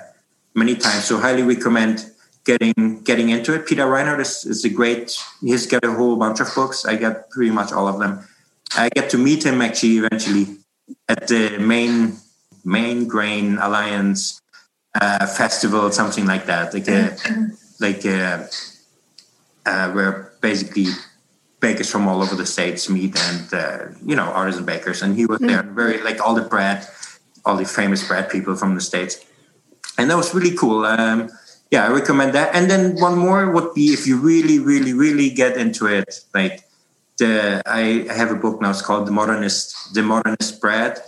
many 0.56 0.76
times. 0.76 1.06
So 1.06 1.20
highly 1.20 1.44
recommend 1.44 2.06
getting 2.44 3.02
getting 3.04 3.30
into 3.30 3.54
it. 3.54 3.66
Peter 3.66 3.88
Reinhart 3.88 4.20
is, 4.20 4.46
is 4.46 4.66
a 4.66 4.70
great. 4.70 5.16
He's 5.42 5.68
got 5.68 5.84
a 5.84 5.92
whole 5.92 6.16
bunch 6.16 6.40
of 6.40 6.54
books. 6.56 6.86
I 6.86 6.96
got 6.96 7.30
pretty 7.30 7.52
much 7.52 7.72
all 7.72 7.88
of 7.88 8.00
them. 8.00 8.28
I 8.76 8.90
get 8.90 9.10
to 9.12 9.18
meet 9.18 9.46
him 9.46 9.62
actually 9.62 9.98
eventually 9.98 10.58
at 11.10 11.28
the 11.28 11.58
main 11.60 12.18
Maine 12.64 13.08
Grain 13.08 13.58
Alliance 13.58 14.42
uh, 15.00 15.26
festival, 15.26 15.92
something 15.92 16.26
like 16.26 16.46
that, 16.46 16.74
like 16.74 16.88
a, 16.88 17.18
like 17.80 18.06
a, 18.06 18.48
uh, 19.66 19.92
where 19.92 20.34
basically 20.42 20.88
bakers 21.62 21.90
from 21.90 22.08
all 22.08 22.22
over 22.22 22.36
the 22.36 22.46
states 22.46 22.90
meet 22.90 23.18
and 23.18 23.54
uh, 23.54 23.86
you 24.06 24.16
know 24.16 24.24
artisan 24.24 24.66
bakers. 24.66 25.02
And 25.02 25.16
he 25.16 25.26
was 25.26 25.40
there, 25.40 25.64
very 25.64 26.02
like 26.02 26.20
all 26.20 26.36
the 26.36 26.42
bread, 26.42 26.86
all 27.46 27.56
the 27.56 27.66
famous 27.66 28.06
bread 28.06 28.30
people 28.30 28.56
from 28.56 28.76
the 28.76 28.82
states, 28.82 29.24
and 29.98 30.10
that 30.10 30.18
was 30.18 30.34
really 30.34 30.56
cool. 30.56 30.86
Um, 30.86 31.30
yeah, 31.70 31.88
I 31.88 31.92
recommend 31.92 32.34
that. 32.34 32.54
And 32.54 32.70
then 32.70 32.96
one 33.00 33.18
more 33.18 33.50
would 33.50 33.74
be 33.74 33.94
if 33.94 34.06
you 34.06 34.18
really, 34.18 34.60
really, 34.60 34.92
really 34.92 35.30
get 35.30 35.56
into 35.56 35.88
it. 35.88 36.20
Like 36.34 36.64
the 37.18 37.62
I 37.66 38.12
have 38.14 38.32
a 38.32 38.36
book 38.36 38.62
now. 38.62 38.72
It's 38.72 38.82
called 38.82 39.08
The 39.08 39.12
Modernist, 39.12 39.94
The 39.94 40.02
Modernist 40.02 40.60
Bread, 40.60 41.00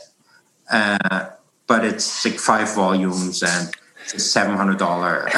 uh, 0.71 1.29
but 1.67 1.83
it's 1.83 2.25
like 2.25 2.39
five 2.39 2.73
volumes 2.73 3.43
and 3.43 3.75
seven 4.05 4.55
hundred 4.55 4.77
dollar. 4.77 5.29
so, 5.29 5.37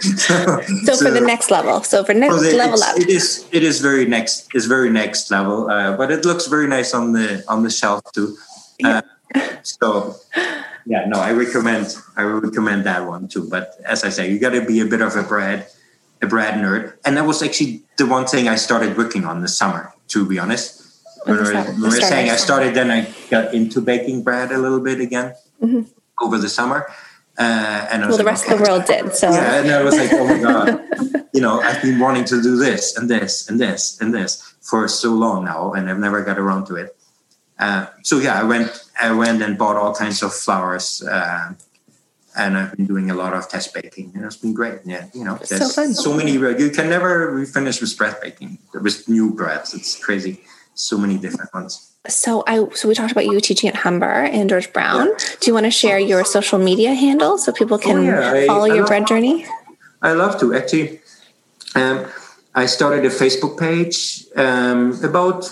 so, 0.00 0.60
so, 0.84 0.96
for 0.96 1.10
the 1.10 1.22
next 1.24 1.50
level, 1.50 1.82
so 1.82 2.04
for 2.04 2.14
next 2.14 2.50
so 2.50 2.56
level 2.56 2.82
up, 2.82 2.98
it 2.98 3.08
is 3.08 3.46
it 3.52 3.62
is 3.62 3.80
very 3.80 4.06
next 4.06 4.54
is 4.54 4.66
very 4.66 4.90
next 4.90 5.30
level, 5.30 5.70
uh, 5.70 5.96
but 5.96 6.10
it 6.10 6.24
looks 6.24 6.46
very 6.46 6.66
nice 6.66 6.94
on 6.94 7.12
the 7.12 7.44
on 7.48 7.62
the 7.62 7.70
shelf 7.70 8.02
too. 8.12 8.36
Uh, 8.84 9.02
so 9.62 10.16
yeah, 10.86 11.04
no, 11.06 11.18
I 11.20 11.32
recommend 11.32 11.96
I 12.16 12.22
recommend 12.22 12.84
that 12.84 13.06
one 13.06 13.28
too. 13.28 13.48
But 13.48 13.76
as 13.84 14.04
I 14.04 14.10
say, 14.10 14.30
you 14.30 14.38
got 14.38 14.50
to 14.50 14.64
be 14.64 14.80
a 14.80 14.86
bit 14.86 15.00
of 15.00 15.16
a 15.16 15.22
bread 15.22 15.66
a 16.22 16.26
bread 16.26 16.54
nerd, 16.54 16.94
and 17.04 17.16
that 17.16 17.26
was 17.26 17.42
actually 17.42 17.82
the 17.98 18.06
one 18.06 18.26
thing 18.26 18.48
I 18.48 18.56
started 18.56 18.96
working 18.96 19.24
on 19.24 19.42
this 19.42 19.56
summer. 19.56 19.92
To 20.08 20.24
be 20.24 20.38
honest, 20.38 20.86
when 21.24 21.36
we 21.36 21.42
were, 21.82 21.90
saying 21.90 22.30
I 22.30 22.36
started, 22.36 22.74
then 22.74 22.92
I 22.92 23.12
got 23.28 23.52
into 23.52 23.80
baking 23.80 24.22
bread 24.22 24.52
a 24.52 24.58
little 24.58 24.78
bit 24.78 25.00
again 25.00 25.34
mm-hmm. 25.62 25.82
Over 26.20 26.38
the 26.38 26.48
summer. 26.48 26.86
Uh, 27.38 27.86
and 27.90 28.02
well, 28.02 28.16
the 28.16 28.24
like, 28.24 28.26
rest 28.26 28.44
okay. 28.44 28.54
of 28.54 28.58
the 28.60 28.70
world 28.70 28.84
did. 28.86 29.14
So 29.14 29.30
yeah, 29.30 29.60
and 29.60 29.70
I 29.70 29.82
was 29.82 29.94
like, 29.96 30.10
oh 30.12 30.26
my 30.26 30.38
god, 30.40 31.26
you 31.34 31.40
know, 31.42 31.60
I've 31.60 31.82
been 31.82 31.98
wanting 31.98 32.24
to 32.26 32.42
do 32.42 32.56
this 32.56 32.96
and 32.96 33.10
this 33.10 33.48
and 33.48 33.60
this 33.60 34.00
and 34.00 34.14
this 34.14 34.54
for 34.62 34.88
so 34.88 35.12
long 35.12 35.44
now, 35.44 35.72
and 35.72 35.90
I've 35.90 35.98
never 35.98 36.22
got 36.24 36.38
around 36.38 36.66
to 36.68 36.76
it. 36.76 36.96
Uh, 37.58 37.86
so 38.02 38.18
yeah, 38.18 38.40
I 38.40 38.44
went 38.44 38.70
I 39.00 39.12
went 39.12 39.42
and 39.42 39.58
bought 39.58 39.76
all 39.76 39.94
kinds 39.94 40.22
of 40.22 40.32
flours, 40.32 41.02
uh, 41.02 41.52
and 42.38 42.56
I've 42.56 42.74
been 42.74 42.86
doing 42.86 43.10
a 43.10 43.14
lot 43.14 43.34
of 43.34 43.48
test 43.50 43.74
baking, 43.74 44.12
and 44.14 44.24
it's 44.24 44.36
been 44.36 44.54
great. 44.54 44.80
Yeah, 44.86 45.06
you 45.12 45.24
know, 45.24 45.36
there's 45.36 45.74
so, 45.74 45.92
so 45.92 46.14
many. 46.14 46.32
You 46.32 46.70
can 46.70 46.88
never 46.88 47.44
finish 47.44 47.82
with 47.82 47.96
bread 47.98 48.16
baking 48.22 48.58
with 48.72 49.08
new 49.08 49.34
breads. 49.34 49.74
It's 49.74 50.02
crazy. 50.02 50.40
So 50.72 50.96
many 50.96 51.18
different 51.18 51.52
ones. 51.52 51.95
So 52.08 52.44
I 52.46 52.66
so 52.74 52.88
we 52.88 52.94
talked 52.94 53.12
about 53.12 53.26
you 53.26 53.40
teaching 53.40 53.68
at 53.68 53.76
Humber 53.76 54.06
and 54.06 54.48
George 54.48 54.72
Brown. 54.72 55.08
Yeah. 55.08 55.14
Do 55.40 55.46
you 55.48 55.54
want 55.54 55.66
to 55.66 55.70
share 55.70 55.98
your 55.98 56.24
social 56.24 56.58
media 56.58 56.94
handle 56.94 57.38
so 57.38 57.52
people 57.52 57.78
can 57.78 57.98
oh, 57.98 58.02
yeah. 58.02 58.46
follow 58.46 58.70
I, 58.70 58.74
your 58.74 58.84
I 58.84 58.88
bread 58.88 59.06
journey? 59.06 59.46
I 60.02 60.12
love 60.12 60.38
to 60.40 60.54
actually. 60.54 61.00
Um, 61.74 62.06
I 62.54 62.66
started 62.66 63.04
a 63.04 63.10
Facebook 63.10 63.58
page 63.58 64.24
um, 64.34 64.98
about 65.04 65.44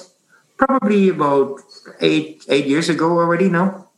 probably 0.57 1.11
about 1.11 1.61
eight 2.01 2.45
eight 2.49 2.67
years 2.67 2.89
ago 2.89 3.19
already 3.19 3.49
now. 3.49 3.89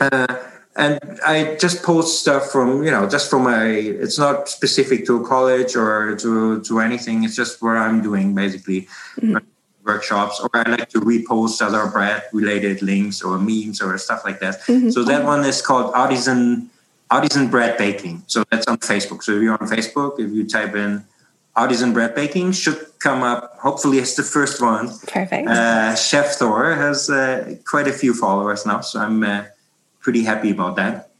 Uh, 0.00 0.26
and 0.74 1.20
I 1.24 1.56
just 1.56 1.82
post 1.82 2.20
stuff 2.20 2.50
from 2.50 2.82
you 2.82 2.90
know 2.90 3.08
just 3.08 3.30
from 3.30 3.44
my. 3.44 3.66
It's 3.66 4.18
not 4.18 4.48
specific 4.48 5.06
to 5.06 5.22
a 5.22 5.28
college 5.28 5.76
or 5.76 6.16
to 6.16 6.60
to 6.62 6.80
anything. 6.80 7.24
It's 7.24 7.36
just 7.36 7.62
what 7.62 7.76
I'm 7.76 8.02
doing 8.02 8.34
basically. 8.34 8.88
Mm-hmm. 9.20 9.36
Workshops, 9.84 10.40
or 10.40 10.48
I 10.54 10.68
like 10.68 10.88
to 10.90 11.00
repost 11.00 11.60
other 11.60 11.90
bread 11.90 12.22
related 12.32 12.82
links 12.82 13.22
or 13.22 13.38
memes 13.38 13.82
or 13.82 13.96
stuff 13.98 14.24
like 14.24 14.38
that. 14.40 14.60
Mm-hmm. 14.62 14.90
So 14.90 15.02
that 15.04 15.24
one 15.24 15.44
is 15.44 15.60
called 15.60 15.92
Artisan 15.94 16.70
Artisan 17.10 17.50
Bread 17.50 17.76
Baking. 17.76 18.22
So 18.26 18.44
that's 18.50 18.66
on 18.66 18.78
Facebook. 18.78 19.22
So 19.22 19.32
if 19.32 19.42
you're 19.42 19.52
on 19.52 19.68
Facebook, 19.68 20.18
if 20.18 20.30
you 20.30 20.46
type 20.48 20.74
in 20.74 21.04
artisan 21.54 21.92
bread 21.92 22.14
baking 22.14 22.52
should 22.52 22.78
come 22.98 23.22
up 23.22 23.58
hopefully 23.58 23.98
as 24.00 24.16
the 24.16 24.22
first 24.22 24.60
one. 24.60 24.88
Perfect. 25.06 25.48
Uh, 25.48 25.94
Chef 25.94 26.34
Thor 26.34 26.74
has 26.74 27.10
uh, 27.10 27.56
quite 27.64 27.88
a 27.88 27.92
few 27.92 28.14
followers 28.14 28.64
now, 28.64 28.80
so 28.80 29.00
I'm 29.00 29.22
uh, 29.22 29.44
pretty 30.00 30.24
happy 30.24 30.50
about 30.50 30.76
that. 30.76 31.10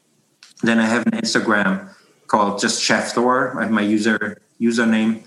Then 0.63 0.79
I 0.79 0.87
have 0.87 1.07
an 1.07 1.13
Instagram 1.13 1.91
called 2.27 2.61
just 2.61 2.83
Chef 2.83 3.13
Thor. 3.13 3.55
My 3.71 3.83
user 3.83 4.41
username, 4.61 5.25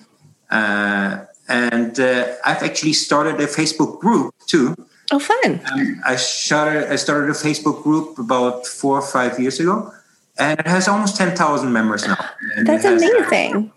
uh, 0.50 1.26
and 1.48 2.00
uh, 2.00 2.36
I've 2.44 2.64
actually 2.64 2.94
started 2.94 3.40
a 3.40 3.48
Facebook 3.48 4.00
group 4.00 4.34
too. 4.48 4.76
Oh, 5.12 5.20
fun! 5.20 5.62
Um, 5.72 6.02
I 6.06 6.16
started 6.16 6.92
I 6.92 6.96
started 6.96 7.30
a 7.30 7.34
Facebook 7.34 7.84
group 7.84 8.18
about 8.18 8.66
four 8.66 8.98
or 8.98 9.02
five 9.02 9.40
years 9.40 9.60
ago, 9.60 9.94
and 10.38 10.60
it 10.60 10.68
has 10.68 10.88
almost 10.88 11.18
ten 11.18 11.36
thousand 11.36 11.72
members 11.72 12.08
now. 12.08 12.18
And 12.56 12.66
That's 12.66 12.84
has, 12.84 13.02
amazing. 13.02 13.72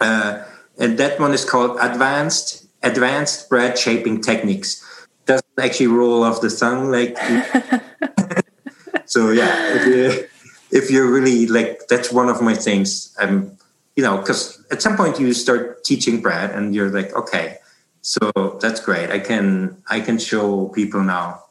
Uh, 0.00 0.44
and 0.78 0.98
that 0.98 1.18
one 1.20 1.32
is 1.32 1.44
called 1.44 1.78
Advanced 1.80 2.66
Advanced 2.82 3.48
Bread 3.48 3.78
Shaping 3.78 4.20
Techniques. 4.20 4.84
Doesn't 5.26 5.46
actually 5.58 5.88
roll 5.88 6.24
off 6.24 6.40
the 6.40 6.50
tongue 6.50 6.90
like. 6.90 7.16
so 9.06 9.30
yeah, 9.30 9.76
if 9.76 10.30
if 10.70 10.90
you're 10.90 11.10
really 11.10 11.46
like 11.46 11.86
that's 11.88 12.12
one 12.12 12.28
of 12.28 12.42
my 12.42 12.54
things. 12.54 13.14
Um, 13.20 13.57
you 13.98 14.04
know, 14.04 14.18
because 14.18 14.64
at 14.70 14.80
some 14.80 14.96
point 14.96 15.18
you 15.18 15.34
start 15.34 15.82
teaching 15.82 16.22
bread, 16.22 16.52
and 16.52 16.72
you're 16.72 16.88
like, 16.88 17.12
okay, 17.16 17.56
so 18.00 18.30
that's 18.62 18.78
great. 18.78 19.10
I 19.10 19.18
can 19.18 19.82
I 19.90 19.98
can 19.98 20.20
show 20.20 20.68
people 20.68 21.02
now 21.02 21.42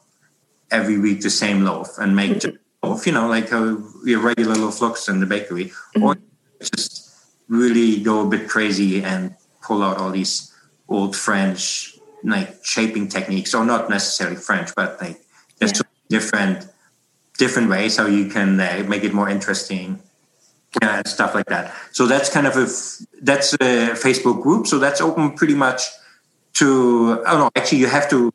every 0.70 0.98
week 0.98 1.20
the 1.20 1.28
same 1.28 1.62
loaf 1.62 1.98
and 1.98 2.16
make 2.16 2.40
mm-hmm. 2.40 2.56
loaf. 2.82 3.06
You 3.06 3.12
know, 3.12 3.28
like 3.28 3.52
a, 3.52 3.76
your 4.06 4.20
regular 4.20 4.54
loaf 4.54 4.80
looks 4.80 5.10
in 5.10 5.20
the 5.20 5.26
bakery, 5.26 5.66
mm-hmm. 5.66 6.04
or 6.04 6.16
just 6.58 7.12
really 7.48 8.00
go 8.00 8.24
a 8.24 8.28
bit 8.30 8.48
crazy 8.48 9.04
and 9.04 9.36
pull 9.60 9.82
out 9.82 9.98
all 9.98 10.10
these 10.10 10.50
old 10.88 11.14
French 11.14 11.98
like 12.24 12.64
shaping 12.64 13.08
techniques, 13.08 13.52
or 13.52 13.62
not 13.62 13.90
necessarily 13.90 14.36
French, 14.36 14.74
but 14.74 14.96
like 15.02 15.20
there's 15.58 15.76
yeah. 15.76 15.82
different 16.08 16.66
different 17.36 17.68
ways 17.68 17.98
how 17.98 18.06
you 18.06 18.30
can 18.30 18.58
uh, 18.58 18.82
make 18.88 19.04
it 19.04 19.12
more 19.12 19.28
interesting 19.28 20.00
and 20.82 21.06
stuff 21.06 21.34
like 21.34 21.46
that. 21.46 21.74
So 21.92 22.06
that's 22.06 22.30
kind 22.30 22.46
of 22.46 22.56
a 22.56 22.66
that's 23.22 23.54
a 23.54 23.94
Facebook 23.96 24.42
group. 24.42 24.66
So 24.66 24.78
that's 24.78 25.00
open 25.00 25.32
pretty 25.32 25.54
much 25.54 25.82
to. 26.54 27.22
Oh 27.26 27.38
no, 27.38 27.50
actually, 27.56 27.78
you 27.78 27.86
have 27.86 28.08
to 28.10 28.32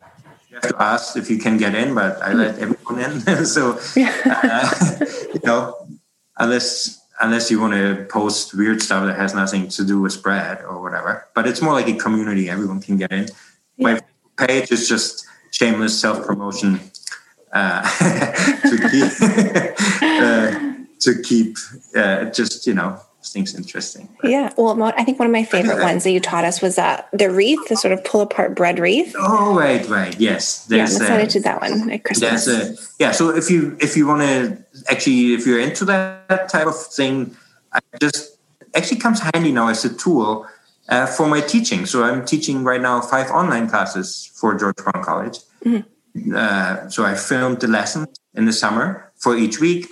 you 0.49 0.55
have 0.61 0.69
to 0.69 0.81
ask 0.81 1.17
if 1.17 1.29
you 1.29 1.37
can 1.37 1.57
get 1.57 1.75
in, 1.75 1.93
but 1.93 2.21
I 2.21 2.33
let 2.33 2.59
everyone 2.59 2.99
in. 2.99 3.45
so 3.45 3.79
uh, 3.97 4.69
you 5.33 5.41
know, 5.43 5.87
unless 6.37 6.99
unless 7.21 7.51
you 7.51 7.59
want 7.61 7.73
to 7.73 8.05
post 8.09 8.53
weird 8.53 8.81
stuff 8.81 9.05
that 9.05 9.17
has 9.17 9.33
nothing 9.33 9.67
to 9.69 9.85
do 9.85 10.01
with 10.01 10.21
bread 10.23 10.61
or 10.63 10.81
whatever. 10.81 11.27
But 11.35 11.47
it's 11.47 11.61
more 11.61 11.73
like 11.73 11.87
a 11.87 11.95
community; 11.95 12.49
everyone 12.49 12.81
can 12.81 12.97
get 12.97 13.11
in. 13.11 13.27
Yeah. 13.77 13.93
My 13.93 14.01
page 14.47 14.71
is 14.71 14.89
just 14.89 15.25
shameless 15.51 15.99
self 15.99 16.25
promotion 16.25 16.79
uh, 17.51 17.81
to 18.61 18.77
keep 18.89 19.11
uh, 20.01 20.72
to 21.03 21.21
keep 21.21 21.57
uh, 21.95 22.25
just 22.25 22.65
you 22.67 22.73
know 22.73 22.99
things 23.25 23.55
interesting. 23.55 24.09
But 24.21 24.31
yeah, 24.31 24.53
well, 24.57 24.81
I 24.83 25.03
think 25.03 25.19
one 25.19 25.27
of 25.27 25.31
my 25.31 25.43
favorite 25.43 25.81
ones 25.89 26.03
that 26.03 26.11
you 26.11 26.19
taught 26.19 26.43
us 26.43 26.61
was 26.61 26.77
uh, 26.77 27.01
the 27.13 27.29
wreath, 27.29 27.59
the 27.69 27.75
sort 27.75 27.93
of 27.93 28.03
pull 28.03 28.21
apart 28.21 28.55
bread 28.55 28.79
wreath. 28.79 29.15
Oh, 29.17 29.55
right, 29.55 29.87
right, 29.87 30.19
yes. 30.19 30.67
yeah, 30.69 30.79
I'm 30.79 30.83
excited 30.83 31.27
uh, 31.27 31.31
to 31.31 31.39
that 31.41 31.61
one 31.61 31.91
at 31.91 32.03
Christmas. 32.03 32.47
A, 32.47 32.75
yeah, 32.99 33.11
so 33.11 33.29
if 33.29 33.49
you 33.49 33.77
if 33.79 33.95
you 33.95 34.07
want 34.07 34.21
to 34.21 34.57
actually 34.89 35.33
if 35.33 35.45
you're 35.45 35.59
into 35.59 35.85
that 35.85 36.49
type 36.49 36.67
of 36.67 36.79
thing, 36.79 37.35
I 37.71 37.79
just 37.99 38.37
actually 38.75 38.99
comes 38.99 39.19
handy 39.19 39.51
now 39.51 39.67
as 39.67 39.85
a 39.85 39.93
tool 39.93 40.47
uh, 40.89 41.05
for 41.05 41.27
my 41.27 41.41
teaching. 41.41 41.85
So 41.85 42.03
I'm 42.03 42.25
teaching 42.25 42.63
right 42.63 42.81
now 42.81 43.01
five 43.01 43.29
online 43.31 43.69
classes 43.69 44.31
for 44.33 44.55
George 44.55 44.75
Brown 44.77 45.03
College. 45.03 45.39
Mm-hmm. 45.65 46.35
Uh, 46.35 46.89
so 46.89 47.03
I 47.03 47.15
filmed 47.15 47.61
the 47.61 47.67
lessons 47.67 48.07
in 48.35 48.45
the 48.45 48.53
summer 48.53 49.11
for 49.15 49.35
each 49.35 49.59
week 49.59 49.87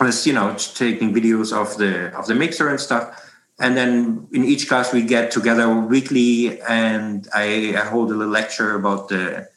was 0.00 0.26
you 0.26 0.32
know 0.32 0.56
taking 0.56 1.14
videos 1.14 1.52
of 1.52 1.76
the 1.78 2.16
of 2.16 2.26
the 2.26 2.34
mixer 2.34 2.68
and 2.68 2.80
stuff. 2.80 3.26
And 3.58 3.76
then 3.76 4.26
in 4.32 4.44
each 4.44 4.68
class 4.68 4.92
we 4.92 5.02
get 5.02 5.30
together 5.30 5.68
weekly 5.68 6.60
and 6.62 7.28
i, 7.34 7.74
I 7.76 7.84
hold 7.84 8.10
a 8.10 8.14
little 8.14 8.32
lecture 8.32 8.74
about 8.74 9.10
the 9.10 9.48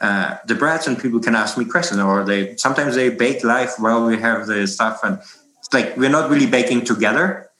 uh, 0.00 0.36
the 0.46 0.56
breads 0.56 0.86
and 0.88 0.98
people 0.98 1.20
can 1.20 1.34
ask 1.34 1.56
me 1.56 1.64
questions 1.64 2.00
or 2.00 2.24
they 2.24 2.56
sometimes 2.56 2.96
they 2.96 3.10
bake 3.10 3.44
live 3.44 3.72
while 3.78 4.04
we 4.04 4.18
have 4.18 4.46
the 4.46 4.66
stuff. 4.66 5.00
And 5.04 5.18
it's 5.58 5.72
like 5.72 5.96
we're 5.96 6.10
not 6.10 6.30
really 6.30 6.46
baking 6.46 6.84
together. 6.84 7.50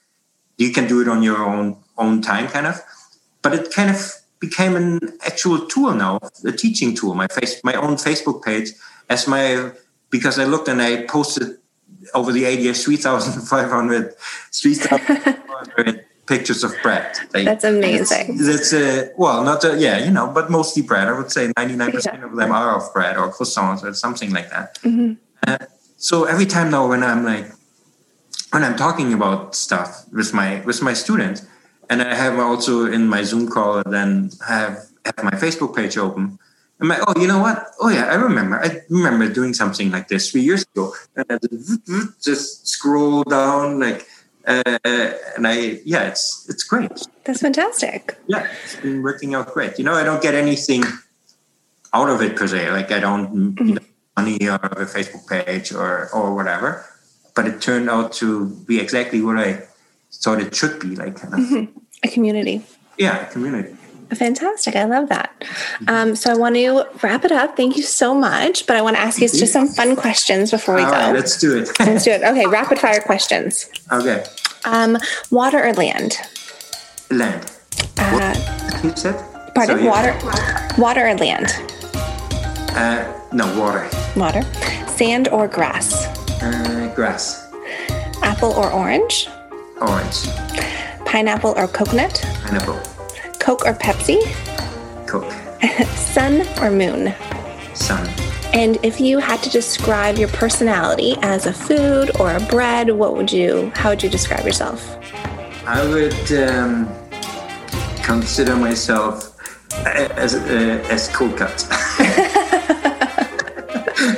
You 0.57 0.71
can 0.71 0.87
do 0.87 1.01
it 1.01 1.07
on 1.07 1.23
your 1.23 1.37
own 1.43 1.77
own 1.97 2.21
time 2.21 2.47
kind 2.47 2.67
of. 2.67 2.81
But 3.41 3.53
it 3.53 3.73
kind 3.73 3.89
of 3.89 4.13
became 4.39 4.75
an 4.75 4.99
actual 5.25 5.65
tool 5.67 5.93
now 5.93 6.19
a 6.43 6.51
teaching 6.51 6.93
tool. 6.95 7.15
My 7.15 7.27
face 7.27 7.63
my 7.63 7.75
own 7.75 7.95
facebook 7.95 8.43
page 8.43 8.71
as 9.09 9.27
my 9.27 9.71
because 10.09 10.37
i 10.37 10.43
looked 10.43 10.67
and 10.67 10.81
i 10.81 11.03
posted 11.05 11.57
over 12.13 12.31
the 12.31 12.45
eight 12.45 12.59
years, 12.59 12.83
3,500 12.83 14.15
3,500 14.53 16.05
pictures 16.25 16.63
of 16.63 16.73
bread. 16.81 17.17
Like, 17.33 17.45
that's 17.45 17.63
amazing. 17.63 18.37
That's, 18.37 18.73
uh, 18.73 19.09
well, 19.17 19.43
not 19.43 19.63
a, 19.63 19.77
yeah, 19.77 19.97
you 20.03 20.11
know, 20.11 20.27
but 20.27 20.49
mostly 20.49 20.81
bread. 20.81 21.07
I 21.07 21.17
would 21.17 21.31
say 21.31 21.51
99% 21.57 22.05
yeah. 22.05 22.25
of 22.25 22.35
them 22.35 22.51
are 22.51 22.75
of 22.75 22.93
bread 22.93 23.17
or 23.17 23.31
croissants 23.31 23.83
or 23.83 23.93
something 23.93 24.31
like 24.31 24.49
that. 24.49 24.79
Mm-hmm. 24.81 25.13
Uh, 25.45 25.57
so 25.97 26.25
every 26.25 26.45
time 26.45 26.71
now 26.71 26.87
when 26.87 27.03
I'm 27.03 27.23
like, 27.23 27.51
when 28.51 28.63
I'm 28.63 28.75
talking 28.75 29.13
about 29.13 29.55
stuff 29.55 30.05
with 30.11 30.33
my 30.33 30.61
with 30.61 30.81
my 30.81 30.93
students, 30.93 31.45
and 31.89 32.01
I 32.01 32.15
have 32.15 32.39
also 32.39 32.85
in 32.85 33.07
my 33.07 33.23
Zoom 33.23 33.49
call, 33.49 33.83
then 33.85 34.31
have 34.47 34.85
have 35.05 35.23
my 35.23 35.31
Facebook 35.31 35.75
page 35.75 35.97
open. 35.97 36.39
I'm 36.79 36.89
like, 36.89 37.01
oh, 37.07 37.19
you 37.19 37.27
know 37.27 37.39
what? 37.39 37.67
Oh 37.79 37.89
yeah, 37.89 38.05
I 38.05 38.15
remember. 38.15 38.59
I 38.61 38.81
remember 38.89 39.29
doing 39.29 39.53
something 39.53 39.91
like 39.91 40.07
this 40.09 40.31
three 40.31 40.41
years 40.41 40.65
ago. 40.73 40.93
And 41.15 41.25
I 41.29 41.37
just 42.21 42.67
scroll 42.67 43.23
down, 43.23 43.79
like, 43.79 44.05
uh, 44.45 44.61
and 44.83 45.47
I, 45.47 45.79
yeah, 45.85 46.03
it's 46.09 46.45
it's 46.49 46.63
great. 46.63 46.91
That's 47.23 47.41
fantastic. 47.41 48.17
Yeah, 48.27 48.47
it's 48.63 48.75
been 48.75 49.01
working 49.01 49.35
out 49.35 49.53
great. 49.53 49.79
You 49.79 49.85
know, 49.85 49.93
I 49.93 50.03
don't 50.03 50.21
get 50.21 50.35
anything 50.35 50.83
out 51.93 52.09
of 52.09 52.21
it 52.21 52.35
per 52.35 52.47
se. 52.47 52.69
Like, 52.71 52.91
I 52.91 52.99
don't 52.99 53.55
mm-hmm. 53.55 53.77
money 54.17 54.49
out 54.49 54.65
of 54.65 54.77
a 54.77 54.85
Facebook 54.85 55.27
page 55.29 55.71
or 55.71 56.09
or 56.13 56.35
whatever. 56.35 56.85
But 57.35 57.47
it 57.47 57.61
turned 57.61 57.89
out 57.89 58.11
to 58.13 58.49
be 58.67 58.79
exactly 58.79 59.21
what 59.21 59.37
I 59.37 59.63
thought 60.11 60.41
it 60.41 60.53
should 60.53 60.79
be. 60.79 60.95
Like, 60.95 61.15
kind 61.15 61.33
of. 61.33 61.39
mm-hmm. 61.39 61.79
a 62.03 62.07
community. 62.09 62.63
Yeah, 62.97 63.27
a 63.27 63.31
community. 63.31 63.75
Fantastic. 64.13 64.75
I 64.75 64.85
love 64.85 65.09
that. 65.09 65.43
Um, 65.87 66.15
so 66.15 66.31
I 66.31 66.35
want 66.35 66.55
to 66.55 66.85
wrap 67.03 67.25
it 67.25 67.31
up. 67.31 67.57
Thank 67.57 67.77
you 67.77 67.83
so 67.83 68.13
much. 68.13 68.65
But 68.67 68.75
I 68.75 68.81
want 68.81 68.95
to 68.97 69.01
ask 69.01 69.19
you 69.21 69.27
just 69.27 69.51
some 69.53 69.67
fun 69.67 69.95
questions 69.95 70.51
before 70.51 70.75
we 70.75 70.83
All 70.83 70.91
go. 70.91 70.97
Right, 70.97 71.13
let's 71.13 71.39
do 71.39 71.57
it. 71.57 71.69
let's 71.79 72.03
do 72.03 72.11
it. 72.11 72.21
Okay, 72.23 72.45
rapid 72.45 72.79
fire 72.79 73.01
questions. 73.01 73.69
Okay. 73.91 74.23
Um, 74.65 74.97
water 75.31 75.63
or 75.65 75.73
land? 75.73 76.17
Land. 77.11 77.51
Uh, 77.97 78.81
you 78.83 78.95
said? 78.95 79.15
Pardon? 79.53 79.77
Sorry, 79.77 79.83
water. 79.87 80.17
Water 80.77 81.07
or 81.07 81.15
land? 81.15 81.47
Uh, 82.75 83.11
no, 83.31 83.59
water. 83.59 83.89
Water. 84.15 84.41
Sand 84.87 85.27
or 85.29 85.47
grass? 85.47 86.05
Uh, 86.41 86.91
grass. 86.95 87.51
Apple 88.21 88.51
or 88.53 88.71
orange? 88.71 89.27
Orange. 89.81 90.27
Pineapple 91.05 91.53
or 91.55 91.67
coconut? 91.67 92.19
Pineapple. 92.43 92.79
Coke 93.45 93.67
or 93.67 93.73
Pepsi? 93.73 94.17
Coke. 95.05 95.31
Sun 95.95 96.47
or 96.59 96.71
moon? 96.71 97.13
Sun. 97.75 98.09
And 98.55 98.83
if 98.83 98.99
you 98.99 99.19
had 99.19 99.43
to 99.43 99.51
describe 99.51 100.17
your 100.17 100.29
personality 100.29 101.15
as 101.21 101.45
a 101.45 101.53
food 101.53 102.09
or 102.19 102.31
a 102.35 102.39
bread, 102.39 102.89
what 102.89 103.15
would 103.15 103.31
you? 103.31 103.71
How 103.75 103.91
would 103.91 104.01
you 104.01 104.09
describe 104.09 104.47
yourself? 104.47 104.97
I 105.67 105.87
would 105.87 106.31
um, 106.31 106.89
consider 108.01 108.55
myself 108.55 109.37
as 109.85 110.33
uh, 110.33 110.83
as 110.89 111.07
cold 111.09 111.37
cut. 111.37 111.67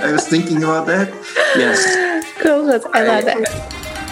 I 0.07 0.09
was 0.09 0.25
thinking 0.25 0.63
about 0.63 0.87
that. 0.87 1.09
Yes. 1.57 1.83
Cool. 2.39 2.71
I 2.93 3.03
love 3.03 3.25
it. 3.27 3.49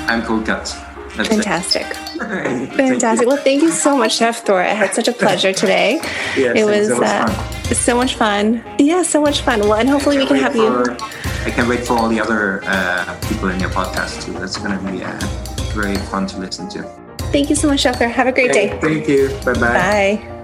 I'm 0.09 0.21
cold 0.23 0.45
cut. 0.45 0.84
That's 1.15 1.29
Fantastic. 1.29 1.87
It. 1.87 2.69
Fantastic. 2.75 3.27
Well, 3.27 3.37
thank 3.37 3.61
you 3.61 3.71
so 3.71 3.97
much, 3.97 4.17
Chef 4.17 4.43
Thor. 4.43 4.61
I 4.61 4.73
had 4.73 4.93
such 4.93 5.07
a 5.07 5.13
pleasure 5.13 5.53
today. 5.63 5.99
yes, 6.37 6.57
it 6.57 6.65
was 6.65 6.91
uh, 6.91 7.27
so 7.73 7.95
much 7.95 8.15
fun. 8.15 8.63
Yeah, 8.79 9.03
so 9.03 9.21
much 9.21 9.41
fun. 9.41 9.61
Well, 9.61 9.75
and 9.75 9.87
hopefully 9.87 10.17
we 10.17 10.25
can 10.25 10.37
have 10.37 10.53
for, 10.53 10.57
you. 10.57 10.97
I 11.45 11.51
can't 11.51 11.69
wait 11.69 11.85
for 11.85 11.93
all 11.93 12.09
the 12.09 12.19
other 12.19 12.61
uh, 12.65 13.19
people 13.29 13.49
in 13.49 13.59
your 13.59 13.69
podcast 13.69 14.25
too. 14.25 14.33
That's 14.33 14.57
going 14.57 14.77
to 14.77 14.91
be 14.91 15.03
uh, 15.03 15.19
very 15.73 15.95
fun 15.95 16.27
to 16.27 16.37
listen 16.37 16.67
to. 16.69 16.83
Thank 17.31 17.49
you 17.49 17.55
so 17.55 17.67
much, 17.67 17.81
Chef 17.81 17.97
Thor. 17.97 18.07
Have 18.07 18.27
a 18.27 18.31
great 18.31 18.51
day. 18.51 18.77
Thank 18.79 19.07
you. 19.07 19.29
Bye-bye. 19.45 19.59
Bye. 19.59 20.34